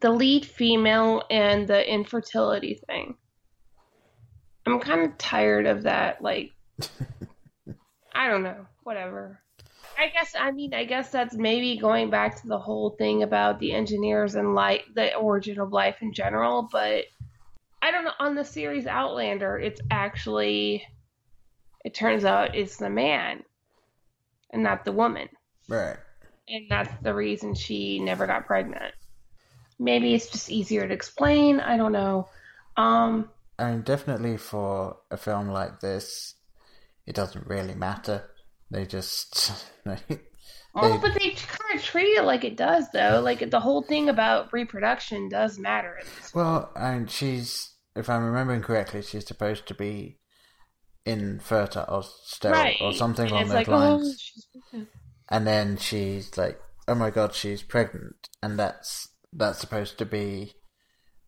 the 0.00 0.10
lead 0.10 0.46
female 0.46 1.22
and 1.30 1.68
the 1.68 1.86
infertility 1.92 2.80
thing. 2.86 3.16
I'm 4.66 4.80
kind 4.80 5.02
of 5.02 5.18
tired 5.18 5.66
of 5.66 5.82
that. 5.82 6.22
Like, 6.22 6.52
I 8.14 8.28
don't 8.28 8.42
know. 8.42 8.66
Whatever. 8.84 9.40
I 9.98 10.08
guess 10.08 10.34
I 10.38 10.50
mean 10.50 10.74
I 10.74 10.84
guess 10.84 11.10
that's 11.10 11.34
maybe 11.34 11.76
going 11.76 12.10
back 12.10 12.40
to 12.40 12.46
the 12.46 12.58
whole 12.58 12.90
thing 12.90 13.22
about 13.22 13.58
the 13.58 13.72
engineers 13.72 14.34
and 14.34 14.54
light 14.54 14.82
the 14.94 15.14
origin 15.14 15.60
of 15.60 15.72
life 15.72 15.96
in 16.00 16.12
general, 16.12 16.68
but 16.70 17.04
I 17.82 17.90
don't 17.90 18.04
know 18.04 18.12
on 18.18 18.34
the 18.34 18.44
series 18.44 18.86
Outlander 18.86 19.58
it's 19.58 19.80
actually 19.90 20.84
it 21.84 21.94
turns 21.94 22.24
out 22.24 22.54
it's 22.54 22.76
the 22.76 22.90
man 22.90 23.42
and 24.50 24.62
not 24.62 24.84
the 24.84 24.92
woman. 24.92 25.28
Right. 25.68 25.96
And 26.48 26.66
that's 26.68 26.92
the 27.02 27.14
reason 27.14 27.54
she 27.54 27.98
never 28.00 28.26
got 28.26 28.46
pregnant. 28.46 28.94
Maybe 29.78 30.14
it's 30.14 30.28
just 30.28 30.50
easier 30.50 30.86
to 30.86 30.94
explain, 30.94 31.60
I 31.60 31.76
don't 31.76 31.92
know. 31.92 32.28
Um 32.76 33.30
mean, 33.58 33.82
definitely 33.82 34.36
for 34.36 34.96
a 35.10 35.16
film 35.16 35.48
like 35.48 35.80
this, 35.80 36.34
it 37.06 37.14
doesn't 37.14 37.46
really 37.46 37.74
matter. 37.74 38.24
They 38.74 38.86
just. 38.86 39.52
well, 39.84 39.96
They- 39.96 40.18
but 40.74 41.14
they 41.14 41.30
kind 41.30 41.78
of 41.78 41.82
treat 41.82 42.16
it 42.18 42.24
like 42.24 42.42
it 42.42 42.56
does, 42.56 42.86
though. 42.92 43.20
Like 43.22 43.48
the 43.48 43.60
whole 43.60 43.82
thing 43.82 44.08
about 44.08 44.52
reproduction 44.52 45.28
does 45.28 45.60
matter. 45.60 46.00
Well, 46.34 46.72
and 46.74 47.08
she's, 47.08 47.72
if 47.94 48.10
I'm 48.10 48.24
remembering 48.24 48.62
correctly, 48.62 49.02
she's 49.02 49.28
supposed 49.28 49.68
to 49.68 49.74
be 49.74 50.18
infertile 51.06 51.86
or 51.88 52.02
sterile 52.02 52.58
right. 52.58 52.76
or 52.80 52.92
something 52.92 53.26
and 53.26 53.32
along 53.32 53.44
those 53.44 53.54
like, 53.54 53.68
oh, 53.68 53.72
lines. 53.72 54.32
Oh. 54.74 54.86
And 55.30 55.46
then 55.46 55.76
she's 55.76 56.36
like, 56.36 56.58
"Oh 56.88 56.96
my 56.96 57.10
god, 57.10 57.32
she's 57.32 57.62
pregnant," 57.62 58.28
and 58.42 58.58
that's 58.58 59.08
that's 59.32 59.60
supposed 59.60 59.98
to 59.98 60.04
be, 60.04 60.54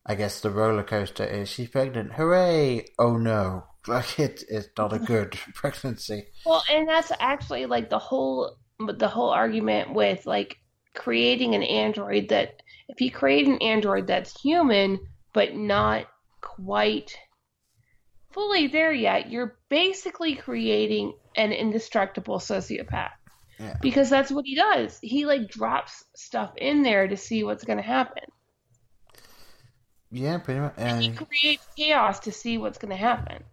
I 0.05 0.17
guess, 0.17 0.41
the 0.41 0.51
roller 0.51 0.83
coaster 0.83 1.25
is 1.25 1.49
she's 1.49 1.69
pregnant. 1.69 2.15
Hooray! 2.15 2.87
Oh 2.99 3.17
no, 3.17 3.67
like 3.89 4.19
it 4.19 4.45
is 4.49 4.69
not 4.77 4.93
a 4.93 4.99
good 4.99 5.33
pregnancy. 5.55 6.27
Well, 6.45 6.63
and 6.71 6.89
that's 6.89 7.13
actually 7.19 7.67
like 7.67 7.91
the 7.91 7.99
whole 7.99 8.57
the 8.79 9.09
whole 9.09 9.31
argument 9.31 9.95
with 9.95 10.27
like 10.27 10.59
creating 10.95 11.55
an 11.55 11.63
android 11.63 12.29
that 12.31 12.63
if 12.89 13.01
you 13.01 13.11
create 13.11 13.47
an 13.47 13.59
android 13.59 14.07
that's 14.07 14.39
human 14.41 14.99
but 15.33 15.55
not 15.55 16.07
quite 16.41 17.17
fully 18.33 18.67
there 18.69 18.93
yet, 18.93 19.31
you're 19.31 19.59
basically 19.69 20.35
creating 20.37 21.15
an 21.37 21.53
indestructible 21.53 22.39
sociopath. 22.39 23.11
Yeah. 23.59 23.77
Because 23.81 24.11
that's 24.11 24.31
what 24.31 24.45
he 24.45 24.55
does. 24.55 24.99
He 25.01 25.25
like 25.25 25.49
drops 25.49 26.05
stuff 26.15 26.53
in 26.57 26.83
there 26.83 27.09
to 27.09 27.17
see 27.17 27.45
what's 27.45 27.65
going 27.65 27.79
to 27.79 27.83
happen. 27.83 28.25
Yeah, 30.11 30.39
pretty 30.39 30.61
much. 30.61 30.75
He 30.83 30.83
And 30.83 31.17
creates 31.17 31.67
chaos 31.77 32.21
to 32.21 32.33
see 32.33 32.59
what's 32.59 32.79
going 32.79 32.91
to 32.91 32.97
happen. 32.97 33.45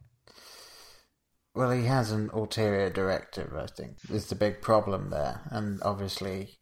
Well, 1.55 1.71
he 1.71 1.85
has 1.85 2.11
an 2.11 2.29
ulterior 2.33 2.89
directive. 2.89 3.53
I 3.55 3.67
think 3.67 3.97
is 4.09 4.27
the 4.27 4.35
big 4.35 4.61
problem 4.61 5.09
there, 5.09 5.41
and 5.51 5.81
obviously, 5.83 6.57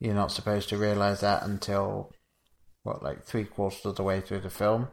you're 0.00 0.14
not 0.14 0.32
supposed 0.32 0.68
to 0.70 0.78
realize 0.78 1.20
that 1.20 1.42
until 1.42 2.12
what, 2.82 3.02
like 3.02 3.24
three 3.24 3.44
quarters 3.44 3.84
of 3.84 3.96
the 3.96 4.02
way 4.02 4.20
through 4.20 4.40
the 4.40 4.50
film. 4.50 4.88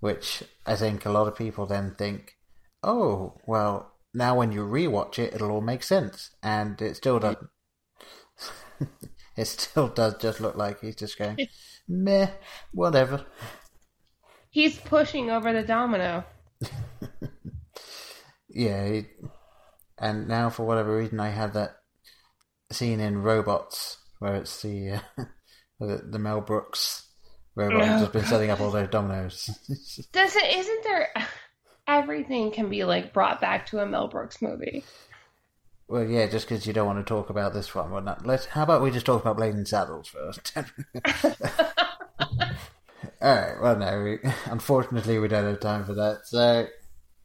Which 0.00 0.44
I 0.64 0.76
think 0.76 1.04
a 1.04 1.10
lot 1.10 1.26
of 1.26 1.36
people 1.36 1.66
then 1.66 1.96
think, 1.98 2.36
oh, 2.84 3.34
well, 3.46 3.94
now 4.14 4.36
when 4.36 4.52
you 4.52 4.64
rewatch 4.64 5.18
it, 5.18 5.34
it'll 5.34 5.50
all 5.50 5.60
make 5.60 5.82
sense, 5.82 6.30
and 6.42 6.80
it 6.80 6.96
still 6.96 7.18
doesn't. 7.18 7.48
it 9.36 9.44
still 9.46 9.88
does 9.88 10.14
just 10.18 10.40
look 10.40 10.56
like 10.56 10.80
he's 10.80 10.96
just 10.96 11.18
going, 11.18 11.48
meh, 11.88 12.28
whatever. 12.72 13.26
He's 14.50 14.78
pushing 14.78 15.30
over 15.30 15.52
the 15.52 15.62
domino. 15.62 16.24
Yeah, 18.48 18.88
he, 18.88 19.06
and 19.98 20.28
now 20.28 20.50
for 20.50 20.64
whatever 20.64 20.96
reason, 20.96 21.20
I 21.20 21.30
had 21.30 21.54
that 21.54 21.76
scene 22.70 23.00
in 23.00 23.22
Robots 23.22 23.98
where 24.18 24.36
it's 24.36 24.62
the 24.62 24.92
uh, 24.92 25.00
the, 25.80 26.02
the 26.10 26.18
Mel 26.18 26.40
Brooks 26.40 27.06
robot 27.54 27.86
who's 27.86 28.00
just 28.00 28.12
been 28.12 28.24
setting 28.24 28.50
up 28.50 28.60
all 28.60 28.70
those 28.70 28.88
dominoes. 28.88 29.50
Doesn't 30.12 30.46
isn't 30.46 30.84
there 30.84 31.08
everything 31.86 32.50
can 32.52 32.68
be 32.68 32.84
like 32.84 33.12
brought 33.12 33.40
back 33.40 33.66
to 33.66 33.80
a 33.80 33.86
Mel 33.86 34.08
Brooks 34.08 34.40
movie? 34.40 34.84
well, 35.88 36.04
yeah, 36.04 36.26
just 36.26 36.46
because 36.46 36.66
you 36.66 36.74
don't 36.74 36.86
want 36.86 37.04
to 37.04 37.08
talk 37.08 37.30
about 37.30 37.54
this 37.54 37.74
one, 37.74 37.90
well, 37.90 38.02
not, 38.02 38.26
let's. 38.26 38.44
How 38.44 38.62
about 38.62 38.82
we 38.82 38.90
just 38.90 39.06
talk 39.06 39.22
about 39.22 39.38
Blazing 39.38 39.64
Saddles 39.64 40.08
first? 40.08 40.52
all 40.56 40.62
right. 43.22 43.54
Well, 43.60 43.76
no, 43.76 44.02
we, 44.02 44.30
unfortunately, 44.44 45.18
we 45.18 45.28
don't 45.28 45.46
have 45.46 45.60
time 45.60 45.86
for 45.86 45.94
that. 45.94 46.26
So, 46.26 46.66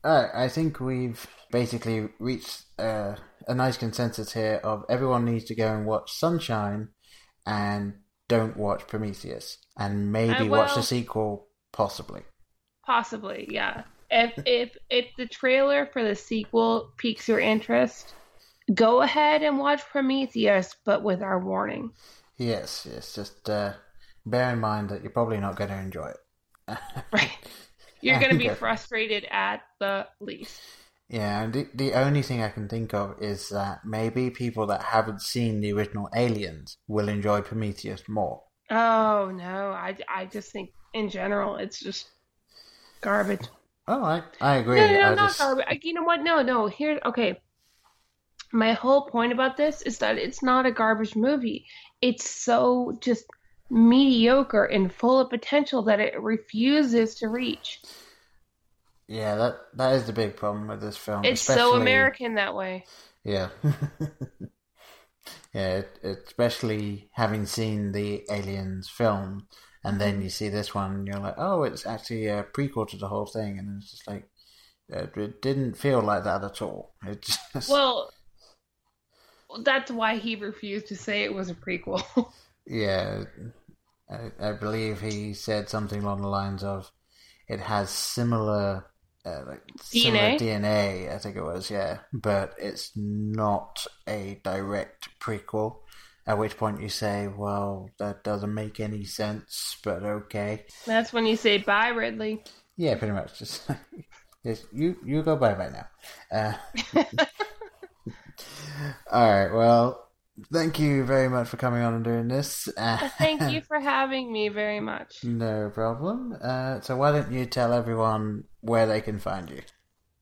all 0.03 0.21
right, 0.21 0.31
I 0.33 0.49
think 0.49 0.79
we've 0.79 1.25
basically 1.51 2.09
reached 2.19 2.63
uh, 2.79 3.15
a 3.47 3.55
nice 3.55 3.77
consensus 3.77 4.33
here 4.33 4.59
of 4.63 4.85
everyone 4.89 5.25
needs 5.25 5.45
to 5.45 5.55
go 5.55 5.73
and 5.73 5.85
watch 5.85 6.11
Sunshine 6.11 6.89
and 7.45 7.93
don't 8.27 8.57
watch 8.57 8.87
Prometheus 8.87 9.57
and 9.77 10.11
maybe 10.11 10.33
I 10.33 10.43
watch 10.43 10.75
the 10.75 10.83
sequel 10.83 11.47
possibly. 11.71 12.21
Possibly, 12.85 13.47
yeah. 13.49 13.83
If 14.09 14.33
if 14.45 14.77
if 14.89 15.05
the 15.17 15.27
trailer 15.27 15.87
for 15.91 16.03
the 16.03 16.15
sequel 16.15 16.91
piques 16.97 17.27
your 17.27 17.39
interest, 17.39 18.13
go 18.73 19.01
ahead 19.01 19.41
and 19.41 19.57
watch 19.57 19.81
Prometheus, 19.91 20.75
but 20.85 21.03
with 21.03 21.21
our 21.21 21.39
warning. 21.39 21.91
Yes, 22.37 22.87
yes. 22.89 23.15
Just 23.15 23.49
uh, 23.49 23.73
bear 24.25 24.51
in 24.51 24.59
mind 24.59 24.89
that 24.89 25.01
you're 25.01 25.11
probably 25.11 25.39
not 25.39 25.55
going 25.55 25.69
to 25.69 25.79
enjoy 25.79 26.09
it. 26.09 26.17
Right. 27.11 27.31
You're 28.03 28.17
uh, 28.17 28.19
going 28.19 28.33
to 28.33 28.37
be 28.37 28.49
frustrated 28.49 29.25
at 29.31 29.61
the 29.79 30.07
least. 30.19 30.59
Yeah, 31.07 31.43
and 31.43 31.53
the, 31.53 31.67
the 31.73 31.93
only 31.93 32.21
thing 32.21 32.41
I 32.41 32.49
can 32.49 32.67
think 32.67 32.93
of 32.93 33.21
is 33.21 33.49
that 33.49 33.85
maybe 33.85 34.29
people 34.29 34.67
that 34.67 34.83
haven't 34.83 35.21
seen 35.21 35.61
the 35.61 35.71
original 35.71 36.09
Aliens 36.15 36.77
will 36.87 37.07
enjoy 37.07 37.41
Prometheus 37.41 38.03
more. 38.09 38.43
Oh 38.69 39.31
no, 39.33 39.71
I, 39.71 39.95
I 40.09 40.25
just 40.25 40.51
think 40.51 40.71
in 40.93 41.09
general 41.09 41.57
it's 41.57 41.79
just 41.79 42.09
garbage. 43.01 43.47
Oh, 43.87 44.03
I, 44.03 44.23
I 44.41 44.57
agree. 44.57 44.79
No, 44.79 44.87
no, 44.87 44.93
no, 44.93 44.99
I 44.99 45.15
not 45.15 45.29
just, 45.29 45.39
garbage. 45.39 45.65
You 45.83 45.93
know 45.93 46.03
what? 46.03 46.21
No, 46.21 46.41
no. 46.41 46.67
Here, 46.67 46.99
okay. 47.05 47.39
My 48.51 48.73
whole 48.73 49.07
point 49.07 49.33
about 49.33 49.57
this 49.57 49.81
is 49.81 49.99
that 49.99 50.17
it's 50.17 50.43
not 50.43 50.65
a 50.65 50.71
garbage 50.71 51.15
movie. 51.15 51.65
It's 52.01 52.29
so 52.29 52.97
just 53.01 53.25
mediocre 53.69 54.65
and 54.65 54.93
full 54.93 55.19
of 55.19 55.29
potential 55.29 55.83
that 55.83 55.99
it 55.99 56.21
refuses 56.21 57.15
to 57.15 57.27
reach. 57.27 57.81
Yeah, 59.07 59.35
that 59.35 59.57
that 59.75 59.93
is 59.93 60.05
the 60.05 60.13
big 60.13 60.35
problem 60.35 60.67
with 60.67 60.81
this 60.81 60.97
film. 60.97 61.25
It's 61.25 61.41
so 61.41 61.75
American 61.75 62.35
that 62.35 62.55
way. 62.55 62.85
Yeah. 63.23 63.49
Yeah, 65.53 65.77
it, 65.77 65.99
especially 66.03 67.09
having 67.13 67.45
seen 67.45 67.91
the 67.91 68.23
Aliens 68.29 68.89
film, 68.89 69.47
and 69.83 70.01
then 70.01 70.21
you 70.21 70.29
see 70.29 70.49
this 70.49 70.73
one, 70.73 71.05
you're 71.05 71.19
like, 71.19 71.35
oh, 71.37 71.63
it's 71.63 71.85
actually 71.85 72.27
a 72.27 72.43
prequel 72.43 72.87
to 72.89 72.97
the 72.97 73.07
whole 73.07 73.27
thing, 73.27 73.59
and 73.59 73.81
it's 73.81 73.91
just 73.91 74.07
like 74.07 74.27
it 74.89 75.41
didn't 75.41 75.77
feel 75.77 76.01
like 76.01 76.23
that 76.23 76.43
at 76.43 76.61
all. 76.61 76.95
It 77.05 77.21
just... 77.21 77.69
Well, 77.69 78.11
that's 79.61 79.91
why 79.91 80.17
he 80.17 80.35
refused 80.35 80.87
to 80.87 80.95
say 80.95 81.23
it 81.23 81.33
was 81.33 81.49
a 81.49 81.55
prequel. 81.55 82.03
yeah, 82.65 83.23
I, 84.09 84.31
I, 84.39 84.51
believe 84.53 85.01
he 85.01 85.33
said 85.33 85.69
something 85.69 86.01
along 86.01 86.21
the 86.21 86.27
lines 86.27 86.63
of, 86.63 86.91
"It 87.47 87.59
has 87.59 87.89
similar, 87.89 88.85
uh, 89.25 89.41
like 89.47 89.67
DNA? 89.67 89.83
similar 89.83 90.37
DNA." 90.37 91.13
I 91.13 91.17
think 91.17 91.35
it 91.35 91.43
was, 91.43 91.69
yeah, 91.69 91.99
but 92.11 92.55
it's 92.57 92.91
not 92.95 93.85
a 94.07 94.39
direct 94.43 95.09
prequel. 95.19 95.79
At 96.25 96.37
which 96.37 96.57
point 96.57 96.81
you 96.81 96.89
say, 96.89 97.27
"Well, 97.27 97.89
that 97.99 98.23
doesn't 98.23 98.53
make 98.53 98.79
any 98.79 99.03
sense," 99.03 99.77
but 99.83 100.03
okay. 100.03 100.65
That's 100.85 101.11
when 101.11 101.25
you 101.25 101.35
say, 101.35 101.57
"Bye, 101.57 101.89
Ridley." 101.89 102.43
Yeah, 102.77 102.95
pretty 102.95 103.13
much. 103.13 103.39
Just 103.39 103.69
you 104.71 104.97
you 105.05 105.23
go 105.23 105.35
bye 105.35 105.53
bye 105.53 105.69
now. 105.69 105.87
Uh, 106.31 106.53
all 109.11 109.31
right. 109.31 109.53
Well, 109.53 110.07
thank 110.51 110.79
you 110.79 111.03
very 111.03 111.29
much 111.29 111.47
for 111.47 111.57
coming 111.57 111.81
on 111.81 111.93
and 111.93 112.03
doing 112.03 112.27
this. 112.27 112.67
Uh, 112.77 113.09
thank 113.17 113.41
you 113.51 113.61
for 113.61 113.79
having 113.79 114.31
me 114.31 114.49
very 114.49 114.79
much. 114.79 115.23
No 115.23 115.69
problem. 115.73 116.37
Uh, 116.41 116.79
so 116.81 116.95
why 116.95 117.11
don't 117.11 117.31
you 117.31 117.45
tell 117.45 117.73
everyone 117.73 118.45
where 118.61 118.85
they 118.85 119.01
can 119.01 119.19
find 119.19 119.49
you? 119.49 119.61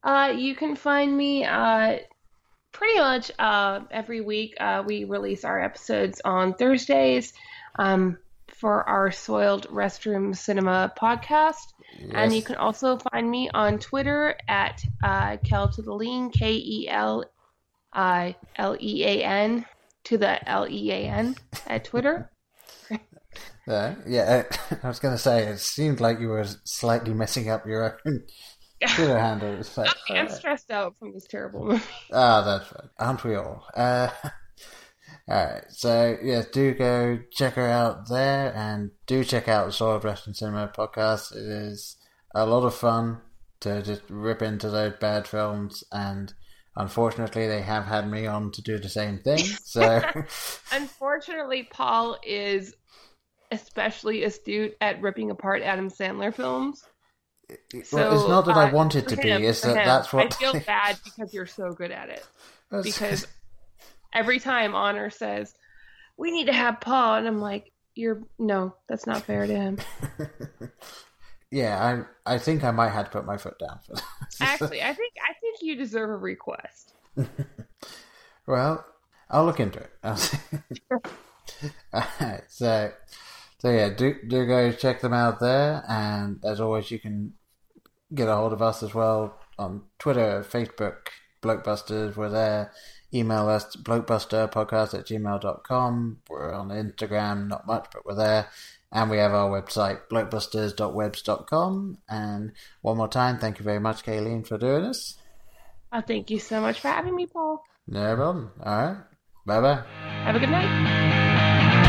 Uh, 0.04 0.34
you 0.36 0.56
can 0.56 0.76
find 0.76 1.16
me 1.16 1.46
uh, 1.46 1.98
pretty 2.72 3.00
much 3.00 3.32
uh, 3.38 3.82
every 3.92 4.22
week. 4.22 4.56
Uh, 4.60 4.84
we 4.86 5.04
release 5.04 5.44
our 5.44 5.62
episodes 5.62 6.22
on 6.26 6.54
Thursdays 6.56 7.34
um, 7.78 8.18
for 8.48 8.88
our 8.88 9.12
Soiled 9.12 9.68
Restroom 9.70 10.36
Cinema 10.36 10.94
podcast. 10.98 11.74
Yes. 12.00 12.12
And 12.14 12.34
you 12.34 12.42
can 12.42 12.56
also 12.56 12.98
find 12.98 13.30
me 13.30 13.50
on 13.54 13.80
Twitter 13.80 14.38
at 14.48 14.84
uh, 15.04 15.38
Kel 15.38 15.70
to 15.70 15.82
the 15.82 15.94
Lean, 15.94 16.32
K 16.32 16.54
E 16.54 16.88
L 16.90 17.26
I 17.94 18.36
L 18.56 18.76
E 18.80 19.04
A 19.04 19.24
N 19.24 19.66
to 20.06 20.18
the 20.18 20.48
L 20.50 20.68
E 20.70 20.92
A 20.92 21.08
N 21.08 21.36
at 21.68 21.86
Twitter. 21.86 22.32
Uh, 23.68 23.94
yeah, 24.08 24.44
I 24.84 24.88
was 24.88 25.00
going 25.00 25.14
to 25.14 25.22
say, 25.22 25.44
it 25.44 25.60
seemed 25.60 26.00
like 26.00 26.20
you 26.20 26.30
were 26.30 26.46
slightly 26.64 27.14
messing 27.14 27.50
up 27.50 27.66
your 27.66 28.00
own 28.06 28.24
Twitter 28.96 29.18
handle. 29.18 29.62
Like, 29.78 29.92
I'm 30.10 30.30
stressed 30.30 30.72
out 30.72 30.98
from 30.98 31.14
this 31.14 31.28
terrible 31.28 31.66
movie. 31.66 31.84
Ah, 32.12 32.42
that's 32.42 32.74
right. 32.74 32.90
Aren't 33.00 33.24
we 33.24 33.36
all? 33.36 33.66
Uh, 33.76 34.10
Alright, 35.30 35.66
so 35.70 36.18
yeah, 36.22 36.44
do 36.52 36.74
go 36.74 37.20
check 37.32 37.54
her 37.54 37.68
out 37.68 38.10
there 38.10 38.54
and 38.56 38.92
do 39.06 39.24
check 39.24 39.48
out 39.48 39.68
the 39.68 39.72
Soiled 39.72 40.04
Wrestling 40.04 40.34
Cinema 40.34 40.72
podcast. 40.76 41.34
It 41.36 41.48
is 41.48 41.98
a 42.34 42.46
lot 42.46 42.66
of 42.66 42.74
fun 42.74 43.22
to 43.62 43.82
just 43.84 44.02
rip 44.10 44.42
into 44.42 44.70
those 44.70 44.94
bad 45.00 45.28
films 45.28 45.84
and 45.92 46.34
unfortunately 46.76 47.48
they 47.48 47.62
have 47.62 47.86
had 47.86 48.10
me 48.10 48.28
on 48.28 48.52
to 48.52 48.62
do 48.62 48.78
the 48.78 48.90
same 48.90 49.20
thing. 49.20 49.40
So 49.64 50.02
Unfortunately 50.72 51.68
Paul 51.72 52.18
is 52.26 52.74
especially 53.52 54.24
astute 54.24 54.76
at 54.82 55.02
ripping 55.02 55.30
apart 55.32 55.62
Adam 55.62 55.90
Sandler 55.90 56.34
films. 56.34 56.84
So, 57.84 57.98
well, 57.98 58.16
it's 58.16 58.30
not 58.30 58.46
that 58.46 58.56
uh, 58.56 58.62
I 58.62 58.72
wanted 58.72 59.10
to 59.10 59.16
him, 59.16 59.42
be, 59.42 59.48
it's 59.48 59.62
that 59.62 59.76
him, 59.76 59.86
that's 59.86 60.14
what 60.14 60.34
I 60.34 60.38
feel 60.38 60.60
bad 60.66 60.98
because 61.04 61.34
you're 61.34 61.46
so 61.46 61.72
good 61.72 61.92
at 61.92 62.10
it. 62.10 62.26
Because 62.84 63.28
every 64.14 64.40
time 64.40 64.74
Honor 64.74 65.10
says, 65.10 65.54
"We 66.18 66.32
need 66.32 66.46
to 66.46 66.54
have 66.54 66.80
Paul," 66.80 67.16
and 67.16 67.28
I'm 67.28 67.42
like, 67.42 67.74
"You're 67.94 68.22
no, 68.40 68.76
that's 68.88 69.06
not 69.06 69.24
fair 69.24 69.46
to 69.46 69.54
him." 69.54 69.78
Yeah, 71.52 72.06
I 72.26 72.36
I 72.36 72.38
think 72.38 72.64
I 72.64 72.72
might 72.72 72.90
have 72.90 73.06
to 73.06 73.12
put 73.12 73.26
my 73.26 73.38
foot 73.38 73.60
down 73.60 73.80
for 73.86 73.96
that. 73.96 74.04
Actually, 74.42 74.82
I 74.82 74.94
think 74.94 75.14
I 75.22 75.34
think 75.34 75.62
you 75.62 75.76
deserve 75.76 76.10
a 76.10 76.18
request. 76.18 76.94
well, 78.48 78.86
I'll 79.30 79.46
look 79.46 79.60
into 79.60 79.80
it. 79.80 79.92
Alright, 81.94 82.44
so 82.48 82.92
so 83.60 83.70
yeah, 83.70 83.90
do 83.90 84.16
do 84.28 84.46
go 84.46 84.72
check 84.72 85.02
them 85.02 85.14
out 85.14 85.40
there, 85.40 85.84
and 85.88 86.44
as 86.44 86.60
always, 86.60 86.90
you 86.90 87.00
can 87.00 87.34
get 88.14 88.28
a 88.28 88.36
hold 88.36 88.54
of 88.54 88.62
us 88.62 88.82
as 88.84 88.94
well 88.94 89.38
on 89.60 89.84
Twitter, 90.00 90.46
Facebook, 90.50 91.10
Blokebusters. 91.42 92.16
We're 92.16 92.30
there 92.30 92.72
email 93.14 93.50
us 93.50 93.76
blokebusterpodcast 93.76 94.94
at 94.94 95.06
gmail.com. 95.06 96.18
We're 96.30 96.54
on 96.54 96.70
Instagram, 96.70 97.48
not 97.48 97.68
much, 97.68 97.88
but 97.94 98.06
we're 98.06 98.16
there. 98.16 98.48
And 98.92 99.10
we 99.10 99.18
have 99.18 99.34
our 99.34 99.50
website, 99.50 100.02
blokebusters.webs.com. 100.12 101.98
And 102.10 102.52
one 102.82 102.98
more 102.98 103.08
time, 103.08 103.40
thank 103.40 103.60
you 103.60 103.64
very 103.64 103.80
much, 103.80 104.04
Kealeen, 104.04 104.46
for 104.46 104.58
doing 104.58 104.84
this. 104.84 105.18
Oh, 105.94 106.02
thank 106.02 106.30
you 106.30 106.40
so 106.40 106.62
much 106.62 106.80
for 106.80 106.90
having 106.90 107.16
me, 107.16 107.26
Paul. 107.28 107.64
No 107.88 108.16
problem. 108.16 108.52
All 108.64 108.78
right. 108.78 108.98
Bye 109.46 109.62
bye. 109.62 109.84
Have 110.24 110.36
a 110.36 110.40
good 110.40 110.50
night. 110.50 111.88